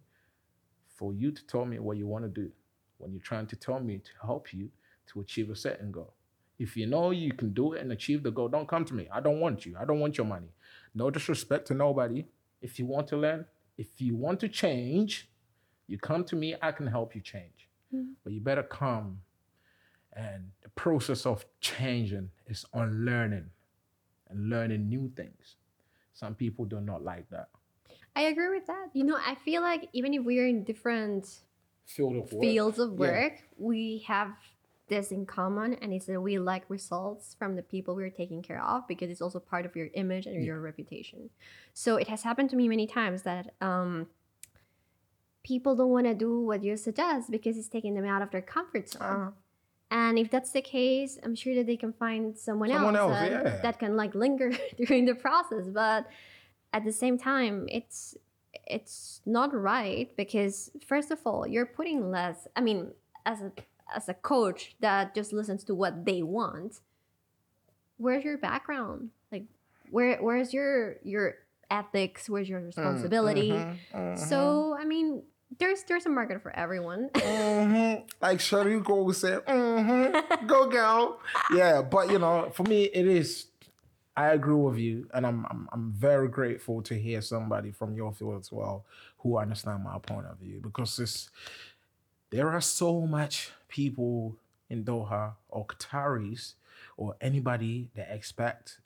for 0.88 1.14
you 1.14 1.32
to 1.32 1.46
tell 1.48 1.66
me 1.66 1.80
what 1.80 1.98
you 1.98 2.08
want 2.08 2.24
to 2.24 2.30
do 2.30 2.50
when 2.98 3.12
you're 3.12 3.22
trying 3.22 3.48
to 3.48 3.58
tell 3.58 3.82
me 3.82 3.98
to 3.98 4.12
help 4.26 4.54
you 4.54 4.70
to 5.08 5.20
achieve 5.20 5.50
a 5.50 5.56
certain 5.56 5.92
goal. 5.92 6.14
If 6.58 6.78
you 6.78 6.86
know 6.86 7.12
you 7.12 7.34
can 7.34 7.54
do 7.54 7.74
it 7.74 7.82
and 7.82 7.92
achieve 7.92 8.24
the 8.24 8.32
goal, 8.32 8.48
don't 8.48 8.68
come 8.68 8.86
to 8.86 8.94
me. 8.94 9.08
I 9.12 9.20
don't 9.20 9.40
want 9.40 9.66
you. 9.66 9.76
I 9.80 9.86
don't 9.86 10.00
want 10.00 10.18
your 10.18 10.26
money. 10.26 10.54
No 10.94 11.10
disrespect 11.10 11.68
to 11.68 11.74
nobody. 11.74 12.26
If 12.62 12.80
you 12.80 12.86
want 12.86 13.08
to 13.10 13.18
learn, 13.18 13.46
if 13.78 14.00
you 14.00 14.16
want 14.16 14.40
to 14.40 14.48
change, 14.48 15.30
you 15.88 15.98
come 15.98 16.24
to 16.26 16.36
me, 16.36 16.56
I 16.62 16.72
can 16.72 16.88
help 16.88 17.14
you 17.14 17.22
change. 17.22 17.70
Hmm. 17.92 18.14
But 18.24 18.34
you 18.34 18.40
better 18.40 18.64
come 18.64 19.20
and 20.14 20.52
the 20.64 20.70
process 20.70 21.26
of 21.26 21.46
changing 21.60 22.30
is 22.48 22.66
unlearning 22.74 23.50
and 24.30 24.50
learning 24.50 24.88
new 24.88 25.12
things. 25.16 25.58
Some 26.14 26.36
people 26.36 26.64
do 26.64 26.80
not 26.80 27.04
like 27.04 27.30
that. 27.30 27.50
I 28.16 28.22
agree 28.24 28.48
with 28.48 28.66
that. 28.68 28.88
You 28.94 29.04
know, 29.04 29.18
I 29.18 29.36
feel 29.36 29.62
like 29.62 29.90
even 29.92 30.14
if 30.14 30.24
we're 30.24 30.48
in 30.48 30.64
different 30.64 31.28
Field 31.86 32.16
of 32.16 32.30
fields 32.30 32.80
of 32.80 32.92
Yeah. 32.94 32.98
work, 32.98 33.34
we 33.58 34.00
have 34.08 34.34
this 34.88 35.12
in 35.12 35.26
common, 35.26 35.74
and 35.76 35.92
it's 35.94 36.06
that 36.06 36.22
we 36.22 36.38
like 36.38 36.64
results 36.70 37.36
from 37.38 37.56
the 37.56 37.62
people 37.64 37.96
we're 37.96 38.10
taking 38.10 38.42
care 38.42 38.62
of 38.64 38.88
because 38.88 39.10
it's 39.10 39.22
also 39.22 39.40
part 39.40 39.66
of 39.66 39.76
your 39.76 39.90
image 39.94 40.26
and 40.26 40.44
your 40.44 40.60
reputation. 40.60 41.30
So 41.74 41.96
it 41.98 42.08
has 42.08 42.24
happened 42.24 42.50
to 42.52 42.56
me 42.56 42.68
many 42.70 42.86
times 42.88 43.24
that 43.24 43.54
um, 43.62 44.08
people 45.44 45.76
don't 45.76 45.90
want 45.90 46.06
to 46.08 46.14
do 46.14 46.40
what 46.42 46.64
you 46.64 46.78
suggest 46.78 47.32
because 47.32 47.58
it's 47.58 47.68
taking 47.68 47.94
them 47.96 48.06
out 48.06 48.22
of 48.22 48.32
their 48.32 48.42
comfort 48.42 48.90
zone. 48.90 49.02
Uh, 49.02 49.32
And 49.92 50.18
if 50.18 50.30
that's 50.32 50.52
the 50.52 50.62
case, 50.64 51.20
I'm 51.24 51.36
sure 51.36 51.54
that 51.56 51.68
they 51.68 51.78
can 51.78 51.94
find 51.94 52.36
someone, 52.38 52.70
Someone 52.70 52.96
else, 52.96 53.12
else, 53.16 53.20
that, 53.20 53.32
yeah. 53.32 53.62
that 53.62 53.78
can 53.80 53.96
like 53.96 54.16
linger 54.16 54.50
during 54.78 55.06
the 55.06 55.14
process. 55.16 55.66
But 55.70 56.08
at 56.74 56.84
the 56.84 56.92
same 56.92 57.18
time, 57.18 57.68
it's 57.70 58.16
it's 58.68 59.22
not 59.26 59.54
right 59.54 60.08
because 60.18 60.72
first 60.92 61.12
of 61.12 61.20
all, 61.26 61.46
you're 61.46 61.68
putting 61.80 62.10
less. 62.10 62.48
I 62.56 62.62
mean, 62.62 62.80
as 63.26 63.42
a 63.42 63.52
as 63.94 64.10
a 64.10 64.14
coach 64.14 64.76
that 64.80 65.14
just 65.14 65.34
listens 65.34 65.64
to 65.66 65.76
what 65.76 66.06
they 66.06 66.24
want, 66.24 66.80
where's 67.98 68.24
your 68.24 68.38
background? 68.38 69.10
Like, 69.32 69.44
where 69.92 70.18
where's 70.18 70.54
your 70.54 70.98
your 71.04 71.36
ethics? 71.70 72.30
Where's 72.30 72.50
your 72.50 72.62
responsibility? 72.62 73.52
mhm, 73.52 74.18
So 74.18 74.76
I 74.80 74.86
mean, 74.86 75.24
there's 75.60 75.84
there's 75.84 76.06
a 76.06 76.10
market 76.10 76.42
for 76.42 76.56
everyone. 76.56 77.10
mhm. 77.14 78.04
Like 78.22 78.40
Shariko 78.40 79.04
would 79.06 79.16
say, 79.16 79.38
mhm, 79.48 80.48
go 80.48 80.68
girl. 80.70 81.20
Yeah, 81.54 81.82
but 81.82 82.12
you 82.12 82.20
know, 82.20 82.50
for 82.54 82.64
me, 82.64 82.86
it 82.86 83.08
is. 83.08 83.48
I 84.18 84.28
agree 84.30 84.56
with 84.56 84.78
you, 84.78 85.10
and 85.14 85.28
I'm, 85.28 85.46
I'm 85.50 85.68
I'm 85.74 85.92
very 85.92 86.30
grateful 86.30 86.82
to 86.84 86.96
hear 86.96 87.22
somebody 87.22 87.72
from 87.72 87.96
your 87.96 88.14
field 88.14 88.40
as 88.40 88.50
well 88.50 88.86
who 89.20 89.38
understand 89.38 89.84
my 89.84 89.98
point 90.00 90.26
of 90.28 90.38
view 90.38 90.62
because 90.64 90.98
it's 91.00 91.30
there 92.32 92.52
are 92.52 92.62
so 92.62 93.02
much 93.02 93.52
people 93.68 94.38
in 94.70 94.84
Doha 94.84 95.34
or 95.50 95.66
Qataris 95.66 96.54
or 96.98 97.16
anybody 97.22 97.90
that 97.96 98.10
expect 98.14 98.80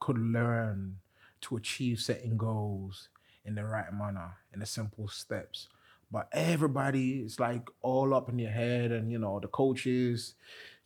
could 0.00 0.18
learn 0.18 0.98
to 1.42 1.56
achieve 1.56 2.00
certain 2.00 2.36
goals 2.36 3.08
in 3.44 3.54
the 3.54 3.64
right 3.64 3.92
manner 3.92 4.32
in 4.52 4.60
the 4.60 4.66
simple 4.66 5.08
steps. 5.08 5.68
But 6.10 6.28
everybody 6.32 7.20
is 7.20 7.40
like 7.40 7.68
all 7.82 8.14
up 8.14 8.28
in 8.28 8.38
your 8.38 8.50
head, 8.50 8.92
and 8.92 9.10
you 9.10 9.18
know, 9.18 9.40
the 9.40 9.48
coaches 9.48 10.34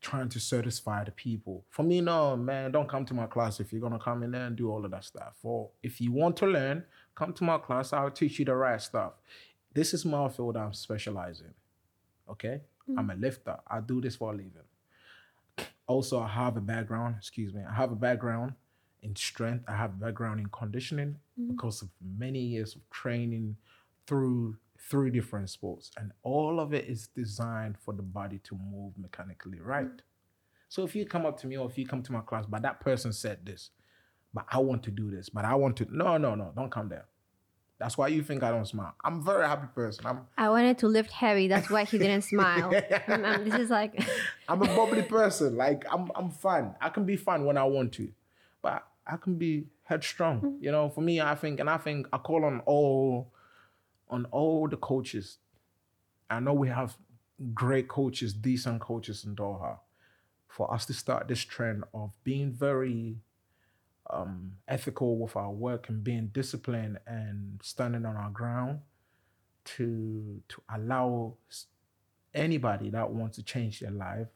trying 0.01 0.31
to 0.31 0.41
satisfy 0.41 1.05
the 1.05 1.11
people. 1.11 1.65
For 1.69 1.83
me, 1.83 2.01
no, 2.01 2.37
man, 2.37 2.73
don't 2.73 2.89
come 2.89 3.05
to 3.05 3.15
my 3.15 3.27
class 3.27 3.61
if 3.61 3.71
you're 3.71 3.83
gonna 3.83 3.99
come 3.99 4.23
in 4.23 4.31
there 4.31 4.47
and 4.47 4.57
do 4.57 4.71
all 4.71 4.85
of 4.85 4.91
that 4.93 5.05
stuff. 5.05 5.35
Or 5.43 5.71
if 5.83 6.01
you 6.01 6.11
want 6.13 6.37
to 6.39 6.47
learn, 6.47 6.85
come 7.15 7.35
to 7.35 7.45
my 7.45 7.59
class, 7.59 7.93
I'll 7.93 8.11
teach 8.11 8.39
you 8.39 8.47
the 8.47 8.55
right 8.55 8.81
stuff. 8.81 9.13
This 9.75 9.93
is 9.93 10.05
my 10.05 10.29
field 10.29 10.57
I'm 10.57 10.73
specializing. 10.73 11.55
Okay, 12.31 12.61
I'm 12.89 12.97
mm-hmm. 12.97 13.11
a 13.11 13.15
lifter. 13.15 13.57
I 13.67 13.81
do 13.81 14.01
this 14.01 14.17
for 14.17 14.33
a 14.33 14.37
living. 14.37 14.53
Also, 15.87 16.21
I 16.21 16.29
have 16.29 16.57
a 16.57 16.61
background. 16.61 17.17
Excuse 17.19 17.53
me. 17.53 17.63
I 17.69 17.75
have 17.75 17.93
a 17.93 17.97
background 17.97 18.55
in 19.03 19.17
strength. 19.17 19.65
I 19.69 19.77
have 19.77 19.91
a 19.91 20.05
background 20.05 20.41
in 20.41 20.47
conditioning 20.47 21.17
mm-hmm. 21.39 21.53
because 21.53 21.83
of 21.83 21.89
many 22.19 22.41
years 22.41 22.75
of 22.75 22.89
training 22.91 23.57
through 24.07 24.57
three 24.79 25.11
different 25.11 25.51
sports, 25.51 25.91
and 25.97 26.13
all 26.23 26.59
of 26.59 26.73
it 26.73 26.87
is 26.87 27.09
designed 27.09 27.77
for 27.79 27.93
the 27.93 28.03
body 28.03 28.39
to 28.45 28.59
move 28.73 28.93
mechanically 28.97 29.61
right. 29.61 29.87
Mm-hmm. 29.87 29.97
So 30.69 30.85
if 30.85 30.95
you 30.95 31.05
come 31.05 31.27
up 31.27 31.39
to 31.41 31.47
me 31.47 31.57
or 31.57 31.69
if 31.69 31.77
you 31.77 31.87
come 31.87 32.03
to 32.03 32.13
my 32.13 32.21
class, 32.21 32.47
but 32.49 32.63
that 32.63 32.81
person 32.81 33.13
said 33.13 33.45
this, 33.45 33.71
but 34.33 34.47
I 34.49 34.59
want 34.59 34.85
to 34.85 34.91
do 34.91 35.11
this, 35.11 35.29
but 35.29 35.45
I 35.45 35.55
want 35.55 35.77
to 35.79 35.87
no, 35.91 36.17
no, 36.17 36.35
no, 36.35 36.53
don't 36.55 36.71
come 36.71 36.89
there. 36.89 37.07
That's 37.81 37.97
why 37.97 38.09
you 38.09 38.23
think 38.23 38.43
I 38.43 38.51
don't 38.51 38.67
smile. 38.67 38.95
I'm 39.03 39.21
a 39.21 39.23
very 39.23 39.47
happy 39.47 39.67
person. 39.75 40.05
I'm 40.07 40.27
I 40.37 40.51
wanted 40.51 40.77
to 40.79 40.87
lift 40.87 41.11
heavy. 41.11 41.49
That's 41.49 41.71
why 41.71 41.85
he 41.85 41.97
didn't 41.97 42.23
smile. 42.23 42.71
Um, 43.09 43.45
this 43.45 43.55
is 43.55 43.71
like, 43.71 44.07
I'm 44.49 44.61
a 44.63 44.67
bubbly 44.67 45.03
person. 45.03 45.57
Like 45.57 45.85
I'm 45.91 46.13
I'm 46.15 46.31
fun. 46.31 46.75
I 46.81 46.91
can 46.91 47.05
be 47.07 47.17
fun 47.17 47.47
when 47.47 47.57
I 47.57 47.65
want 47.65 47.93
to. 47.95 48.13
But 48.61 48.87
I 49.07 49.17
can 49.17 49.37
be 49.37 49.67
headstrong. 49.85 50.59
You 50.61 50.71
know, 50.71 50.91
for 50.91 51.01
me, 51.01 51.23
I 51.23 51.35
think 51.35 51.59
and 51.59 51.71
I 51.71 51.79
think 51.79 52.07
I 52.13 52.19
call 52.19 52.45
on 52.45 52.61
all 52.67 53.33
on 54.11 54.27
all 54.31 54.69
the 54.69 54.77
coaches. 54.77 55.39
I 56.29 56.39
know 56.41 56.53
we 56.53 56.69
have 56.69 56.99
great 57.55 57.89
coaches, 57.89 58.35
decent 58.35 58.83
coaches 58.83 59.25
in 59.25 59.35
Doha, 59.35 59.79
for 60.49 60.73
us 60.73 60.85
to 60.87 60.93
start 60.93 61.29
this 61.29 61.41
trend 61.41 61.85
of 61.95 62.11
being 62.25 62.53
very 62.53 63.17
um, 64.13 64.53
ethical 64.69 65.19
with 65.19 65.37
our 65.37 65.51
work 65.51 65.89
and 65.89 66.03
being 66.03 66.29
disciplined 66.29 66.99
and 67.07 67.61
standing 67.63 68.05
on 68.05 68.17
our 68.17 68.31
ground 68.31 68.81
to 69.65 70.43
to 70.49 70.63
allow 70.75 71.35
anybody 72.35 72.91
that 72.91 73.11
wants 73.11 73.37
to 73.37 73.43
change 73.43 73.81
their 73.81 73.91
life 73.91 74.29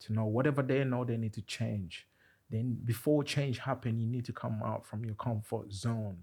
to 0.00 0.12
know 0.12 0.24
whatever 0.24 0.62
they 0.62 0.82
know 0.84 1.04
they 1.04 1.16
need 1.16 1.34
to 1.34 1.42
change. 1.42 2.06
Then 2.50 2.78
before 2.84 3.22
change 3.22 3.58
happen, 3.58 4.00
you 4.00 4.08
need 4.08 4.24
to 4.24 4.32
come 4.32 4.60
out 4.64 4.86
from 4.86 5.04
your 5.04 5.14
comfort 5.14 5.72
zone. 5.72 6.18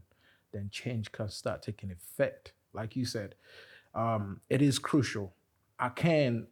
Then 0.52 0.70
change 0.72 1.12
can 1.12 1.30
start 1.30 1.62
taking 1.62 1.92
effect. 1.92 2.54
Like 2.74 2.96
you 2.96 3.06
said, 3.06 3.36
um, 3.94 4.42
it 4.50 4.62
is 4.62 4.80
crucial. 4.80 5.34
I 5.80 5.90
can. 5.90 6.48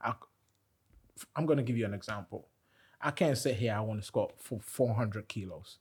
I, 0.00 0.14
I'm 1.34 1.46
going 1.46 1.56
to 1.56 1.62
give 1.62 1.78
you 1.78 1.86
an 1.86 1.94
example. 1.94 2.48
I 3.00 3.10
can't 3.10 3.36
sit 3.36 3.56
here. 3.56 3.74
I 3.74 3.80
want 3.80 4.00
to 4.00 4.06
squat 4.06 4.32
for 4.38 4.60
400 4.60 5.28
kilos, 5.28 5.78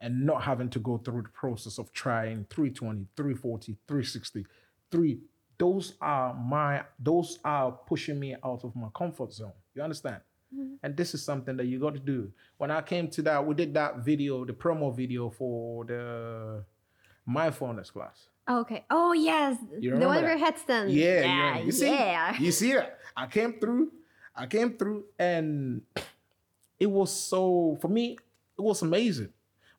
and 0.00 0.24
not 0.26 0.42
having 0.42 0.70
to 0.70 0.78
go 0.78 0.98
through 0.98 1.22
the 1.22 1.28
process 1.30 1.78
of 1.78 1.92
trying 1.92 2.46
320, 2.50 3.06
340, 3.16 3.76
360, 3.86 4.46
three. 4.90 5.20
Those 5.58 5.94
are 6.00 6.34
my. 6.34 6.84
Those 6.98 7.38
are 7.44 7.72
pushing 7.72 8.18
me 8.18 8.34
out 8.44 8.64
of 8.64 8.74
my 8.74 8.88
comfort 8.94 9.32
zone. 9.32 9.52
You 9.74 9.82
understand? 9.82 10.20
Mm-hmm. 10.54 10.74
And 10.82 10.96
this 10.96 11.14
is 11.14 11.22
something 11.22 11.56
that 11.56 11.66
you 11.66 11.78
got 11.78 11.94
to 11.94 12.00
do. 12.00 12.32
When 12.58 12.70
I 12.70 12.80
came 12.80 13.08
to 13.10 13.22
that, 13.22 13.46
we 13.46 13.54
did 13.54 13.74
that 13.74 13.98
video, 13.98 14.44
the 14.44 14.52
promo 14.52 14.94
video 14.94 15.30
for 15.30 15.84
the 15.84 16.64
mindfulness 17.24 17.90
class. 17.90 18.28
Oh, 18.48 18.60
okay. 18.60 18.84
Oh, 18.90 19.12
yes. 19.12 19.58
You 19.78 19.96
the 19.96 20.06
one 20.06 20.24
with 20.24 20.40
headstand. 20.40 20.92
Yeah, 20.92 21.20
Yeah. 21.20 21.56
yeah. 21.56 21.58
You 21.60 21.72
see, 21.72 21.86
yeah. 21.86 22.38
you 22.38 22.50
see 22.52 22.72
that? 22.72 22.98
I 23.16 23.26
came 23.26 23.60
through. 23.60 23.92
I 24.34 24.46
came 24.46 24.76
through, 24.76 25.04
and 25.18 25.82
it 26.80 26.90
was 26.90 27.12
so 27.12 27.78
for 27.80 27.88
me. 27.88 28.16
It 28.58 28.62
was 28.62 28.82
amazing. 28.82 29.28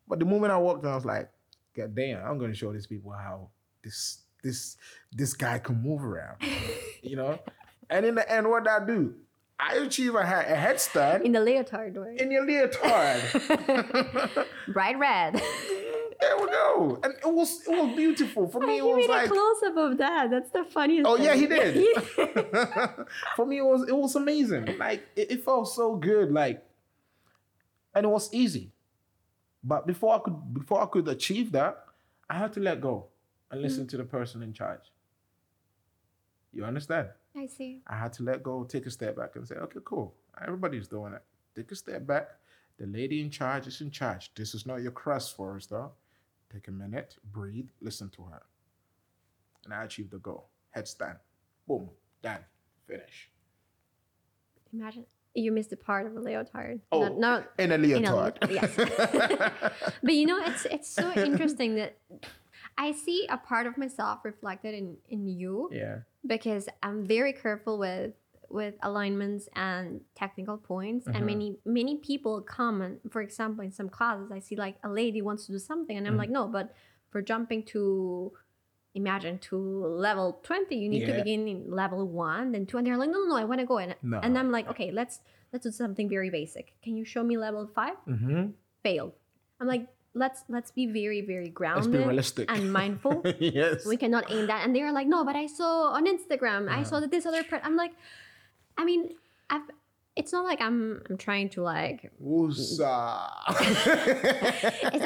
But 0.08 0.18
the 0.18 0.24
moment 0.24 0.52
I 0.52 0.56
walked 0.58 0.84
in, 0.84 0.90
I 0.90 0.94
was 0.94 1.04
like, 1.04 1.30
"God 1.76 1.94
damn! 1.94 2.24
I'm 2.24 2.38
going 2.38 2.50
to 2.52 2.56
show 2.56 2.72
these 2.72 2.86
people 2.86 3.12
how 3.12 3.48
this 3.84 4.22
this 4.42 4.76
this 5.12 5.34
guy 5.34 5.58
can 5.58 5.82
move 5.82 6.02
around." 6.04 6.36
you 7.02 7.16
know. 7.16 7.38
And 7.90 8.06
in 8.06 8.14
the 8.14 8.30
end, 8.32 8.48
what 8.48 8.64
did 8.64 8.70
I 8.70 8.86
do? 8.86 9.14
I 9.60 9.74
achieve 9.76 10.14
a, 10.16 10.18
a 10.18 10.56
headstand 10.56 11.22
In 11.22 11.32
the 11.32 11.40
leotard 11.40 11.96
way. 11.96 12.16
in 12.18 12.32
your 12.32 12.44
leotard. 12.44 13.22
Bright 14.72 14.98
red. 14.98 15.34
there 16.20 16.36
we 16.40 16.46
go. 16.46 16.98
And 17.04 17.12
it 17.14 17.32
was 17.32 17.60
it 17.68 17.70
was 17.70 17.94
beautiful 17.94 18.48
for 18.48 18.58
me. 18.60 18.72
he 18.72 18.78
It 18.78 18.84
was 18.84 18.96
made 18.96 19.08
like 19.08 19.26
a 19.26 19.30
close 19.30 19.62
up 19.66 19.76
of 19.76 19.98
that. 19.98 20.30
That's 20.30 20.50
the 20.50 20.64
funniest. 20.64 21.06
Oh, 21.08 21.16
yeah, 21.16 21.34
he 21.36 21.46
did. 21.46 21.84
for 23.36 23.46
me 23.46 23.58
it 23.58 23.64
was 23.64 23.88
it 23.88 23.96
was 23.96 24.16
amazing 24.16 24.76
like 24.78 25.06
it, 25.14 25.30
it 25.30 25.44
felt 25.44 25.68
so 25.68 25.94
good 25.96 26.32
like 26.32 26.64
and 27.94 28.04
it 28.04 28.08
was 28.08 28.32
easy. 28.32 28.72
But 29.64 29.86
before 29.86 30.14
i 30.16 30.18
could 30.18 30.54
before 30.54 30.82
i 30.82 30.86
could 30.86 31.06
achieve 31.08 31.52
that 31.52 31.84
i 32.28 32.36
had 32.38 32.52
to 32.54 32.60
let 32.60 32.80
go 32.80 33.06
and 33.50 33.60
Mm. 33.60 33.64
listen 33.64 33.86
to 33.88 33.96
the 33.96 34.04
person 34.04 34.42
in 34.42 34.52
charge. 34.52 34.90
You 36.52 36.64
understand? 36.64 37.08
I 37.36 37.46
see. 37.46 37.82
i 37.86 37.96
had 37.96 38.12
to 38.14 38.22
let 38.22 38.42
go 38.42 38.64
take 38.64 38.86
a 38.86 38.90
step 38.90 39.16
back 39.16 39.36
and 39.36 39.46
say 39.46 39.54
okay 39.56 39.80
cool. 39.84 40.14
Everybody's 40.46 40.88
doing 40.88 41.12
it. 41.14 41.22
Take 41.54 41.70
a 41.72 41.76
step 41.76 42.06
back. 42.06 42.28
The 42.78 42.86
lady 42.86 43.20
in 43.20 43.30
charge 43.30 43.66
is 43.66 43.80
in 43.80 43.90
charge. 43.90 44.32
This 44.34 44.54
is 44.54 44.66
not 44.66 44.76
your 44.82 44.92
Chris 44.92 45.28
Forrester. 45.30 45.88
Take 46.52 46.68
a 46.68 46.70
minute 46.70 47.16
breathe 47.32 47.68
listen 47.80 48.10
to 48.10 48.22
her. 48.24 48.42
And 49.64 49.72
i 49.72 49.84
achieved 49.84 50.10
the 50.10 50.18
goal. 50.18 50.48
Headstand 50.76 51.18
boom. 51.68 51.88
Done. 52.22 52.44
Finish. 52.86 53.30
Imagine 54.72 55.06
you 55.34 55.52
missed 55.52 55.70
the 55.70 55.76
part 55.76 56.06
of 56.06 56.16
a 56.16 56.20
leotard. 56.20 56.80
Oh, 56.90 57.00
Not, 57.00 57.18
not 57.18 57.50
in 57.58 57.72
a 57.72 57.74
in 57.76 57.84
a 57.84 57.86
leotard. 57.86 58.38
leotard. 58.42 58.50
Yes. 58.50 58.76
but 60.02 60.14
you 60.14 60.26
know, 60.26 60.38
it's 60.44 60.64
it's 60.66 60.88
so 60.88 61.12
interesting 61.12 61.74
that 61.76 61.98
I 62.78 62.92
see 62.92 63.26
a 63.28 63.36
part 63.38 63.66
of 63.66 63.76
myself 63.78 64.20
reflected 64.24 64.74
in 64.74 64.96
in 65.08 65.26
you 65.28 65.70
yeah. 65.72 65.98
because 66.26 66.68
I'm 66.82 67.06
very 67.06 67.32
careful 67.32 67.78
with 67.78 68.12
with 68.50 68.74
alignments 68.82 69.48
and 69.56 70.02
technical 70.14 70.58
points 70.58 71.06
and 71.06 71.16
Mhm. 71.22 71.26
many 71.26 71.56
many 71.64 71.96
people 71.98 72.42
come 72.42 72.82
and 72.82 73.00
for 73.10 73.22
example 73.22 73.64
in 73.64 73.72
some 73.72 73.88
classes 73.88 74.30
I 74.30 74.40
see 74.40 74.56
like 74.56 74.76
a 74.84 74.90
lady 74.90 75.22
wants 75.22 75.46
to 75.46 75.52
do 75.52 75.58
something 75.58 75.96
and 75.96 76.06
I'm 76.06 76.14
Mhm. 76.14 76.18
like 76.18 76.30
no 76.30 76.48
but 76.48 76.74
for 77.08 77.22
jumping 77.22 77.62
to 77.72 78.32
imagine 78.94 79.38
to 79.38 79.56
level 79.56 80.38
20 80.42 80.76
you 80.76 80.88
need 80.88 81.06
to 81.06 81.12
begin 81.14 81.48
in 81.48 81.70
level 81.70 82.06
1 82.06 82.52
then 82.52 82.66
2 82.66 82.76
and 82.78 82.86
they're 82.86 82.96
like 82.98 83.08
no 83.10 83.18
no 83.20 83.26
no 83.26 83.36
I 83.36 83.44
want 83.44 83.60
to 83.60 83.66
go 83.66 83.78
and 83.78 83.94
No. 84.02 84.20
and 84.22 84.36
I'm 84.36 84.50
like 84.50 84.68
okay 84.68 84.90
let's 84.90 85.20
let's 85.52 85.64
do 85.64 85.70
something 85.72 86.08
very 86.10 86.28
basic 86.30 86.74
can 86.84 86.96
you 86.96 87.04
show 87.04 87.22
me 87.24 87.36
level 87.38 87.66
5 87.74 87.94
Mm-hmm. 88.06 88.46
failed 88.82 89.12
I'm 89.60 89.66
like 89.66 89.86
let's 90.14 90.44
let's 90.48 90.70
be 90.70 90.84
very 90.86 91.22
very 91.22 91.44
Let's 91.46 91.54
grounded 91.54 91.92
be 91.92 91.98
realistic. 91.98 92.50
and 92.52 92.70
mindful 92.70 93.22
yes. 93.40 93.86
we 93.86 93.96
cannot 93.96 94.30
aim 94.30 94.46
that. 94.48 94.62
And 94.66 94.76
they're 94.76 94.92
like, 94.92 95.06
no, 95.06 95.24
but 95.24 95.36
I 95.36 95.46
saw 95.46 95.92
on 95.96 96.04
Instagram, 96.06 96.68
I 96.68 96.74
Uh-huh. 96.74 96.84
saw 96.84 97.00
that 97.00 97.10
this 97.10 97.24
other 97.24 97.42
person. 97.44 97.64
I'm 97.64 97.76
like, 97.76 97.92
I 98.76 98.84
mean, 98.84 99.14
I've, 99.48 99.62
it's 100.14 100.30
not 100.36 100.44
like 100.44 100.60
I'm 100.60 101.00
I'm 101.08 101.16
trying 101.16 101.48
to 101.56 101.62
like 101.62 102.12
it's 102.44 102.78
not 102.78 103.48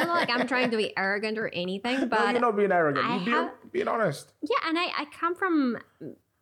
like 0.09 0.31
I'm 0.31 0.47
trying 0.47 0.71
to 0.71 0.77
be 0.77 0.93
arrogant 0.97 1.39
or 1.39 1.49
anything, 1.55 2.01
no, 2.01 2.07
but 2.07 2.33
you're 2.33 2.41
not 2.41 2.57
being 2.57 2.73
arrogant. 2.73 3.07
I 3.07 3.17
You're 3.23 3.35
have- 3.35 3.53
being 3.77 3.89
honest. 3.89 4.33
yeah, 4.43 4.69
and 4.69 4.79
I, 4.79 4.87
I 5.03 5.05
come 5.21 5.35
from 5.35 5.79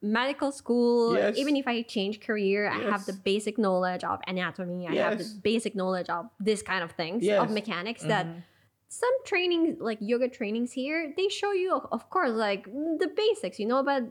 medical 0.03 0.51
school. 0.53 1.17
Yes. 1.17 1.37
Even 1.39 1.57
if 1.57 1.67
I 1.67 1.83
change 1.83 2.21
career, 2.21 2.69
I 2.69 2.79
have 2.93 3.03
the 3.07 3.15
basic 3.31 3.57
knowledge 3.59 4.05
of 4.05 4.21
anatomy. 4.27 4.87
I 4.89 4.95
have 4.97 5.19
the 5.19 5.31
basic 5.43 5.75
knowledge 5.75 6.09
of 6.11 6.27
this 6.49 6.61
kind 6.63 6.83
of 6.87 6.91
things 6.93 7.23
Yes. 7.25 7.41
of 7.43 7.51
mechanics 7.51 8.03
that 8.13 8.27
Mhm. 8.27 8.43
some 8.89 9.15
trainings 9.25 9.77
like 9.89 9.99
yoga 10.13 10.29
trainings 10.29 10.71
here 10.81 10.99
they 11.19 11.29
show 11.41 11.53
you 11.63 11.69
of- 11.79 11.87
of 11.97 12.03
course 12.15 12.31
like 12.49 12.63
the 13.03 13.11
basics 13.23 13.57
you 13.59 13.67
know 13.73 13.83
but 13.83 14.03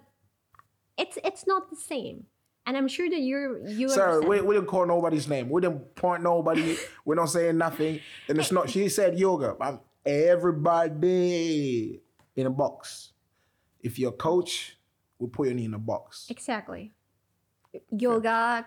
it's 0.98 1.18
it's 1.30 1.44
not 1.52 1.70
the 1.70 1.76
same 1.92 2.18
and 2.66 2.76
i'm 2.80 2.90
sure 2.96 3.08
that 3.14 3.22
you're 3.30 3.66
you 3.80 3.88
Sir, 3.88 4.20
we, 4.30 4.42
we 4.42 4.56
didn't 4.56 4.68
call 4.74 4.86
nobody's 4.86 5.28
name. 5.36 5.46
We 5.50 5.62
didn't 5.62 5.96
point 5.96 6.22
nobody. 6.24 6.76
We're 7.06 7.16
not 7.24 7.30
saying 7.30 7.58
nothing. 7.58 8.00
And 8.28 8.38
it's 8.40 8.52
not, 8.52 8.70
she 8.70 8.90
said 8.90 9.18
yoga. 9.20 9.56
I'm 9.62 9.80
everybody 10.06 12.02
in 12.36 12.46
a 12.46 12.50
box. 12.50 13.13
If 13.84 14.00
you're 14.00 14.14
a 14.18 14.20
coach, 14.30 14.78
we'll 15.20 15.30
put 15.30 15.48
you 15.50 15.56
in 15.58 15.74
a 15.74 15.80
box. 15.80 16.28
exactly 16.30 16.92
yoga 17.92 18.66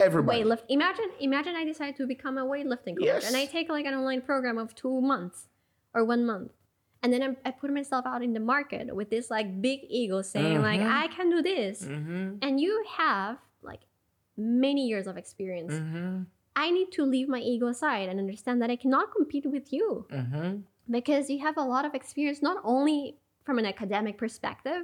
Everybody. 0.00 0.42
weightlift 0.42 0.64
imagine 0.68 1.10
imagine 1.20 1.54
i 1.54 1.64
decide 1.64 1.96
to 1.96 2.06
become 2.06 2.36
a 2.38 2.44
weightlifting 2.44 2.96
coach 2.98 3.04
Yes. 3.12 3.26
and 3.26 3.36
i 3.36 3.44
take 3.46 3.68
like 3.70 3.86
an 3.86 3.94
online 3.94 4.20
program 4.20 4.58
of 4.58 4.74
two 4.74 5.00
months 5.00 5.46
or 5.94 6.04
one 6.04 6.26
month 6.26 6.52
and 7.02 7.12
then 7.12 7.22
I'm, 7.22 7.36
i 7.44 7.50
put 7.50 7.70
myself 7.72 8.04
out 8.06 8.22
in 8.22 8.32
the 8.32 8.40
market 8.40 8.94
with 8.94 9.08
this 9.10 9.30
like 9.30 9.60
big 9.62 9.80
ego 9.88 10.22
saying 10.22 10.60
like 10.62 10.80
Mhm. 10.80 10.90
i 11.02 11.06
can 11.08 11.30
do 11.30 11.40
this 11.42 11.84
Mm-hmm. 11.84 12.26
and 12.42 12.60
you 12.60 12.84
have 12.98 13.38
like 13.62 13.80
many 14.36 14.86
years 14.86 15.06
of 15.06 15.16
experience 15.16 15.72
Mm-hmm. 15.74 16.22
I 16.58 16.70
need 16.70 16.90
to 16.92 17.02
leave 17.04 17.28
my 17.28 17.40
ego 17.40 17.66
aside 17.66 18.08
and 18.08 18.18
understand 18.18 18.62
that 18.62 18.70
I 18.70 18.76
cannot 18.76 19.12
compete 19.14 19.44
with 19.44 19.74
you 19.76 20.06
Mm-hmm. 20.10 20.50
because 20.90 21.28
you 21.28 21.38
have 21.40 21.58
a 21.58 21.66
lot 21.74 21.84
of 21.84 21.92
experience, 21.94 22.40
not 22.40 22.56
only 22.64 23.18
from 23.46 23.58
an 23.58 23.64
academic 23.64 24.18
perspective, 24.18 24.82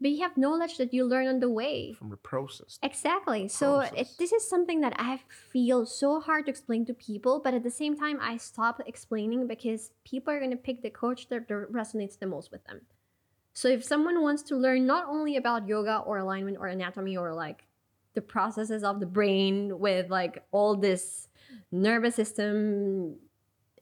but 0.00 0.10
you 0.10 0.22
have 0.22 0.36
knowledge 0.38 0.78
that 0.78 0.94
you 0.94 1.04
learn 1.04 1.28
on 1.28 1.40
the 1.40 1.50
way. 1.50 1.92
From 1.92 2.08
the 2.08 2.16
process. 2.16 2.78
Exactly. 2.82 3.46
So 3.48 3.80
it, 3.80 4.08
this 4.18 4.32
is 4.32 4.48
something 4.48 4.80
that 4.80 4.94
I 4.98 5.20
feel 5.28 5.84
so 5.84 6.18
hard 6.18 6.46
to 6.46 6.50
explain 6.50 6.86
to 6.86 6.94
people, 6.94 7.40
but 7.44 7.52
at 7.52 7.62
the 7.62 7.70
same 7.70 7.96
time, 7.96 8.18
I 8.20 8.38
stop 8.38 8.80
explaining 8.86 9.46
because 9.46 9.90
people 10.04 10.32
are 10.32 10.38
going 10.38 10.50
to 10.50 10.56
pick 10.56 10.80
the 10.80 10.88
coach 10.88 11.28
that 11.28 11.46
that 11.48 11.70
resonates 11.70 12.18
the 12.18 12.26
most 12.26 12.50
with 12.50 12.64
them. 12.64 12.80
So 13.52 13.68
if 13.68 13.84
someone 13.84 14.22
wants 14.22 14.42
to 14.44 14.56
learn 14.56 14.86
not 14.86 15.06
only 15.06 15.36
about 15.36 15.68
yoga 15.68 15.98
or 15.98 16.16
alignment 16.16 16.56
or 16.58 16.68
anatomy 16.68 17.18
or 17.18 17.34
like 17.34 17.66
the 18.14 18.22
processes 18.22 18.82
of 18.82 19.00
the 19.00 19.06
brain 19.06 19.78
with 19.78 20.08
like 20.08 20.42
all 20.50 20.76
this 20.76 21.28
nervous 21.70 22.14
system 22.14 23.16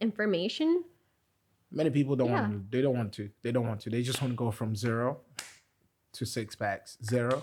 information, 0.00 0.82
Many 1.70 1.90
people 1.90 2.16
don't 2.16 2.28
Yeah. 2.30 2.40
want 2.48 2.52
to. 2.52 2.76
They 2.76 2.82
don't 2.82 2.96
want 2.96 3.12
to. 3.14 3.30
They 3.42 3.52
don't 3.52 3.66
want 3.66 3.80
to. 3.82 3.90
They 3.90 4.02
just 4.02 4.20
want 4.22 4.32
to 4.32 4.36
go 4.36 4.50
from 4.50 4.74
zero 4.74 5.20
to 6.12 6.24
six 6.24 6.56
packs, 6.56 6.96
zero 7.04 7.42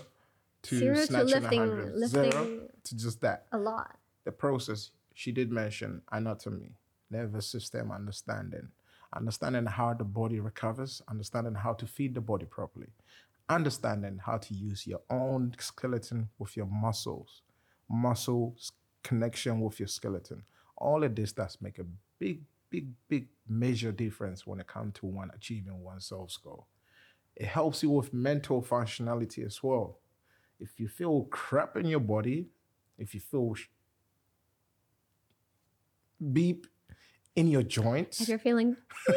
to 0.62 0.78
zero 0.78 0.94
to 0.96 1.06
snatching 1.06 1.26
lifting, 1.42 1.58
hundred, 1.60 1.94
lifting 1.96 2.30
zero 2.32 2.68
to 2.84 2.96
just 2.96 3.20
that. 3.20 3.46
a 3.52 3.58
lot. 3.58 3.96
The 4.24 4.32
process 4.32 4.90
she 5.14 5.30
did 5.32 5.50
mention 5.52 6.02
anatomy, 6.10 6.72
nervous 7.10 7.46
system 7.46 7.92
understanding, 7.92 8.68
understanding 9.14 9.66
how 9.66 9.94
the 9.94 10.04
body 10.04 10.40
recovers, 10.40 11.00
understanding 11.08 11.54
how 11.54 11.72
to 11.74 11.86
feed 11.86 12.14
the 12.14 12.20
body 12.20 12.46
properly, 12.46 12.88
understanding 13.48 14.18
how 14.18 14.38
to 14.38 14.54
use 14.54 14.86
your 14.86 15.00
own 15.08 15.54
skeleton 15.58 16.28
with 16.38 16.56
your 16.56 16.66
muscles, 16.66 17.42
muscle 17.88 18.56
connection 19.04 19.60
with 19.60 19.78
your 19.78 19.86
skeleton. 19.86 20.42
All 20.76 21.04
of 21.04 21.14
this 21.14 21.30
does 21.32 21.56
make 21.60 21.78
a 21.78 21.86
big, 22.18 22.42
big, 22.70 22.88
big 23.08 23.28
major 23.48 23.92
difference 23.92 24.46
when 24.46 24.60
it 24.60 24.66
comes 24.66 24.94
to 24.94 25.06
one 25.06 25.30
achieving 25.34 25.82
oneself's 25.82 26.36
goal. 26.36 26.66
It 27.36 27.46
helps 27.46 27.82
you 27.82 27.90
with 27.90 28.14
mental 28.14 28.62
functionality 28.62 29.44
as 29.44 29.62
well. 29.62 29.98
If 30.58 30.80
you 30.80 30.88
feel 30.88 31.24
crap 31.30 31.76
in 31.76 31.86
your 31.86 32.00
body, 32.00 32.48
if 32.98 33.14
you 33.14 33.20
feel 33.20 33.54
sh- 33.54 33.66
beep 36.32 36.66
in 37.34 37.48
your 37.48 37.62
joints, 37.62 38.22
If 38.22 38.30
you're 38.30 38.38
feeling 38.38 38.76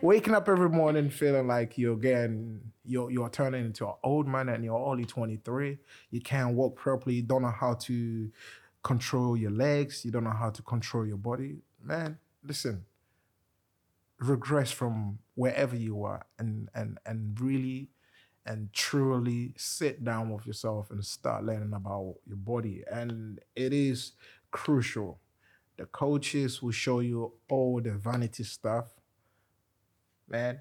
waking 0.00 0.34
up 0.34 0.48
every 0.48 0.68
morning 0.68 1.10
feeling 1.10 1.48
like 1.48 1.76
you're 1.76 1.96
getting 1.96 2.60
you're 2.84 3.10
you're 3.10 3.28
turning 3.28 3.64
into 3.64 3.86
an 3.86 3.94
old 4.04 4.28
man 4.28 4.48
and 4.48 4.64
you're 4.64 4.78
only 4.78 5.04
23 5.04 5.76
you 6.10 6.20
can't 6.20 6.54
walk 6.54 6.76
properly 6.76 7.16
you 7.16 7.22
don't 7.22 7.42
know 7.42 7.50
how 7.50 7.74
to 7.74 8.30
control 8.82 9.36
your 9.36 9.50
legs. 9.50 10.04
You 10.04 10.10
don't 10.10 10.24
know 10.24 10.30
how 10.30 10.50
to 10.50 10.62
control 10.62 11.06
your 11.06 11.18
body. 11.18 11.58
Man 11.82 12.18
listen 12.44 12.84
regress 14.20 14.70
from 14.72 15.18
wherever 15.34 15.76
you 15.76 16.02
are 16.02 16.26
and 16.38 16.68
and 16.74 16.98
and 17.06 17.40
really 17.40 17.88
and 18.44 18.72
truly 18.72 19.54
sit 19.56 20.02
down 20.02 20.30
with 20.30 20.46
yourself 20.46 20.90
and 20.90 21.04
start 21.04 21.44
learning 21.44 21.72
about 21.74 22.14
your 22.26 22.36
body. 22.36 22.82
And 22.90 23.40
it 23.54 23.74
is 23.74 24.12
crucial. 24.50 25.20
The 25.76 25.84
coaches 25.84 26.62
will 26.62 26.72
show 26.72 27.00
you 27.00 27.34
all 27.50 27.80
the 27.82 27.92
vanity 27.92 28.44
stuff. 28.44 28.86
Man, 30.26 30.60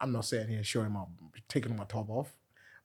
I'm 0.00 0.12
not 0.12 0.24
saying 0.24 0.48
here 0.48 0.62
showing 0.62 0.92
my 0.92 1.02
taking 1.48 1.76
my 1.76 1.84
top 1.84 2.08
off, 2.08 2.32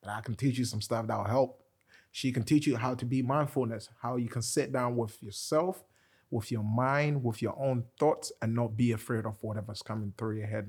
but 0.01 0.09
I 0.09 0.21
can 0.21 0.35
teach 0.35 0.57
you 0.57 0.65
some 0.65 0.81
stuff 0.81 1.05
that 1.07 1.17
will 1.17 1.25
help. 1.25 1.63
She 2.11 2.31
can 2.31 2.43
teach 2.43 2.65
you 2.67 2.75
how 2.77 2.95
to 2.95 3.05
be 3.05 3.21
mindfulness, 3.21 3.89
how 4.01 4.15
you 4.17 4.29
can 4.29 4.41
sit 4.41 4.71
down 4.71 4.95
with 4.95 5.21
yourself, 5.21 5.83
with 6.31 6.51
your 6.51 6.63
mind, 6.63 7.23
with 7.23 7.41
your 7.41 7.55
own 7.59 7.83
thoughts, 7.99 8.31
and 8.41 8.53
not 8.53 8.75
be 8.75 8.91
afraid 8.91 9.25
of 9.25 9.41
whatever's 9.41 9.81
coming 9.81 10.13
through 10.17 10.37
your 10.37 10.47
head. 10.47 10.67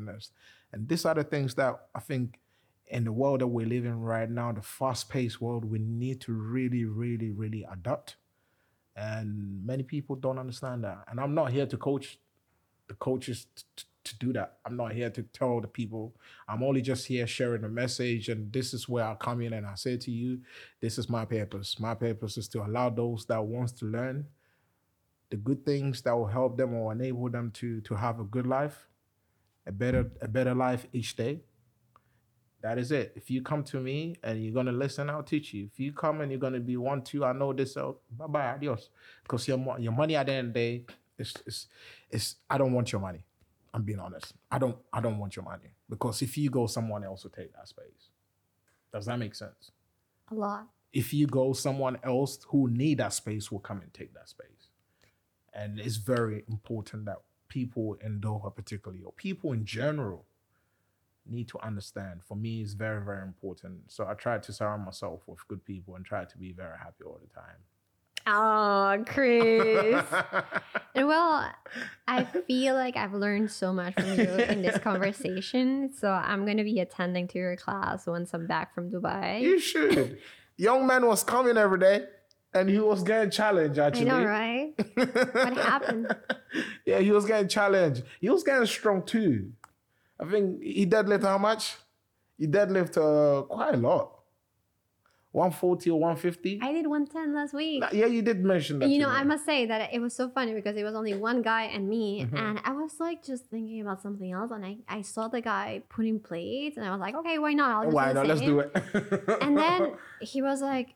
And 0.73 0.89
these 0.89 1.05
are 1.05 1.15
the 1.15 1.25
things 1.25 1.55
that 1.57 1.89
I 1.95 2.01
think 2.01 2.39
in 2.87 3.05
the 3.05 3.13
world 3.13 3.41
that 3.41 3.47
we're 3.47 3.67
living 3.67 4.01
right 4.01 4.29
now, 4.29 4.53
the 4.53 4.63
fast-paced 4.63 5.41
world, 5.41 5.65
we 5.65 5.79
need 5.79 6.21
to 6.23 6.33
really, 6.33 6.85
really, 6.85 7.31
really 7.31 7.67
adapt. 7.71 8.17
And 8.97 9.65
many 9.65 9.83
people 9.83 10.17
don't 10.17 10.39
understand 10.39 10.85
that. 10.85 11.05
And 11.09 11.21
I'm 11.21 11.35
not 11.35 11.53
here 11.53 11.67
to 11.67 11.77
coach 11.77 12.19
the 12.89 12.95
coaches 12.95 13.47
to 14.05 14.19
do 14.19 14.33
that. 14.33 14.59
I'm 14.65 14.77
not 14.77 14.93
here 14.93 15.11
to 15.11 15.23
tell 15.23 15.61
the 15.61 15.69
people. 15.69 16.15
I'm 16.49 16.63
only 16.63 16.83
just 16.83 17.07
here 17.07 17.27
sharing 17.27 17.65
a 17.65 17.69
message, 17.69 18.29
and 18.29 18.53
this 18.53 18.73
is 18.73 18.89
where 18.89 19.05
I 19.05 19.15
come 19.15 19.41
in 19.43 19.53
and 19.53 19.67
I 19.67 19.75
say 19.75 19.97
to 19.99 20.11
you, 20.11 20.41
this 20.81 20.99
is 20.99 21.09
my 21.09 21.25
purpose. 21.25 21.79
My 21.79 21.95
purpose 21.95 22.37
is 22.37 22.49
to 22.49 22.63
allow 22.63 22.91
those 22.91 23.27
that 23.27 23.45
wants 23.45 23.73
to 23.73 23.87
learn 23.87 24.27
the 25.31 25.37
good 25.37 25.65
things 25.65 26.03
that 26.03 26.13
will 26.13 26.27
help 26.27 26.57
them 26.57 26.75
or 26.75 26.93
enable 26.93 27.31
them 27.31 27.53
to 27.53 27.81
to 27.83 27.95
have 27.95 28.21
a 28.21 28.25
good 28.25 28.47
life, 28.47 28.89
a 29.67 29.73
better 29.73 30.11
a 30.21 30.29
better 30.29 30.55
life 30.55 30.87
each 30.93 31.17
day. 31.17 31.41
That 32.63 32.79
is 32.79 32.93
it. 32.93 33.13
If 33.17 33.31
you 33.31 33.41
come 33.41 33.65
to 33.65 33.81
me 33.81 34.17
and 34.23 34.43
you're 34.43 34.53
gonna 34.53 34.73
listen, 34.73 35.09
I'll 35.09 35.23
teach 35.23 35.55
you. 35.55 35.65
If 35.73 35.81
you 35.81 35.93
come 35.93 36.21
and 36.21 36.31
you're 36.31 36.41
gonna 36.41 36.61
be 36.61 36.77
one, 36.77 37.03
two, 37.03 37.25
I 37.25 37.33
know 37.33 37.53
this. 37.53 37.75
So 37.75 37.99
bye 38.11 38.27
bye, 38.27 38.53
adios. 38.53 38.91
Because 39.23 39.47
your 39.49 39.59
your 39.79 39.93
money 39.93 40.17
at 40.17 40.27
the 40.27 40.33
end 40.33 40.49
of 40.49 40.55
the 40.55 40.61
day, 40.61 40.85
is 41.21 41.35
is 41.47 41.67
is 42.11 42.37
I 42.49 42.59
don't 42.59 42.73
want 42.73 42.93
your 42.93 43.01
money. 43.01 43.25
I'm 43.73 43.83
being 43.83 44.01
honest. 44.01 44.35
I 44.51 44.59
don't 44.59 44.77
I 44.93 45.01
don't 45.01 45.19
want 45.19 45.37
your 45.37 45.45
money 45.45 45.75
because 45.89 46.23
if 46.23 46.37
you 46.37 46.51
go, 46.51 46.67
someone 46.67 47.05
else 47.05 47.25
will 47.25 47.31
take 47.31 47.55
that 47.55 47.69
space. 47.69 48.11
Does 48.93 49.07
that 49.07 49.19
make 49.19 49.35
sense? 49.35 49.71
a 50.31 50.35
lot. 50.35 50.67
If 50.93 51.13
you 51.13 51.27
go, 51.27 51.53
someone 51.53 51.99
else 52.03 52.39
who 52.49 52.69
need 52.69 52.99
that 52.99 53.13
space 53.13 53.51
will 53.51 53.61
come 53.61 53.81
and 53.81 53.93
take 53.95 54.15
that 54.15 54.29
space. 54.29 54.69
And 55.53 55.79
it's 55.79 55.97
very 55.97 56.45
important 56.49 57.05
that 57.07 57.19
people 57.49 57.97
in 58.05 58.21
Doha, 58.21 58.55
particularly, 58.55 59.03
or 59.03 59.13
people 59.13 59.53
in 59.53 59.65
general, 59.65 60.25
need 61.27 61.49
to 61.49 61.59
understand. 61.61 62.23
For 62.25 62.37
me, 62.37 62.63
it's 62.63 62.73
very, 62.73 63.05
very 63.05 63.23
important. 63.23 63.83
So 63.89 64.07
I 64.07 64.15
try 64.15 64.39
to 64.39 64.53
surround 64.53 64.85
myself 64.85 65.23
with 65.27 65.47
good 65.49 65.65
people 65.65 65.95
and 65.95 66.05
try 66.05 66.25
to 66.25 66.39
be 66.39 66.53
very 66.53 66.77
happy 66.79 67.05
all 67.05 67.21
the 67.21 67.33
time. 67.33 67.59
Oh, 68.27 69.03
Chris. 69.07 70.05
And 70.93 71.07
well, 71.07 71.49
I 72.09 72.25
feel 72.25 72.75
like 72.75 72.97
I've 72.97 73.15
learned 73.15 73.53
so 73.53 73.73
much 73.73 73.95
from 73.95 74.19
you 74.19 74.25
in 74.25 74.61
this 74.61 74.77
conversation. 74.79 75.93
So 75.95 76.11
I'm 76.11 76.45
going 76.45 76.57
to 76.57 76.65
be 76.65 76.81
attending 76.81 77.29
to 77.29 77.39
your 77.39 77.55
class 77.57 78.09
once 78.09 78.35
I'm 78.35 78.49
back 78.49 78.75
from 78.75 78.91
Dubai. 78.91 79.41
You 79.41 79.61
should. 79.61 80.19
Young 80.57 80.87
man 80.87 81.07
was 81.07 81.23
coming 81.23 81.57
every 81.57 81.79
day 81.79 82.07
and 82.53 82.69
he 82.69 82.79
was 82.81 83.03
getting 83.03 83.31
challenged 83.31 83.79
I 83.79 83.87
actually. 83.87 84.07
know, 84.07 84.25
right? 84.25 84.73
What 84.95 85.57
happened? 85.57 86.15
yeah, 86.85 86.99
he 86.99 87.13
was 87.13 87.25
getting 87.25 87.49
challenged. 87.49 88.03
He 88.21 88.29
was 88.29 88.43
getting 88.43 88.67
strong 88.67 89.05
too. 89.05 89.53
I 90.19 90.29
think 90.29 90.63
he 90.63 90.87
deadlifted 90.87 91.23
how 91.23 91.39
much? 91.39 91.77
He 92.37 92.47
deadlifted 92.47 93.41
uh, 93.41 93.43
quite 93.43 93.75
a 93.75 93.79
lot. 93.79 94.20
140 95.33 95.91
or 95.91 96.01
150? 96.01 96.59
I 96.63 96.73
did 96.73 96.87
110 96.87 97.35
last 97.35 97.55
week. 97.55 97.85
yeah, 97.93 98.07
you 98.07 98.21
did 98.23 98.45
mention 98.45 98.81
that. 98.81 98.89
You 98.89 98.99
know, 98.99 99.09
me. 99.09 99.15
I 99.17 99.23
must 99.25 99.45
say 99.47 99.65
that 99.67 99.93
it 99.93 100.01
was 100.01 100.15
so 100.15 100.29
funny 100.29 100.55
because 100.55 100.77
it 100.77 100.83
was 100.83 100.95
only 100.95 101.15
one 101.15 101.41
guy 101.43 101.65
and 101.65 101.89
me, 101.89 102.25
Mhm. 102.25 102.39
and 102.39 102.61
I 102.65 102.73
was 102.73 102.99
like 102.99 103.23
just 103.25 103.47
thinking 103.47 103.81
about 103.81 104.03
something 104.03 104.33
else, 104.33 104.51
and 104.51 104.65
I, 104.67 104.79
I 104.89 105.03
saw 105.03 105.29
the 105.29 105.41
guy 105.41 105.83
putting 105.89 106.19
plates, 106.19 106.77
and 106.77 106.85
I 106.85 106.91
was 106.91 107.01
like, 107.01 107.15
okay, 107.15 107.39
why 107.39 107.53
not? 107.53 107.71
I'll 107.71 107.85
just 107.85 107.95
Why 107.95 108.13
not? 108.13 108.27
Let's 108.27 108.41
do 108.41 108.59
it. 108.61 108.71
And 109.41 109.57
then 109.57 109.93
he 110.21 110.43
was 110.43 110.61
like, 110.63 110.95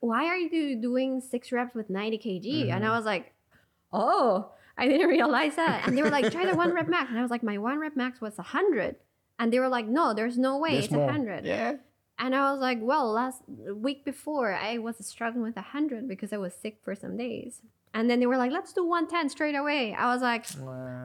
why 0.00 0.26
are 0.26 0.36
you 0.36 0.76
doing 0.80 1.20
six 1.20 1.52
reps 1.52 1.74
with 1.74 1.88
90 1.88 2.18
kg? 2.18 2.70
And 2.74 2.84
I 2.84 2.88
Mhm. 2.88 2.96
was 2.96 3.04
like, 3.04 3.32
oh, 3.92 4.50
I 4.76 4.88
didn't 4.88 5.08
realize 5.08 5.54
that. 5.56 5.86
And 5.86 5.96
they 5.96 6.02
were 6.02 6.10
like, 6.10 6.30
try 6.32 6.44
the 6.44 6.56
one 6.56 6.74
rep 6.74 6.88
max. 6.88 7.08
And 7.10 7.18
I 7.18 7.22
was 7.22 7.30
like, 7.30 7.42
my 7.44 7.58
one 7.58 7.78
rep 7.78 7.96
max 7.96 8.20
was 8.20 8.36
100. 8.36 8.96
And 9.38 9.52
they 9.52 9.60
were 9.60 9.68
like, 9.68 9.86
no, 9.86 10.12
there's 10.12 10.36
no 10.36 10.58
way. 10.58 10.72
There's 10.72 10.86
it's 10.86 10.92
more. 10.94 11.06
100. 11.06 11.46
Yeah. 11.46 11.74
And 12.18 12.34
I 12.34 12.52
was 12.52 12.60
like, 12.60 12.78
well, 12.80 13.10
last 13.12 13.42
week 13.48 14.04
before 14.04 14.54
I 14.54 14.78
was 14.78 14.96
struggling 15.04 15.42
with 15.42 15.56
100 15.56 16.08
because 16.08 16.32
I 16.32 16.36
was 16.36 16.54
sick 16.54 16.78
for 16.82 16.94
some 16.94 17.16
days. 17.16 17.60
And 17.92 18.10
then 18.10 18.18
they 18.18 18.26
were 18.26 18.36
like, 18.36 18.50
let's 18.50 18.72
do 18.72 18.84
110 18.84 19.28
straight 19.30 19.54
away. 19.54 19.94
I 19.94 20.12
was 20.12 20.20
like, 20.20 20.46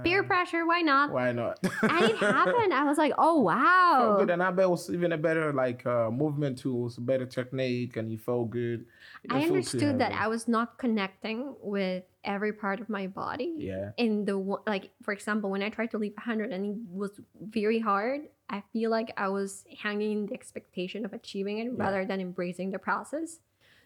peer 0.04 0.24
pressure, 0.24 0.66
why 0.66 0.82
not? 0.82 1.12
Why 1.12 1.32
not? 1.32 1.60
And 1.84 2.06
it 2.06 2.16
happened. 2.18 2.74
I 2.74 2.84
was 2.84 2.98
like, 2.98 3.14
oh, 3.20 3.36
Felt 3.36 3.46
wow. 3.46 4.16
good, 4.18 4.32
and 4.32 4.42
I 4.42 4.50
bet 4.50 4.66
it 4.66 4.70
was 4.70 4.90
even 4.90 5.12
a 5.12 5.18
better 5.18 5.54
like 5.54 5.86
uh, 5.86 6.10
movement 6.10 6.58
tools, 6.58 6.98
a 6.98 7.02
better 7.02 7.28
technique, 7.28 7.96
and 7.96 8.12
you 8.12 8.18
felt 8.18 8.50
good. 8.50 8.86
You 9.24 9.30
I 9.30 9.42
didn't 9.42 9.42
feel 9.42 9.50
too 9.50 9.56
understood 9.58 10.00
that. 10.00 10.14
I 10.14 10.28
was 10.30 10.48
not 10.48 10.80
connecting 10.80 11.54
with 11.62 12.06
every 12.24 12.54
part 12.54 12.82
of 12.82 12.90
my 12.90 13.06
body. 13.06 13.54
Yeah. 13.58 13.92
In 13.98 14.26
the 14.26 14.40
one- 14.40 14.62
like, 14.66 14.90
for 15.04 15.12
example, 15.12 15.52
when 15.52 15.62
I 15.62 15.70
tried 15.70 15.92
to 15.92 16.00
leave 16.00 16.14
100 16.14 16.52
and 16.52 16.66
it 16.66 16.78
was 16.92 17.12
very 17.40 17.78
hard, 17.78 18.22
I 18.50 18.64
feel 18.74 18.90
like 18.90 19.12
I 19.18 19.28
was 19.30 19.64
hanging 19.84 20.26
the 20.28 20.34
expectation 20.34 21.06
of 21.06 21.14
achieving 21.14 21.60
it 21.60 21.66
Yeah. 21.66 21.84
rather 21.84 22.06
than 22.06 22.20
embracing 22.20 22.72
the 22.72 22.80
process. 22.80 23.40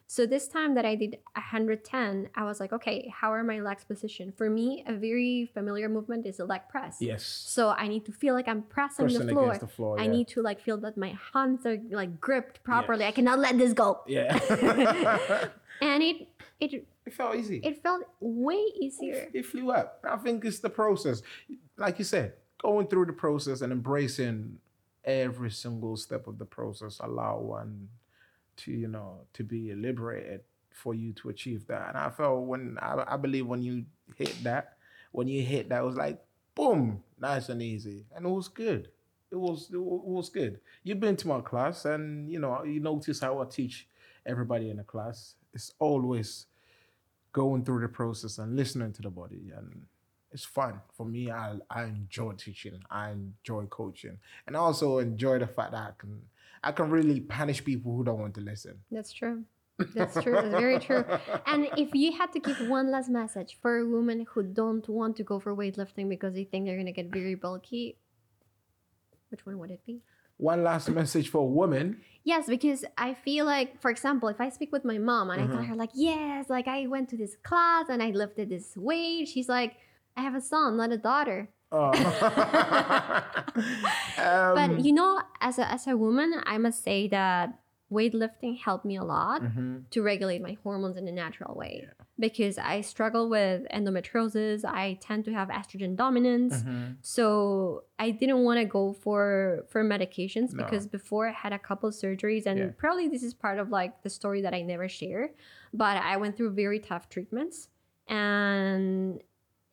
So 0.06 0.26
this 0.26 0.48
time 0.48 0.76
that 0.76 0.86
I 0.86 0.96
did 0.96 1.18
110, 1.36 2.30
I 2.36 2.44
was 2.44 2.60
like, 2.60 2.74
okay, 2.74 3.12
how 3.22 3.32
are 3.34 3.44
my 3.44 3.60
legs 3.62 3.84
positioned? 3.86 4.36
For 4.38 4.50
me, 4.50 4.84
a 4.86 4.94
very 4.94 5.50
familiar 5.54 5.88
movement 5.90 6.26
is 6.28 6.40
a 6.40 6.46
leg 6.46 6.62
press. 6.70 6.98
Yes. 7.00 7.24
So 7.26 7.70
I 7.70 7.88
need 7.88 8.06
to 8.06 8.12
feel 8.12 8.34
like 8.36 8.48
I'm 8.48 8.64
pressing 8.64 9.06
Pressing 9.06 9.26
the 9.28 9.32
floor. 9.34 9.58
the 9.58 9.68
floor. 9.68 10.00
I 10.00 10.04
yeah. 10.04 10.12
need 10.12 10.28
to 10.36 10.42
like 10.42 10.60
feel 10.62 10.78
that 10.80 10.98
my 10.98 11.18
hands 11.34 11.66
are 11.66 11.78
like 11.90 12.20
gripped 12.20 12.64
properly. 12.64 13.06
I 13.06 13.12
cannot 13.12 13.40
let 13.40 13.58
this 13.58 13.74
go. 13.74 14.02
Yeah. 14.08 14.38
And 15.82 16.04
it 16.04 16.28
it 16.60 16.88
it 17.06 17.14
felt 17.14 17.36
easy. 17.36 17.58
it 17.64 17.82
felt 17.82 18.04
way 18.20 18.62
easier. 18.80 19.28
It 19.34 19.46
flew 19.46 19.72
up. 19.72 20.00
I 20.08 20.18
think 20.18 20.46
it's 20.46 20.60
the 20.60 20.70
process. 20.70 21.22
Like 21.78 21.98
you 22.00 22.06
said, 22.06 22.34
going 22.64 22.88
through 22.88 23.06
the 23.06 23.14
process 23.14 23.62
and 23.62 23.72
embracing 23.72 24.58
every 25.04 25.52
single 25.52 25.98
step 25.98 26.28
of 26.28 26.38
the 26.38 26.46
process 26.46 27.00
allow 27.02 27.38
one 27.38 27.90
to, 28.56 28.72
you 28.72 28.88
know, 28.88 29.20
to 29.34 29.44
be 29.44 29.74
liberated 29.74 30.42
for 30.72 30.96
you 30.96 31.14
to 31.14 31.30
achieve 31.30 31.68
that. 31.68 31.90
And 31.90 31.98
I 31.98 32.10
felt 32.10 32.46
when 32.46 32.78
I, 32.82 33.04
I 33.08 33.18
believe 33.18 33.46
when 33.46 33.62
you 33.62 33.86
hit 34.16 34.36
that, 34.44 34.78
when 35.12 35.28
you 35.28 35.44
hit 35.44 35.70
that, 35.70 35.82
it 35.82 35.86
was 35.86 35.98
like 35.98 36.20
boom, 36.56 37.04
nice 37.20 37.50
and 37.50 37.62
easy, 37.62 38.06
and 38.16 38.26
it 38.26 38.30
was 38.30 38.48
good. 38.48 38.90
It 39.32 39.36
was 39.36 39.70
it 39.72 39.80
was 39.80 40.30
good. 40.30 40.60
You've 40.84 41.00
been 41.00 41.16
to 41.18 41.28
my 41.28 41.42
class, 41.42 41.86
and 41.86 42.30
you 42.30 42.40
know 42.40 42.64
you 42.64 42.80
notice 42.80 43.20
how 43.20 43.42
I 43.42 43.46
teach 43.46 43.88
everybody 44.26 44.70
in 44.70 44.78
the 44.78 44.84
class. 44.84 45.36
It's 45.54 45.74
always 45.80 46.46
going 47.32 47.66
through 47.66 47.82
the 47.82 47.88
process 47.88 48.38
and 48.38 48.56
listening 48.56 48.94
to 48.94 49.02
the 49.02 49.10
body, 49.10 49.52
and 49.56 49.86
it's 50.34 50.46
fun 50.46 50.82
for 50.98 51.06
me. 51.06 51.32
I 51.32 51.58
I 51.70 51.84
enjoy 51.84 52.34
teaching. 52.34 52.80
I 52.90 53.12
enjoy 53.12 53.66
coaching, 53.66 54.18
and 54.48 54.56
I 54.56 54.60
also 54.60 54.98
enjoy 55.00 55.40
the 55.40 55.48
fact 55.48 55.72
that 55.72 55.82
I 55.82 55.92
can 55.98 56.22
I 56.64 56.72
can 56.72 56.90
really 56.90 57.20
punish 57.20 57.64
people 57.64 57.96
who 57.96 58.04
don't 58.04 58.20
want 58.20 58.34
to 58.36 58.42
listen. 58.42 58.80
That's 58.92 59.12
true. 59.14 59.44
That's 59.96 60.22
true. 60.22 60.34
That's 60.34 60.48
very 60.56 60.80
true. 60.80 61.04
And 61.46 61.68
if 61.78 61.94
you 61.94 62.12
had 62.18 62.32
to 62.34 62.40
give 62.40 62.60
one 62.70 62.90
last 62.92 63.10
message 63.10 63.58
for 63.62 63.86
women 63.86 64.26
who 64.30 64.44
don't 64.44 64.88
want 64.88 65.18
to 65.18 65.24
go 65.24 65.40
for 65.40 65.56
weightlifting 65.56 66.08
because 66.10 66.34
they 66.36 66.44
think 66.46 66.66
they're 66.66 66.78
gonna 66.78 66.92
get 66.92 67.08
very 67.12 67.36
bulky, 67.36 67.98
which 69.30 69.46
one 69.46 69.58
would 69.60 69.72
it 69.72 69.86
be? 69.86 70.02
One 70.38 70.64
last 70.64 70.90
message 70.90 71.30
for 71.30 71.48
women. 71.50 72.02
Yes, 72.24 72.48
because 72.48 72.86
I 72.98 73.14
feel 73.14 73.46
like, 73.46 73.82
for 73.82 73.92
example, 73.92 74.30
if 74.30 74.40
I 74.40 74.50
speak 74.50 74.72
with 74.72 74.86
my 74.86 74.98
mom 74.98 75.30
and 75.30 75.42
I 75.42 75.46
Mm-hmm. 75.46 75.54
tell 75.56 75.64
her 75.64 75.76
like, 75.76 75.92
yes, 75.94 76.50
like 76.50 76.68
I 76.68 76.88
went 76.88 77.10
to 77.10 77.18
this 77.18 77.36
class 77.44 77.86
and 77.90 78.02
I 78.02 78.10
lifted 78.12 78.50
this 78.50 78.76
weight, 78.78 79.28
she's 79.28 79.50
like, 79.50 79.76
I 80.16 80.22
have 80.22 80.36
a 80.36 80.42
son, 80.42 80.78
not 80.78 80.92
a 80.92 80.98
daughter. 80.98 81.50
Oh. 81.72 81.92
But 84.18 84.70
Um, 84.70 84.80
you 84.80 84.94
know, 84.94 85.22
as 85.42 85.60
a 85.60 85.70
as 85.72 85.88
a 85.88 85.98
woman, 85.98 86.42
I 86.46 86.58
must 86.58 86.84
say 86.84 87.08
that 87.10 87.60
weightlifting 87.92 88.58
helped 88.60 88.86
me 88.86 88.96
a 88.98 89.04
lot 89.04 89.42
mhm. 89.44 89.88
to 89.92 90.02
regulate 90.02 90.42
my 90.42 90.58
hormones 90.64 90.98
in 90.98 91.08
a 91.08 91.12
natural 91.12 91.54
way 91.56 91.88
because 92.18 92.58
I 92.58 92.82
struggle 92.82 93.30
with 93.30 93.68
endometriosis. 93.72 94.66
I 94.66 94.98
tend 95.00 95.26
to 95.26 95.32
have 95.34 95.50
estrogen 95.50 95.96
dominance. 95.96 96.64
Mhm. 96.64 96.98
So 97.02 97.84
I 98.00 98.10
didn't 98.10 98.42
want 98.44 98.60
to 98.60 98.66
go 98.66 98.94
for 98.94 99.66
for 99.70 99.84
medications 99.84 100.54
No. 100.54 100.64
because 100.64 100.88
before 100.88 101.28
I 101.28 101.32
had 101.34 101.54
a 101.54 101.60
couple 101.60 101.88
of 101.90 101.96
surgeries 101.96 102.46
and 102.48 102.58
Yeah. 102.60 102.70
probably 102.78 103.08
this 103.08 103.22
is 103.24 103.34
part 103.36 103.58
of 103.60 103.70
like 103.70 104.02
the 104.02 104.10
story 104.10 104.42
that 104.42 104.54
I 104.56 104.62
never 104.64 104.88
share, 104.90 105.26
but 105.74 105.96
I 105.98 106.18
went 106.18 106.36
through 106.38 106.52
very 106.64 106.80
tough 106.80 107.10
treatments 107.10 107.70
and 108.08 109.22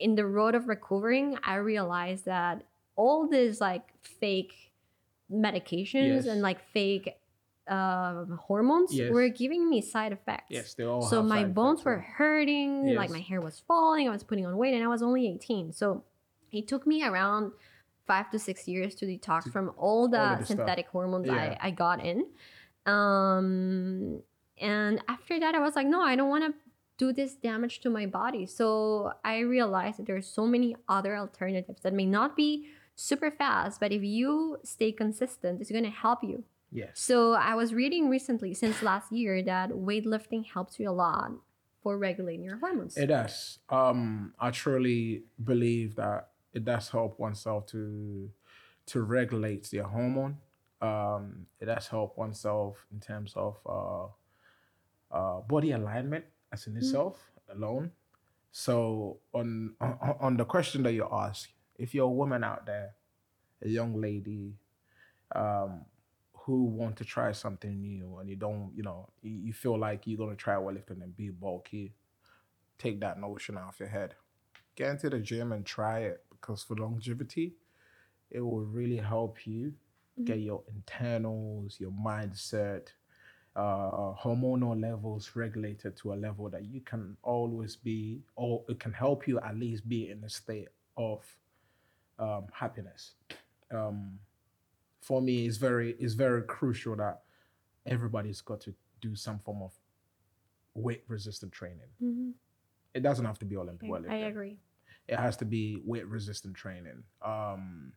in 0.01 0.15
the 0.15 0.25
road 0.25 0.53
of 0.55 0.67
recovering, 0.67 1.37
I 1.43 1.55
realized 1.55 2.25
that 2.25 2.63
all 2.95 3.27
these 3.27 3.61
like 3.61 3.85
fake 4.19 4.53
medications 5.31 5.93
Yes. 5.93 6.25
and 6.25 6.41
like 6.41 6.59
fake 6.73 7.07
um, 7.67 8.37
hormones 8.47 8.93
Yes. 8.93 9.11
were 9.13 9.29
giving 9.29 9.69
me 9.69 9.79
side 9.81 10.11
effects. 10.11 10.47
Yes, 10.49 10.73
they 10.73 10.83
all. 10.83 11.01
So 11.03 11.21
my 11.23 11.43
bones 11.45 11.85
were 11.85 11.99
hurting, 11.99 12.95
like 12.95 13.09
my 13.11 13.19
hair 13.21 13.39
was 13.39 13.59
falling, 13.67 14.07
I 14.09 14.11
was 14.11 14.23
putting 14.23 14.45
on 14.45 14.57
weight, 14.57 14.73
and 14.73 14.83
I 14.83 14.87
was 14.87 15.01
only 15.01 15.27
18. 15.29 15.71
So 15.71 16.03
it 16.51 16.67
took 16.67 16.85
me 16.85 16.97
around 17.05 17.51
five 18.07 18.29
to 18.31 18.39
six 18.39 18.67
years 18.67 18.93
to 18.95 19.05
detox 19.05 19.49
from 19.53 19.71
all 19.77 20.09
the 20.09 20.19
of 20.33 20.39
the 20.39 20.45
stuff. 20.45 20.57
synthetic 20.57 20.87
hormones 20.87 21.27
Yeah. 21.27 21.55
I, 21.61 21.67
I 21.67 21.71
got 21.71 22.03
in. 22.03 22.25
Um, 22.85 24.21
and 24.59 25.01
after 25.07 25.39
that, 25.39 25.55
I 25.55 25.59
was 25.59 25.75
like, 25.75 25.87
no, 25.87 26.01
I 26.01 26.15
don't 26.15 26.29
want 26.29 26.43
to 26.45 26.53
do 27.01 27.11
this 27.11 27.33
damage 27.33 27.75
to 27.83 27.89
my 27.89 28.05
body. 28.05 28.45
So 28.45 28.67
I 29.25 29.39
realized 29.39 29.97
that 29.97 30.05
there's 30.05 30.27
so 30.39 30.45
many 30.45 30.75
other 30.87 31.13
alternatives 31.17 31.81
that 31.81 31.93
may 32.01 32.05
not 32.05 32.35
be 32.35 32.67
super 32.95 33.31
fast, 33.31 33.79
but 33.79 33.91
if 33.91 34.03
you 34.03 34.57
stay 34.63 34.91
consistent, 34.91 35.61
it's 35.61 35.71
going 35.71 35.89
to 35.93 35.97
help 36.05 36.19
you. 36.31 36.43
Yes. 36.71 36.91
So 37.09 37.15
I 37.33 37.55
was 37.55 37.73
reading 37.73 38.03
recently, 38.17 38.53
since 38.53 38.83
last 38.83 39.11
year, 39.11 39.41
that 39.53 39.71
weightlifting 39.71 40.43
helps 40.45 40.79
you 40.79 40.89
a 40.89 40.95
lot 41.05 41.31
for 41.81 41.97
regulating 41.97 42.45
your 42.45 42.59
hormones. 42.63 42.95
It 42.95 43.07
does. 43.07 43.59
Um, 43.69 44.33
I 44.39 44.51
truly 44.51 45.23
believe 45.51 45.95
that 45.95 46.29
it 46.53 46.63
does 46.63 46.89
help 46.89 47.19
oneself 47.19 47.65
to 47.73 48.29
to 48.91 48.97
regulate 49.19 49.63
their 49.71 49.87
hormone. 49.95 50.37
Um, 50.81 51.47
it 51.61 51.65
does 51.65 51.87
help 51.87 52.17
oneself 52.17 52.73
in 52.93 52.99
terms 52.99 53.33
of 53.35 53.53
uh, 53.65 54.07
uh, 55.17 55.41
body 55.41 55.71
alignment 55.71 56.25
as 56.51 56.67
in 56.67 56.77
itself 56.77 57.31
alone. 57.53 57.91
So 58.51 59.19
on, 59.33 59.75
on 59.79 60.15
on 60.19 60.37
the 60.37 60.45
question 60.45 60.83
that 60.83 60.93
you 60.93 61.07
ask, 61.11 61.49
if 61.77 61.93
you're 61.95 62.05
a 62.05 62.09
woman 62.09 62.43
out 62.43 62.65
there, 62.65 62.95
a 63.61 63.69
young 63.69 63.99
lady, 63.99 64.55
um, 65.35 65.85
who 66.33 66.65
want 66.65 66.97
to 66.97 67.05
try 67.05 67.31
something 67.31 67.79
new 67.79 68.17
and 68.17 68.29
you 68.29 68.35
don't, 68.35 68.71
you 68.75 68.83
know, 68.83 69.07
you, 69.21 69.31
you 69.31 69.53
feel 69.53 69.77
like 69.79 70.05
you're 70.05 70.17
gonna 70.17 70.35
try 70.35 70.55
weightlifting 70.55 71.01
and 71.01 71.15
be 71.15 71.29
bulky, 71.29 71.93
take 72.77 72.99
that 72.99 73.19
notion 73.19 73.57
off 73.57 73.79
your 73.79 73.89
head. 73.89 74.15
Get 74.75 74.89
into 74.89 75.09
the 75.09 75.19
gym 75.19 75.51
and 75.51 75.65
try 75.65 75.99
it 75.99 76.23
because 76.29 76.63
for 76.63 76.75
longevity, 76.75 77.55
it 78.29 78.41
will 78.41 78.65
really 78.65 78.97
help 78.97 79.45
you 79.45 79.73
get 80.23 80.39
your 80.39 80.63
internals, 80.67 81.77
your 81.79 81.91
mindset, 81.91 82.87
uh, 83.55 84.13
hormonal 84.15 84.79
levels 84.81 85.31
regulated 85.35 85.97
to 85.97 86.13
a 86.13 86.15
level 86.15 86.49
that 86.49 86.65
you 86.65 86.81
can 86.81 87.17
always 87.21 87.75
be, 87.75 88.21
or 88.35 88.63
it 88.69 88.79
can 88.79 88.93
help 88.93 89.27
you 89.27 89.39
at 89.41 89.57
least 89.57 89.87
be 89.89 90.09
in 90.09 90.23
a 90.23 90.29
state 90.29 90.69
of 90.97 91.23
um, 92.19 92.45
happiness. 92.53 93.13
Um, 93.71 94.19
for 95.01 95.21
me, 95.21 95.45
it's 95.47 95.57
very 95.57 95.95
it's 95.99 96.13
very 96.13 96.43
crucial 96.43 96.95
that 96.97 97.21
everybody's 97.85 98.41
got 98.41 98.61
to 98.61 98.73
do 99.01 99.15
some 99.15 99.39
form 99.39 99.61
of 99.63 99.73
weight 100.75 101.03
resistant 101.07 101.51
training. 101.51 101.89
Mhm. 102.01 102.33
It 102.93 103.01
doesn't 103.03 103.25
have 103.25 103.39
to 103.39 103.45
be 103.45 103.57
Olympic 103.57 103.89
I, 104.09 104.13
I 104.13 104.17
agree. 104.27 104.59
it 105.07 105.17
has 105.17 105.35
to 105.37 105.45
be 105.45 105.81
weight 105.85 106.07
resistant 106.07 106.55
training. 106.55 107.03
Um, 107.21 107.93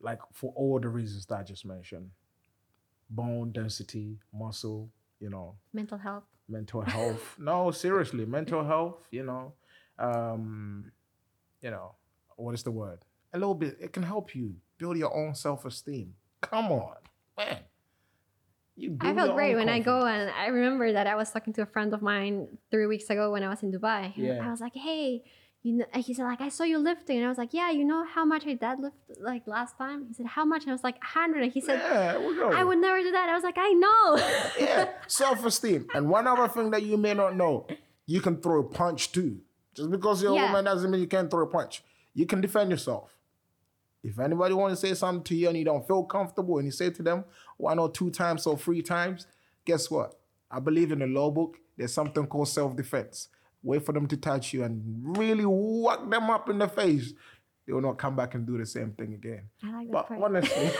like 0.00 0.20
for 0.32 0.52
all 0.54 0.78
the 0.78 0.88
reasons 0.88 1.26
that 1.26 1.38
I 1.40 1.42
just 1.42 1.64
mentioned, 1.64 2.10
bone 3.10 3.52
density, 3.52 4.18
muscle, 4.32 4.90
you 5.20 5.30
know, 5.30 5.56
Mental 5.72 5.98
health. 5.98 6.24
mental 6.48 6.80
health. 6.94 7.36
no, 7.38 7.70
seriously, 7.70 8.24
mental 8.26 8.64
health. 8.64 9.06
You 9.10 9.24
know, 9.24 9.52
um, 9.98 10.90
you 11.60 11.70
know, 11.70 11.94
what 12.36 12.54
is 12.54 12.62
the 12.62 12.70
word? 12.70 13.00
A 13.32 13.38
little 13.38 13.54
bit. 13.54 13.76
It 13.80 13.92
can 13.92 14.02
help 14.02 14.34
you 14.34 14.54
build 14.78 14.96
your 14.96 15.14
own 15.14 15.34
self 15.34 15.64
esteem. 15.64 16.14
Come 16.40 16.70
on, 16.72 16.96
man. 17.36 17.58
You 18.78 18.94
I 19.00 19.14
felt 19.14 19.34
great 19.34 19.54
when 19.54 19.70
I 19.70 19.80
go 19.80 20.04
and 20.04 20.30
I 20.30 20.48
remember 20.48 20.92
that 20.92 21.06
I 21.06 21.14
was 21.16 21.30
talking 21.30 21.54
to 21.54 21.62
a 21.62 21.66
friend 21.66 21.94
of 21.94 22.02
mine 22.02 22.46
three 22.70 22.84
weeks 22.86 23.08
ago 23.08 23.32
when 23.32 23.42
I 23.42 23.48
was 23.48 23.62
in 23.62 23.72
Dubai. 23.72 24.12
Yeah. 24.16 24.46
I 24.46 24.50
was 24.50 24.60
like, 24.60 24.74
hey, 24.74 25.24
you 25.62 25.72
know, 25.78 25.84
and 25.92 26.04
he 26.04 26.14
said 26.14 26.24
like, 26.24 26.40
I 26.40 26.48
saw 26.48 26.64
you 26.64 26.78
lifting. 26.78 27.16
And 27.16 27.26
I 27.26 27.28
was 27.28 27.38
like, 27.38 27.52
yeah, 27.52 27.70
you 27.70 27.84
know 27.84 28.04
how 28.04 28.24
much 28.24 28.46
I 28.46 28.54
deadlift 28.54 28.92
like 29.20 29.46
last 29.46 29.76
time? 29.76 30.06
He 30.06 30.14
said, 30.14 30.26
how 30.26 30.44
much? 30.44 30.62
And 30.62 30.70
I 30.70 30.74
was 30.74 30.84
like, 30.84 30.96
100. 30.98 31.42
And 31.42 31.52
he 31.52 31.60
said, 31.60 31.78
Yeah. 31.78 32.50
I 32.54 32.62
would 32.62 32.78
never 32.78 33.00
do 33.02 33.10
that. 33.10 33.28
I 33.28 33.34
was 33.34 33.42
like, 33.42 33.56
I 33.58 33.72
know. 33.72 34.16
yeah, 34.66 34.88
self 35.08 35.44
esteem. 35.44 35.86
And 35.94 36.08
one 36.08 36.26
other 36.26 36.48
thing 36.48 36.70
that 36.70 36.82
you 36.82 36.96
may 36.96 37.14
not 37.14 37.36
know, 37.36 37.66
you 38.06 38.20
can 38.20 38.40
throw 38.40 38.60
a 38.60 38.64
punch 38.64 39.12
too. 39.12 39.40
Just 39.74 39.90
because 39.90 40.22
you're 40.22 40.32
a 40.32 40.34
woman 40.34 40.64
doesn't 40.64 40.90
mean 40.90 41.00
you 41.00 41.06
can't 41.06 41.30
throw 41.30 41.44
a 41.44 41.46
punch. 41.46 41.82
You 42.14 42.26
can 42.26 42.40
defend 42.40 42.70
yourself. 42.70 43.16
If 44.02 44.20
anybody 44.20 44.54
want 44.54 44.70
to 44.70 44.76
say 44.76 44.94
something 44.94 45.24
to 45.24 45.34
you 45.34 45.48
and 45.48 45.58
you 45.58 45.64
don't 45.64 45.86
feel 45.86 46.04
comfortable 46.04 46.58
and 46.58 46.66
you 46.66 46.70
say 46.70 46.90
to 46.90 47.02
them 47.02 47.24
one 47.56 47.78
or 47.78 47.90
two 47.90 48.10
times 48.10 48.46
or 48.46 48.56
three 48.56 48.80
times, 48.80 49.26
guess 49.64 49.90
what? 49.90 50.14
I 50.48 50.60
believe 50.60 50.92
in 50.92 51.00
the 51.00 51.06
law 51.06 51.30
book, 51.30 51.56
there's 51.76 51.92
something 51.92 52.26
called 52.26 52.48
self-defense. 52.48 53.28
Wait 53.62 53.84
for 53.84 53.92
them 53.92 54.06
to 54.06 54.16
touch 54.16 54.52
you 54.52 54.62
and 54.62 55.16
really 55.16 55.44
whack 55.44 56.08
them 56.08 56.30
up 56.30 56.48
in 56.48 56.58
the 56.58 56.68
face. 56.68 57.12
They 57.66 57.72
will 57.72 57.80
not 57.80 57.98
come 57.98 58.14
back 58.14 58.34
and 58.34 58.46
do 58.46 58.56
the 58.56 58.66
same 58.66 58.92
thing 58.92 59.14
again. 59.14 59.42
I 59.64 59.78
like 59.78 59.86
that 59.86 59.92
But 59.92 60.08
part. 60.08 60.22
honestly, 60.22 60.70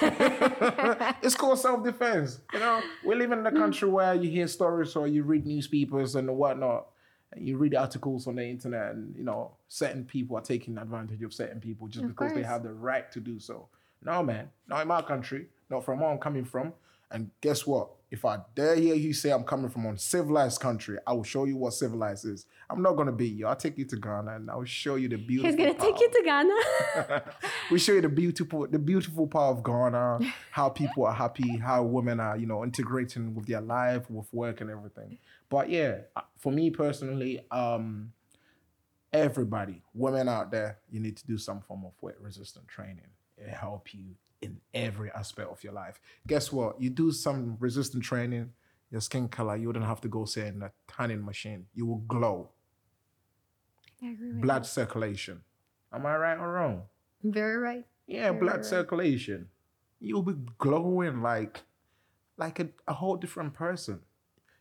it's 1.23 1.35
called 1.35 1.59
self 1.59 1.83
defense. 1.83 2.41
You 2.53 2.61
know, 2.61 2.81
we 3.05 3.17
live 3.17 3.33
in 3.33 3.45
a 3.45 3.51
mm. 3.51 3.57
country 3.57 3.89
where 3.89 4.15
you 4.15 4.31
hear 4.31 4.47
stories 4.47 4.95
or 4.95 5.09
you 5.09 5.25
read 5.25 5.47
newspapers 5.47 6.15
and 6.15 6.29
whatnot, 6.37 6.87
and 7.33 7.47
you 7.47 7.57
read 7.59 7.75
articles 7.75 8.29
on 8.29 8.37
the 8.37 8.45
internet, 8.45 8.93
and 8.93 9.17
you 9.17 9.25
know, 9.25 9.57
certain 9.67 10.05
people 10.05 10.37
are 10.37 10.43
taking 10.43 10.79
advantage 10.79 11.23
of 11.23 11.35
certain 11.35 11.61
people 11.61 11.89
just 11.89 12.05
Of 12.05 12.11
because 12.11 12.33
they 12.35 12.45
have 12.45 12.63
the 12.63 12.73
right 12.73 13.11
to 13.13 13.21
do 13.21 13.41
so. 13.41 13.69
No, 14.05 14.23
man, 14.23 14.51
not 14.69 14.83
in 14.83 14.89
my 14.89 15.03
country, 15.03 15.47
not 15.69 15.85
from 15.85 15.99
where 15.99 16.11
I'm 16.11 16.19
coming 16.19 16.45
from. 16.45 16.73
And 17.11 17.31
guess 17.41 17.67
what? 17.67 17.91
If 18.11 18.25
I 18.25 18.39
dare 18.55 18.77
hear 18.77 18.95
you 18.95 19.13
say 19.13 19.31
I'm 19.31 19.43
coming 19.43 19.69
from 19.69 19.85
a 19.87 19.99
civilized 19.99 20.61
country, 20.61 20.99
I 21.07 21.13
will 21.13 21.25
show 21.25 21.45
you 21.45 21.57
what 21.57 21.73
civilized 21.73 22.25
is. 22.25 22.47
I'm 22.71 22.81
not 22.81 22.93
gonna 22.93 23.13
beat 23.13 23.35
you. 23.35 23.47
I'll 23.47 23.57
take 23.57 23.77
you 23.79 23.85
to 23.85 23.97
Ghana 23.97 24.37
and 24.37 24.51
I 24.51 24.57
will 24.57 24.65
show 24.65 24.95
you 24.95 25.09
the 25.09 25.17
beautiful. 25.17 25.51
He's 25.51 25.57
going 25.57 25.75
to 25.75 25.81
take 25.81 26.01
you 26.01 26.11
to 26.11 26.23
Ghana. 26.25 27.23
we 27.71 27.79
show 27.79 27.93
you 27.93 28.01
the 28.01 28.09
beautiful 28.09 28.67
the 28.67 28.79
beautiful 28.79 29.27
part 29.27 29.57
of 29.57 29.65
Ghana, 29.65 30.21
how 30.51 30.69
people 30.69 31.05
are 31.05 31.13
happy, 31.13 31.57
how 31.57 31.83
women 31.83 32.21
are, 32.21 32.37
you 32.37 32.47
know, 32.47 32.63
integrating 32.63 33.35
with 33.35 33.47
their 33.47 33.61
life, 33.61 34.09
with 34.11 34.33
work 34.33 34.61
and 34.61 34.71
everything. 34.71 35.19
But 35.49 35.71
yeah, 35.71 35.99
uh, 36.15 36.23
for 36.39 36.53
me 36.53 36.71
personally, 36.71 37.41
um, 37.51 38.13
everybody, 39.13 39.83
women 39.95 40.29
out 40.29 40.51
there, 40.51 40.79
you 40.91 41.01
need 41.01 41.17
to 41.17 41.27
do 41.27 41.39
some 41.39 41.61
form 41.61 41.85
of 41.85 41.93
weight 42.01 42.21
resistant 42.21 42.69
training. 42.69 43.11
It 43.39 43.49
help 43.49 43.93
you 43.95 44.17
in 44.43 44.61
every 44.75 45.11
aspect 45.13 45.49
of 45.51 45.63
your 45.65 45.73
life. 45.73 46.01
Guess 46.27 46.53
what? 46.53 46.81
You 46.81 46.91
do 46.91 47.11
some 47.13 47.57
resistant 47.59 48.03
training, 48.05 48.51
your 48.91 49.01
skin 49.01 49.29
color, 49.29 49.57
you 49.57 49.67
wouldn't 49.69 49.85
have 49.85 50.01
to 50.03 50.09
go 50.09 50.25
sit 50.25 50.47
in 50.49 50.63
a 50.63 50.71
tanning 50.89 51.25
machine. 51.25 51.67
You 51.75 51.87
will 51.87 52.03
glow 52.07 52.51
I 54.03 54.09
agree 54.11 54.33
blood 54.33 54.67
circulation. 54.67 55.43
Am 55.93 56.05
I 56.05 56.17
right 56.17 56.39
or 56.39 56.53
wrong? 56.53 56.83
Very 57.23 57.57
right. 57.57 57.87
Yeah, 58.07 58.29
Very 58.29 58.41
blood 58.41 58.57
right. 58.57 58.65
circulation. 58.65 59.49
You'll 60.01 60.23
be 60.23 60.35
glowing 60.59 61.23
like 61.23 61.63
like 62.37 62.61
a, 62.61 62.69
a 62.87 62.93
whole 62.93 63.17
different 63.17 63.55
person. 63.55 64.01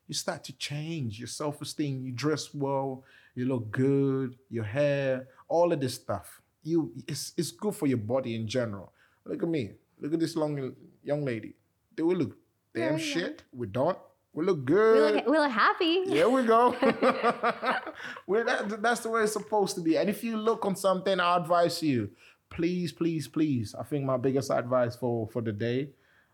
You 0.07 0.13
start 0.13 0.43
to 0.45 0.53
change 0.53 1.19
your 1.19 1.28
self-esteem. 1.28 2.05
You 2.05 2.11
dress 2.13 2.53
well, 2.53 3.03
you 3.34 3.45
look 3.45 3.71
good, 3.71 4.38
your 4.49 4.63
hair, 4.63 5.28
all 5.49 5.73
of 5.73 5.80
this 5.82 5.95
stuff. 5.95 6.41
You 6.63 6.93
it's 7.07 7.34
it's 7.38 7.51
good 7.51 7.76
for 7.76 7.88
your 7.88 7.97
body 7.97 8.36
in 8.36 8.47
general. 8.47 8.93
Look 9.26 9.43
at 9.43 9.49
me. 9.49 9.71
Look 9.99 10.13
at 10.13 10.19
this 10.19 10.36
long 10.36 10.76
young 11.03 11.26
lady. 11.26 11.55
Do 11.95 12.05
we 12.07 12.15
look 12.15 12.38
damn 12.73 12.91
young. 12.91 12.99
shit? 12.99 13.43
We 13.53 13.67
don't. 13.67 13.97
We 14.34 14.43
look 14.45 14.59
We 14.59 14.65
good. 14.65 15.15
look, 15.15 15.26
we 15.28 15.38
look 15.38 15.51
happy. 15.51 16.05
There 16.05 16.30
we 16.30 16.43
go. 16.43 16.76
well, 18.28 18.43
that, 18.45 18.82
that's 18.82 18.99
the 19.01 19.09
way 19.09 19.23
it's 19.23 19.32
supposed 19.34 19.76
to 19.76 19.82
be. 19.82 19.97
And 19.97 20.09
if 20.09 20.23
you 20.23 20.36
look 20.38 20.65
on 20.65 20.76
something, 20.76 21.19
I 21.19 21.38
advise 21.38 21.82
you, 21.82 22.09
please, 22.49 22.91
please, 22.91 23.28
please. 23.30 23.73
I 23.80 23.84
think 23.84 24.03
my 24.03 24.17
biggest 24.17 24.51
advice 24.51 24.95
for 24.95 25.28
for 25.30 25.41
the 25.41 25.53
day 25.53 25.89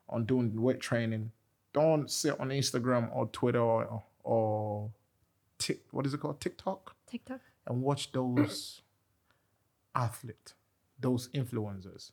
on 0.10 0.26
doing 0.26 0.60
weight 0.60 0.80
training, 0.82 1.32
don't 1.74 2.10
sit 2.10 2.40
on 2.40 2.50
Instagram 2.50 3.16
or 3.16 3.28
Twitter 3.28 3.62
or 3.62 4.04
or 4.24 4.90
Tik, 5.60 5.82
what 5.92 6.06
is 6.08 6.14
it 6.16 6.20
called 6.20 6.42
TikTok 6.42 6.96
TikTok. 7.06 7.40
and 7.68 7.84
watch 7.84 8.12
those 8.12 8.82
athletes, 9.96 10.56
those 11.00 11.30
influencers. 11.30 12.12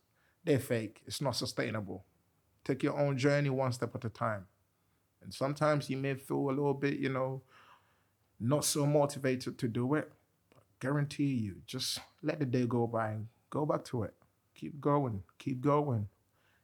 They're 0.48 0.58
fake. 0.58 1.02
It's 1.06 1.20
not 1.20 1.36
sustainable. 1.36 2.06
Take 2.64 2.82
your 2.82 2.98
own 2.98 3.18
journey 3.18 3.50
one 3.50 3.70
step 3.70 3.94
at 3.94 4.06
a 4.06 4.08
time. 4.08 4.46
And 5.22 5.34
sometimes 5.34 5.90
you 5.90 5.98
may 5.98 6.14
feel 6.14 6.38
a 6.48 6.56
little 6.56 6.72
bit, 6.72 6.98
you 6.98 7.10
know, 7.10 7.42
not 8.40 8.64
so 8.64 8.86
motivated 8.86 9.58
to 9.58 9.68
do 9.68 9.92
it. 9.92 10.10
But 10.54 10.62
guarantee 10.80 11.34
you, 11.34 11.56
just 11.66 12.00
let 12.22 12.38
the 12.38 12.46
day 12.46 12.64
go 12.64 12.86
by 12.86 13.10
and 13.10 13.26
go 13.50 13.66
back 13.66 13.84
to 13.86 14.04
it. 14.04 14.14
Keep 14.54 14.80
going, 14.80 15.22
keep 15.36 15.60
going. 15.60 16.08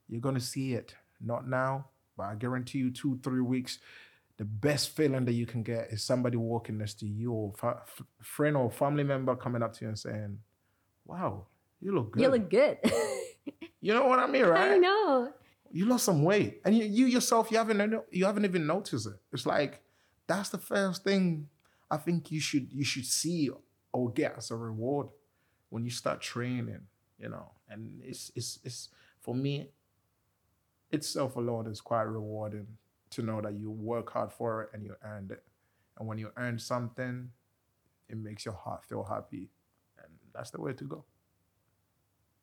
You're 0.08 0.22
gonna 0.22 0.40
see 0.40 0.72
it. 0.72 0.94
Not 1.20 1.46
now, 1.46 1.88
but 2.16 2.22
I 2.22 2.36
guarantee 2.36 2.78
you, 2.78 2.90
two, 2.90 3.20
three 3.22 3.42
weeks, 3.42 3.80
the 4.38 4.46
best 4.46 4.96
feeling 4.96 5.26
that 5.26 5.34
you 5.34 5.44
can 5.44 5.62
get 5.62 5.88
is 5.90 6.02
somebody 6.02 6.38
walking 6.38 6.78
next 6.78 7.00
to 7.00 7.06
you 7.06 7.32
or 7.32 7.52
fa- 7.54 7.82
f- 7.82 8.06
friend 8.22 8.56
or 8.56 8.70
family 8.70 9.04
member 9.04 9.36
coming 9.36 9.62
up 9.62 9.74
to 9.74 9.84
you 9.84 9.88
and 9.88 9.98
saying, 9.98 10.38
"Wow, 11.04 11.48
you 11.82 11.94
look 11.94 12.12
good." 12.12 12.22
You 12.22 12.28
look 12.30 12.48
good. 12.48 12.78
You 13.80 13.92
know 13.92 14.06
what 14.06 14.18
I 14.18 14.26
mean, 14.26 14.44
right? 14.46 14.72
I 14.72 14.78
know. 14.78 15.32
you 15.70 15.84
lost 15.84 16.06
some 16.06 16.22
weight. 16.22 16.62
And 16.64 16.76
you, 16.76 16.84
you 16.84 17.06
yourself 17.06 17.50
you 17.50 17.58
haven't 17.58 17.94
you 18.10 18.24
haven't 18.24 18.44
even 18.44 18.66
noticed 18.66 19.06
it. 19.06 19.14
It's 19.32 19.44
like 19.46 19.82
that's 20.26 20.48
the 20.48 20.58
first 20.58 21.04
thing 21.04 21.48
i 21.90 21.98
think 21.98 22.30
you 22.30 22.40
should 22.40 22.72
you 22.72 22.82
should 22.82 23.04
see 23.04 23.50
or 23.92 24.10
get 24.10 24.34
as 24.38 24.50
a 24.50 24.56
reward 24.56 25.08
when 25.68 25.84
you 25.84 25.90
start 25.90 26.20
training 26.20 26.80
you 27.18 27.28
know? 27.28 27.52
And 27.68 28.00
it's 28.02 28.30
it's 28.34 28.58
it's 28.64 28.88
for 29.20 29.34
me 29.34 29.68
itself 30.90 31.36
alone 31.36 31.66
is 31.66 31.80
quite 31.80 32.02
rewarding 32.02 32.66
to 33.10 33.22
know 33.22 33.40
that 33.40 33.54
you 33.54 33.70
work 33.70 34.10
hard 34.12 34.32
for 34.32 34.62
it 34.62 34.70
and 34.72 34.84
you 34.84 34.94
earned 35.02 35.30
it. 35.30 35.42
And 35.98 36.06
when 36.08 36.18
you 36.18 36.30
earn 36.36 36.58
something 36.58 37.30
it 38.08 38.18
makes 38.18 38.44
your 38.44 38.54
heart 38.54 38.84
feel 38.84 39.02
happy. 39.02 39.48
And 39.98 40.12
that's 40.34 40.50
the 40.50 40.60
way 40.60 40.72
to 40.74 40.84
go 40.84 41.04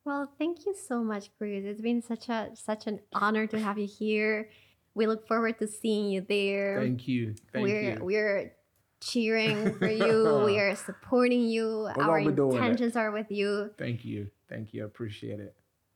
Well, 0.06 0.32
thank 0.40 0.66
you 0.66 0.74
so 0.74 1.04
much, 1.04 1.30
Chris. 1.38 1.64
It's 1.66 1.82
been 1.82 2.02
such 2.02 2.28
a 2.30 2.50
such 2.56 2.88
an 2.88 3.00
honor 3.14 3.46
to 3.48 3.60
have 3.60 3.78
you 3.78 3.88
here. 3.88 4.50
We 4.94 5.08
look 5.08 5.28
forward 5.28 5.60
to 5.60 5.68
seeing 5.68 6.10
you 6.10 6.22
there. 6.22 6.80
thank 6.82 7.08
you 7.08 7.36
thank 7.54 7.64
we're 7.68 7.82
you 7.94 7.98
we're 8.02 8.54
cheering 9.00 9.74
for 9.76 9.88
you. 10.06 10.42
we 10.46 10.60
are 10.60 10.76
supporting 10.76 11.44
you. 11.44 11.88
We're 11.96 12.04
Our 12.04 12.20
gonna 12.20 12.30
be 12.32 12.36
doing 12.36 12.54
it. 12.54 12.58
intentions 12.58 12.96
are 12.96 13.12
with 13.12 13.32
you. 13.32 13.72
thank 13.78 14.04
you 14.04 14.30
thank 14.50 14.74
you 14.74 14.84
i 14.84 14.86
appreciate 14.86 15.40
it 15.40 15.56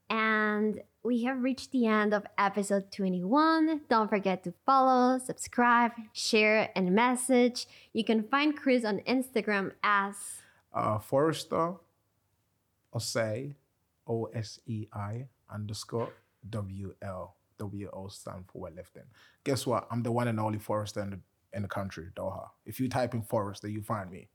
And 0.09 0.81
we 1.03 1.23
have 1.23 1.41
reached 1.43 1.71
the 1.71 1.85
end 1.87 2.13
of 2.13 2.23
episode 2.37 2.91
21. 2.91 3.81
Don't 3.89 4.07
forget 4.09 4.43
to 4.45 4.53
follow, 4.65 5.17
subscribe, 5.19 5.91
share, 6.13 6.69
and 6.75 6.93
message. 6.93 7.65
You 7.91 8.03
can 8.03 8.21
find 8.23 8.55
Chris 8.55 8.85
on 8.85 8.99
Instagram 9.05 9.73
as 9.83 10.15
uh, 10.73 10.97
Forrester 10.99 11.73
Osei, 12.93 13.55
O 14.07 14.25
S 14.25 14.59
E 14.65 14.87
I 14.93 15.27
underscore 15.53 16.13
W 16.49 16.93
L. 17.01 17.35
W 17.57 17.89
O 17.93 18.07
stand 18.07 18.45
for 18.51 18.67
weightlifting. 18.67 19.05
Guess 19.43 19.65
what? 19.65 19.87
I'm 19.91 20.03
the 20.03 20.11
one 20.11 20.27
and 20.27 20.39
only 20.39 20.59
Forrester 20.59 21.01
in 21.01 21.09
the, 21.11 21.19
in 21.53 21.61
the 21.61 21.67
country, 21.67 22.07
Doha. 22.15 22.49
If 22.65 22.79
you 22.79 22.89
type 22.89 23.13
in 23.13 23.21
Forrester, 23.21 23.67
you 23.67 23.81
find 23.81 24.11
me. 24.11 24.27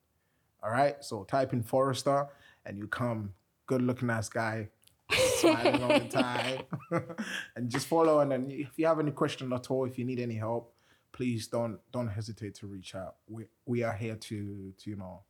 All 0.63 0.71
right? 0.71 0.97
So 1.05 1.25
type 1.25 1.53
in 1.53 1.63
Forrester 1.63 2.29
and 2.65 2.79
you 2.79 2.87
come. 2.87 3.35
Good 3.67 3.83
looking 3.83 4.11
ass 4.11 4.29
guy, 4.29 4.69
smiling 5.13 5.83
all 5.83 6.01
the 6.01 6.09
time. 6.09 6.63
and 7.57 7.71
just 7.71 7.87
follow. 7.87 8.19
And 8.19 8.33
then 8.33 8.51
if 8.51 8.71
you 8.77 8.87
have 8.87 8.99
any 8.99 9.13
question 9.13 9.53
at 9.53 9.71
all, 9.71 9.85
if 9.85 9.97
you 9.97 10.05
need 10.05 10.19
any 10.19 10.35
help, 10.35 10.75
please 11.13 11.47
don't 11.47 11.79
don't 11.93 12.09
hesitate 12.09 12.55
to 12.57 12.67
reach 12.67 12.97
out. 12.97 13.17
We 13.29 13.45
we 13.67 13.85
are 13.85 13.93
here 13.93 14.17
to 14.17 14.73
to 14.77 14.91
you 14.91 14.97
know 14.97 15.23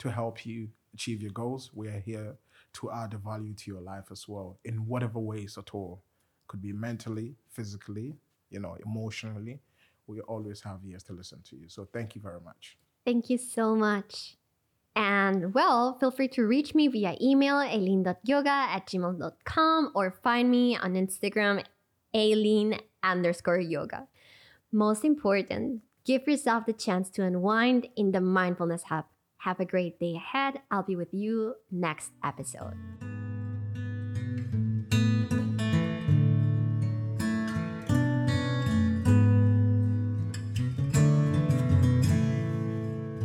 to 0.00 0.10
help 0.10 0.44
you 0.44 0.68
achieve 0.92 1.22
your 1.22 1.32
goals. 1.32 1.70
We 1.72 1.88
are 1.88 1.98
here 1.98 2.36
to 2.74 2.90
add 2.90 3.14
a 3.14 3.18
value 3.18 3.54
to 3.54 3.70
your 3.70 3.80
life 3.80 4.06
as 4.10 4.28
well 4.28 4.58
in 4.64 4.86
whatever 4.86 5.18
ways 5.18 5.58
at 5.58 5.74
all. 5.74 6.02
Could 6.48 6.62
be 6.62 6.72
mentally, 6.72 7.36
physically, 7.50 8.16
you 8.50 8.60
know, 8.60 8.76
emotionally. 8.84 9.60
We 10.06 10.20
always 10.20 10.60
have 10.62 10.80
ears 10.84 11.02
to 11.04 11.12
listen 11.12 11.40
to 11.50 11.56
you. 11.56 11.68
So 11.68 11.86
thank 11.92 12.14
you 12.14 12.20
very 12.20 12.40
much. 12.40 12.76
Thank 13.04 13.30
you 13.30 13.38
so 13.38 13.74
much. 13.74 14.36
And 14.94 15.54
well, 15.54 15.96
feel 15.98 16.10
free 16.10 16.28
to 16.28 16.42
reach 16.44 16.74
me 16.74 16.88
via 16.88 17.16
email, 17.20 17.58
aileen.yoga 17.58 18.50
at 18.50 18.86
gmail.com 18.86 19.92
or 19.94 20.10
find 20.10 20.50
me 20.50 20.76
on 20.76 20.94
Instagram, 20.94 21.64
aileen 22.14 22.78
underscore 23.02 23.60
yoga. 23.60 24.08
Most 24.70 25.04
important, 25.04 25.82
give 26.04 26.26
yourself 26.26 26.66
the 26.66 26.72
chance 26.72 27.08
to 27.10 27.22
unwind 27.22 27.88
in 27.96 28.12
the 28.12 28.20
Mindfulness 28.20 28.84
Hub. 28.84 29.06
Have 29.42 29.58
a 29.58 29.64
great 29.64 29.98
day 29.98 30.14
ahead. 30.14 30.60
I'll 30.70 30.84
be 30.84 30.94
with 30.94 31.12
you 31.12 31.56
next 31.72 32.12
episode. 32.22 32.74